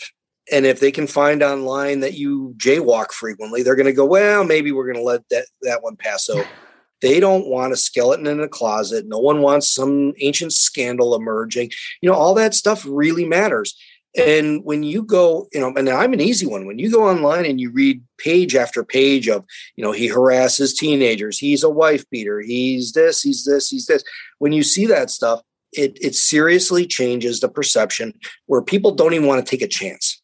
And 0.53 0.65
if 0.65 0.79
they 0.79 0.93
can 0.93 1.09
find 1.09 1.43
online 1.43 2.01
that 2.01 2.15
you 2.15 2.55
jaywalk 2.57 3.11
frequently, 3.11 3.63
they're 3.63 3.75
going 3.75 3.87
to 3.87 3.93
go, 3.93 4.05
well, 4.05 4.45
maybe 4.45 4.71
we're 4.71 4.87
going 4.87 4.97
to 4.97 5.03
let 5.03 5.29
that, 5.31 5.47
that 5.63 5.83
one 5.83 5.97
pass 5.97 6.31
over. 6.31 6.49
They 7.03 7.21
don't 7.21 7.49
want 7.49 7.75
a 7.75 7.77
skeleton 7.77 8.27
in 8.27 8.41
a 8.41 8.49
closet. 8.49 9.05
No 9.07 9.19
one 9.19 9.43
wants 9.43 9.69
some 9.69 10.15
ancient 10.23 10.55
scandal 10.55 11.15
emerging. 11.15 11.71
You 12.01 12.09
know, 12.09 12.17
all 12.17 12.33
that 12.35 12.55
stuff 12.55 12.87
really 12.89 13.27
matters. 13.27 13.77
And 14.17 14.65
when 14.65 14.85
you 14.85 15.03
go, 15.03 15.49
you 15.53 15.61
know, 15.61 15.75
and 15.77 15.91
I'm 15.91 16.15
an 16.15 16.23
easy 16.23 16.47
one. 16.47 16.67
When 16.67 16.79
you 16.79 16.91
go 16.91 17.07
online 17.07 17.45
and 17.45 17.61
you 17.61 17.71
read 17.73 18.01
page 18.17 18.57
after 18.57 18.83
page 18.85 19.29
of, 19.29 19.45
you 19.77 19.85
know, 19.85 19.93
he 19.93 20.09
harasses 20.09 20.73
teenagers, 20.73 21.39
he's 21.39 21.63
a 21.63 21.69
wife 21.69 22.09
beater, 22.09 22.41
he's 22.41 22.93
this, 22.93 23.21
he's 23.21 23.45
this, 23.45 23.69
he's 23.69 23.85
this. 23.85 24.03
When 24.39 24.53
you 24.53 24.63
see 24.63 24.87
that 24.87 25.11
stuff, 25.11 25.43
it, 25.77 25.99
it 26.01 26.15
seriously 26.15 26.87
changes 26.87 27.41
the 27.41 27.49
perception 27.49 28.19
where 28.47 28.63
people 28.63 28.93
don't 28.93 29.15
even 29.15 29.27
want 29.27 29.45
to 29.45 29.51
take 29.51 29.63
a 29.63 29.69
chance. 29.69 30.21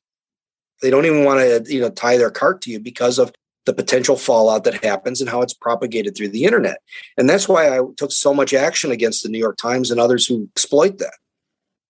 They 0.83 0.91
don't 0.91 1.07
even 1.07 1.25
want 1.25 1.41
to, 1.41 1.73
you 1.73 1.81
know, 1.81 1.91
tie 1.91 2.17
their 2.17 2.31
cart 2.31 2.63
to 2.63 2.71
you 2.71 2.81
because 2.81 3.19
of 3.19 3.33
the 3.67 3.75
potential 3.75 4.17
fallout 4.17 4.65
that 4.65 4.83
happens 4.83 5.21
and 5.21 5.29
how 5.29 5.43
it's 5.43 5.53
propagated 5.53 6.17
through 6.17 6.31
the 6.31 6.45
internet. 6.45 6.79
And 7.19 7.29
that's 7.29 7.49
why 7.49 7.77
I 7.77 7.83
took 7.97 8.13
so 8.13 8.33
much 8.33 8.55
action 8.55 8.91
against 8.91 9.23
the 9.23 9.29
New 9.29 9.39
York 9.39 9.59
Times 9.59 9.91
and 9.91 10.01
others 10.01 10.27
who 10.27 10.49
exploit 10.57 10.99
that. 10.99 11.15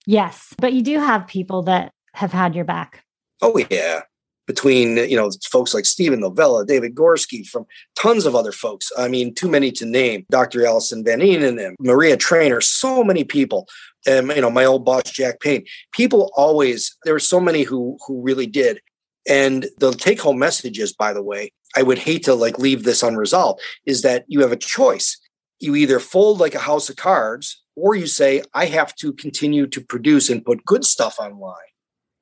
Yes, 0.06 0.54
but 0.58 0.72
you 0.72 0.82
do 0.82 0.98
have 0.98 1.26
people 1.26 1.62
that 1.62 1.92
have 2.14 2.32
had 2.32 2.54
your 2.54 2.64
back. 2.64 3.04
Oh 3.42 3.64
yeah 3.70 4.02
between 4.50 4.96
you 4.96 5.16
know 5.16 5.30
folks 5.48 5.72
like 5.72 5.86
Steven 5.86 6.18
Novella, 6.18 6.66
David 6.66 6.96
Gorski, 6.96 7.46
from 7.46 7.66
tons 7.94 8.26
of 8.26 8.34
other 8.34 8.50
folks. 8.50 8.90
I 8.98 9.06
mean, 9.06 9.32
too 9.32 9.48
many 9.48 9.70
to 9.72 9.86
name. 9.86 10.26
Dr. 10.28 10.66
Alison 10.66 11.04
Van 11.04 11.20
Eenennaam 11.20 11.66
and 11.66 11.76
Maria 11.78 12.16
Trainer, 12.16 12.60
so 12.60 13.04
many 13.04 13.22
people. 13.22 13.68
And 14.08 14.28
you 14.30 14.40
know, 14.40 14.50
my 14.50 14.64
old 14.64 14.84
boss 14.84 15.04
Jack 15.04 15.38
Payne. 15.38 15.64
People 15.92 16.32
always 16.34 16.96
there 17.04 17.14
were 17.14 17.20
so 17.34 17.38
many 17.38 17.62
who 17.62 17.96
who 18.04 18.20
really 18.20 18.46
did. 18.46 18.80
And 19.28 19.68
the 19.78 19.92
take 19.92 20.20
home 20.20 20.38
message 20.38 20.80
is, 20.80 20.92
by 20.92 21.12
the 21.12 21.22
way, 21.22 21.52
I 21.76 21.82
would 21.84 21.98
hate 21.98 22.24
to 22.24 22.34
like 22.34 22.58
leave 22.58 22.82
this 22.82 23.04
unresolved, 23.04 23.60
is 23.86 24.02
that 24.02 24.24
you 24.26 24.40
have 24.40 24.52
a 24.52 24.56
choice. 24.56 25.16
You 25.60 25.76
either 25.76 26.00
fold 26.00 26.40
like 26.40 26.56
a 26.56 26.66
house 26.70 26.88
of 26.90 26.96
cards, 26.96 27.62
or 27.76 27.94
you 27.94 28.08
say, 28.08 28.42
I 28.52 28.64
have 28.64 28.96
to 28.96 29.12
continue 29.12 29.68
to 29.68 29.80
produce 29.80 30.28
and 30.28 30.44
put 30.44 30.64
good 30.64 30.84
stuff 30.84 31.20
online 31.20 31.69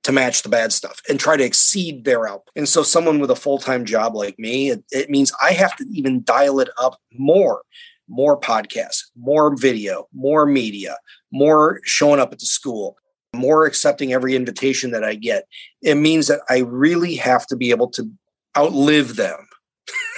to 0.09 0.13
match 0.13 0.43
the 0.43 0.49
bad 0.49 0.73
stuff 0.73 1.03
and 1.07 1.21
try 1.21 1.37
to 1.37 1.45
exceed 1.45 2.07
their 2.07 2.27
output. 2.27 2.51
And 2.57 2.67
so, 2.67 2.83
someone 2.83 3.19
with 3.19 3.31
a 3.31 3.37
full 3.37 3.59
time 3.59 3.85
job 3.85 4.17
like 4.17 4.39
me, 4.39 4.71
it, 4.71 4.83
it, 4.91 5.11
means 5.11 5.33
I 5.43 5.53
have 5.53 5.77
to 5.77 5.87
even 5.93 6.25
dial 6.25 6.61
it 6.61 6.71
up 6.79 6.99
more 7.13 7.63
more 8.09 8.41
podcasts, 8.41 9.03
more 9.19 9.55
video, 9.55 10.09
more 10.15 10.47
media, 10.47 10.97
more 11.31 11.79
showing 11.85 12.19
up 12.19 12.33
at 12.33 12.39
the 12.39 12.47
school, 12.47 12.97
more 13.37 13.67
accepting 13.67 14.15
every 14.15 14.35
invitation 14.35 14.93
that 14.93 15.05
I 15.05 15.15
get. 15.15 15.45
It 15.83 15.97
means 15.97 16.27
that 16.29 16.41
I 16.49 16.61
really 16.61 17.17
have 17.17 17.47
to 17.49 17.57
be 17.57 17.69
able 17.69 17.91
to 17.91 18.11
outlive 18.57 19.17
them 19.17 19.47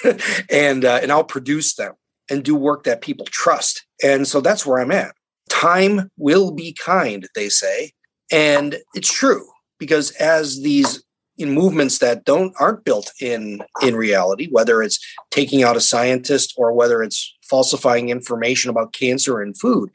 and 0.51 0.85
uh, 0.85 1.01
and 1.03 1.11
outproduce 1.11 1.75
them 1.75 1.95
and 2.31 2.45
do 2.45 2.55
work 2.55 2.85
that 2.85 3.03
people 3.03 3.27
trust. 3.27 3.85
And 4.05 4.29
so 4.29 4.41
that's 4.41 4.65
where 4.65 4.79
I'm 4.79 4.93
at. 4.93 5.17
Time 5.49 6.13
will 6.17 6.53
be 6.53 6.73
kind, 6.73 7.27
they 7.35 7.49
say. 7.49 7.91
And 8.31 8.77
it's 8.95 9.13
true 9.13 9.49
because 9.81 10.13
as 10.13 10.63
these 10.63 11.03
in 11.37 11.51
movements 11.51 11.99
that 11.99 12.25
don't 12.25 12.55
aren't 12.61 12.85
built 12.85 13.13
in 13.21 13.63
in 13.83 13.97
reality 13.97 14.49
whether 14.51 14.83
it's 14.83 14.99
taking 15.31 15.63
out 15.63 15.77
a 15.77 15.81
scientist 15.81 16.55
or 16.57 16.73
whether 16.73 17.03
it's 17.03 17.37
falsifying 17.43 18.11
information 18.11 18.71
about 18.71 18.93
cancer 18.93 19.41
and 19.41 19.59
food 19.59 19.91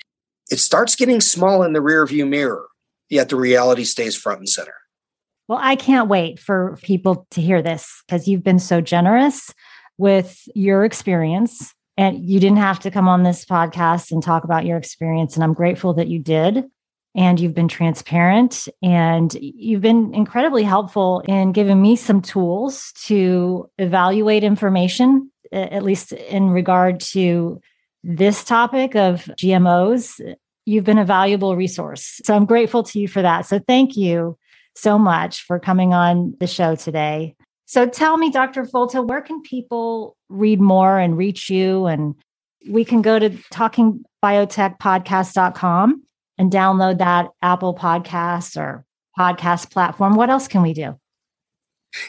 it 0.52 0.60
starts 0.60 0.96
getting 0.96 1.22
small 1.22 1.64
in 1.64 1.74
the 1.74 1.82
rear 1.82 2.06
view 2.06 2.26
mirror 2.26 2.66
yet 3.10 3.30
the 3.30 3.36
reality 3.36 3.84
stays 3.84 4.16
front 4.16 4.40
and 4.40 4.50
center 4.50 4.76
well 5.48 5.60
i 5.62 5.76
can't 5.76 6.10
wait 6.10 6.40
for 6.40 6.78
people 6.82 7.28
to 7.30 7.42
hear 7.42 7.62
this 7.62 8.04
because 8.08 8.28
you've 8.28 8.44
been 8.44 8.60
so 8.60 8.82
generous 8.82 9.54
with 9.98 10.48
your 10.56 10.84
experience 10.84 11.74
And 11.98 12.26
you 12.26 12.40
didn't 12.40 12.58
have 12.58 12.80
to 12.80 12.92
come 12.92 13.08
on 13.08 13.24
this 13.24 13.46
podcast 13.46 14.12
and 14.12 14.22
talk 14.22 14.44
about 14.44 14.66
your 14.66 14.78
experience. 14.78 15.36
And 15.36 15.44
I'm 15.44 15.54
grateful 15.54 15.94
that 15.94 16.08
you 16.08 16.20
did. 16.20 16.66
And 17.16 17.40
you've 17.40 17.54
been 17.54 17.70
transparent 17.70 18.68
and 18.82 19.34
you've 19.40 19.82
been 19.82 20.14
incredibly 20.14 20.64
helpful 20.64 21.22
in 21.22 21.54
giving 21.54 21.82
me 21.82 21.96
some 21.96 22.22
tools 22.22 22.92
to 23.06 23.70
evaluate 23.78 24.44
information, 24.44 25.32
at 25.52 25.84
least 25.84 26.12
in 26.12 26.50
regard 26.50 27.00
to 27.00 27.62
this 28.04 28.44
topic 28.44 28.96
of 28.96 29.24
GMOs. 29.40 30.36
You've 30.66 30.84
been 30.84 30.98
a 30.98 31.06
valuable 31.06 31.56
resource. 31.56 32.20
So 32.26 32.36
I'm 32.36 32.46
grateful 32.46 32.84
to 32.84 33.00
you 33.00 33.08
for 33.08 33.22
that. 33.22 33.46
So 33.46 33.60
thank 33.60 33.96
you 33.96 34.38
so 34.76 35.00
much 35.00 35.44
for 35.44 35.58
coming 35.58 35.94
on 35.94 36.36
the 36.40 36.48
show 36.48 36.76
today. 36.76 37.36
So 37.66 37.88
tell 37.88 38.18
me, 38.18 38.30
Dr. 38.30 38.66
Folta, 38.66 39.08
where 39.08 39.22
can 39.22 39.42
people 39.42 40.18
read 40.30 40.60
more 40.60 41.00
and 41.00 41.18
reach 41.18 41.50
you? 41.50 41.86
And 41.86 42.16
we 42.70 42.84
can 42.84 43.02
go 43.02 43.20
to 43.20 43.30
talkingbiotechpodcast.com 43.30 46.05
and 46.38 46.52
download 46.52 47.00
that 47.00 47.30
Apple 47.42 47.76
Podcasts 47.76 48.58
or 48.58 48.86
podcast 49.18 49.72
platform. 49.72 50.16
What 50.16 50.30
else 50.30 50.48
can 50.48 50.62
we 50.62 50.74
do? 50.74 51.00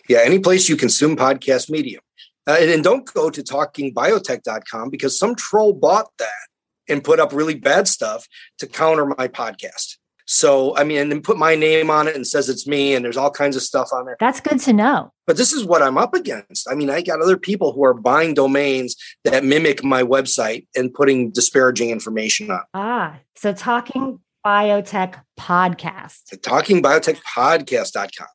Yeah, 0.08 0.20
any 0.24 0.38
place 0.38 0.68
you 0.68 0.76
consume 0.76 1.16
podcast 1.16 1.70
medium. 1.70 2.00
Uh, 2.46 2.56
and, 2.60 2.70
and 2.70 2.84
don't 2.84 3.12
go 3.12 3.30
to 3.30 3.42
talkingbiotech.com 3.42 4.90
because 4.90 5.18
some 5.18 5.34
troll 5.34 5.72
bought 5.72 6.10
that 6.18 6.30
and 6.88 7.02
put 7.02 7.18
up 7.18 7.32
really 7.32 7.54
bad 7.54 7.88
stuff 7.88 8.26
to 8.58 8.66
counter 8.66 9.06
my 9.06 9.28
podcast. 9.28 9.96
So, 10.26 10.76
I 10.76 10.82
mean, 10.82 10.98
and 10.98 11.10
then 11.10 11.22
put 11.22 11.38
my 11.38 11.54
name 11.54 11.88
on 11.88 12.08
it 12.08 12.16
and 12.16 12.26
says 12.26 12.48
it's 12.48 12.66
me, 12.66 12.94
and 12.94 13.04
there's 13.04 13.16
all 13.16 13.30
kinds 13.30 13.54
of 13.54 13.62
stuff 13.62 13.90
on 13.92 14.06
there. 14.06 14.16
That's 14.18 14.40
good 14.40 14.58
to 14.60 14.72
know. 14.72 15.12
But 15.24 15.36
this 15.36 15.52
is 15.52 15.64
what 15.64 15.82
I'm 15.82 15.96
up 15.96 16.14
against. 16.14 16.68
I 16.68 16.74
mean, 16.74 16.90
I 16.90 17.00
got 17.00 17.20
other 17.20 17.36
people 17.36 17.72
who 17.72 17.84
are 17.84 17.94
buying 17.94 18.34
domains 18.34 18.96
that 19.24 19.44
mimic 19.44 19.84
my 19.84 20.02
website 20.02 20.66
and 20.74 20.92
putting 20.92 21.30
disparaging 21.30 21.90
information 21.90 22.50
on. 22.50 22.62
Ah, 22.74 23.20
so 23.36 23.52
Talking 23.52 24.18
Biotech 24.44 25.20
Podcast. 25.38 26.34
TalkingBiotechPodcast.com. 26.34 28.28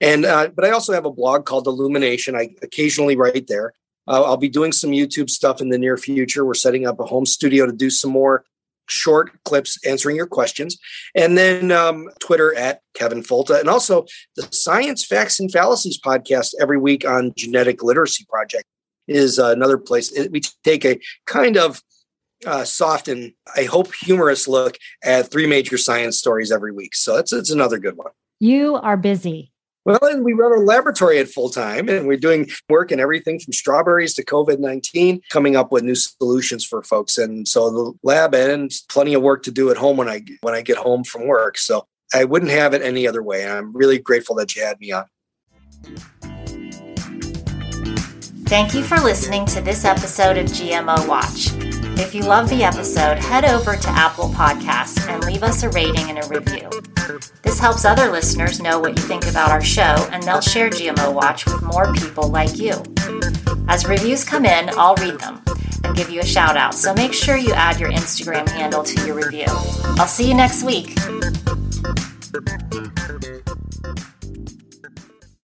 And, 0.00 0.24
uh, 0.26 0.48
but 0.54 0.64
I 0.64 0.70
also 0.70 0.92
have 0.92 1.06
a 1.06 1.10
blog 1.10 1.44
called 1.44 1.66
Illumination. 1.66 2.36
I 2.36 2.50
occasionally 2.62 3.16
write 3.16 3.46
there. 3.48 3.72
Uh, 4.06 4.22
I'll 4.22 4.36
be 4.36 4.48
doing 4.48 4.72
some 4.72 4.90
YouTube 4.90 5.28
stuff 5.28 5.60
in 5.60 5.70
the 5.70 5.78
near 5.78 5.96
future. 5.96 6.44
We're 6.44 6.54
setting 6.54 6.86
up 6.86 7.00
a 7.00 7.04
home 7.04 7.26
studio 7.26 7.66
to 7.66 7.72
do 7.72 7.90
some 7.90 8.10
more 8.10 8.44
short 8.88 9.32
clips 9.44 9.78
answering 9.86 10.16
your 10.16 10.26
questions. 10.26 10.78
And 11.14 11.36
then 11.36 11.70
um, 11.70 12.08
Twitter 12.20 12.54
at 12.54 12.80
Kevin 12.94 13.22
Folta. 13.22 13.60
And 13.60 13.68
also 13.68 14.06
the 14.36 14.48
Science, 14.50 15.04
Facts, 15.04 15.38
and 15.40 15.50
Fallacies 15.50 15.98
podcast 16.00 16.54
every 16.60 16.78
week 16.78 17.06
on 17.06 17.32
Genetic 17.36 17.82
Literacy 17.82 18.24
Project 18.28 18.64
is 19.06 19.38
uh, 19.38 19.50
another 19.50 19.78
place. 19.78 20.12
We 20.30 20.40
take 20.64 20.84
a 20.84 21.00
kind 21.26 21.56
of 21.56 21.82
uh, 22.46 22.64
soft 22.64 23.08
and 23.08 23.32
I 23.56 23.64
hope 23.64 23.94
humorous 23.94 24.46
look 24.46 24.78
at 25.02 25.30
three 25.30 25.46
major 25.46 25.78
science 25.78 26.18
stories 26.18 26.52
every 26.52 26.72
week. 26.72 26.94
So 26.94 27.16
that's, 27.16 27.32
that's 27.32 27.50
another 27.50 27.78
good 27.78 27.96
one. 27.96 28.12
You 28.38 28.76
are 28.76 28.96
busy. 28.96 29.52
Well, 29.84 29.98
and 30.02 30.24
we 30.24 30.34
run 30.34 30.52
our 30.52 30.64
laboratory 30.64 31.18
at 31.18 31.28
full 31.28 31.48
time, 31.48 31.88
and 31.88 32.06
we're 32.06 32.18
doing 32.18 32.50
work 32.68 32.92
in 32.92 33.00
everything 33.00 33.38
from 33.38 33.52
strawberries 33.52 34.12
to 34.14 34.24
COVID 34.24 34.58
19, 34.58 35.22
coming 35.30 35.56
up 35.56 35.72
with 35.72 35.82
new 35.82 35.94
solutions 35.94 36.64
for 36.64 36.82
folks. 36.82 37.16
And 37.16 37.48
so 37.48 37.70
the 37.70 37.92
lab 38.02 38.34
ends, 38.34 38.84
plenty 38.90 39.14
of 39.14 39.22
work 39.22 39.42
to 39.44 39.50
do 39.50 39.70
at 39.70 39.76
home 39.76 39.96
when 39.96 40.08
I 40.08 40.24
when 40.42 40.54
I 40.54 40.62
get 40.62 40.76
home 40.76 41.04
from 41.04 41.26
work. 41.26 41.56
So 41.56 41.86
I 42.12 42.24
wouldn't 42.24 42.50
have 42.50 42.74
it 42.74 42.82
any 42.82 43.06
other 43.06 43.22
way. 43.22 43.44
And 43.44 43.52
I'm 43.52 43.72
really 43.74 43.98
grateful 43.98 44.36
that 44.36 44.54
you 44.54 44.62
had 44.62 44.78
me 44.80 44.92
on. 44.92 45.04
Thank 48.46 48.74
you 48.74 48.82
for 48.82 48.98
listening 48.98 49.44
to 49.46 49.60
this 49.60 49.84
episode 49.84 50.38
of 50.38 50.46
GMO 50.46 51.06
Watch. 51.06 51.77
If 52.00 52.14
you 52.14 52.22
love 52.22 52.48
the 52.48 52.62
episode, 52.62 53.18
head 53.18 53.44
over 53.44 53.76
to 53.76 53.88
Apple 53.88 54.28
Podcasts 54.28 55.08
and 55.08 55.24
leave 55.24 55.42
us 55.42 55.62
a 55.64 55.68
rating 55.70 56.08
and 56.08 56.18
a 56.24 56.28
review. 56.28 56.70
This 57.42 57.58
helps 57.58 57.84
other 57.84 58.10
listeners 58.10 58.60
know 58.60 58.78
what 58.78 58.96
you 58.96 59.02
think 59.02 59.26
about 59.26 59.50
our 59.50 59.62
show, 59.62 60.08
and 60.12 60.22
they'll 60.22 60.40
share 60.40 60.70
GMO 60.70 61.12
Watch 61.12 61.44
with 61.44 61.60
more 61.60 61.92
people 61.94 62.28
like 62.28 62.56
you. 62.56 62.82
As 63.68 63.86
reviews 63.86 64.24
come 64.24 64.44
in, 64.44 64.70
I'll 64.78 64.94
read 64.96 65.18
them 65.18 65.42
and 65.84 65.96
give 65.96 66.08
you 66.08 66.20
a 66.20 66.26
shout 66.26 66.56
out, 66.56 66.74
so 66.74 66.94
make 66.94 67.12
sure 67.12 67.36
you 67.36 67.52
add 67.52 67.80
your 67.80 67.90
Instagram 67.90 68.48
handle 68.48 68.84
to 68.84 69.06
your 69.06 69.16
review. 69.16 69.46
I'll 69.98 70.06
see 70.06 70.28
you 70.28 70.34
next 70.34 70.62
week. 70.62 70.96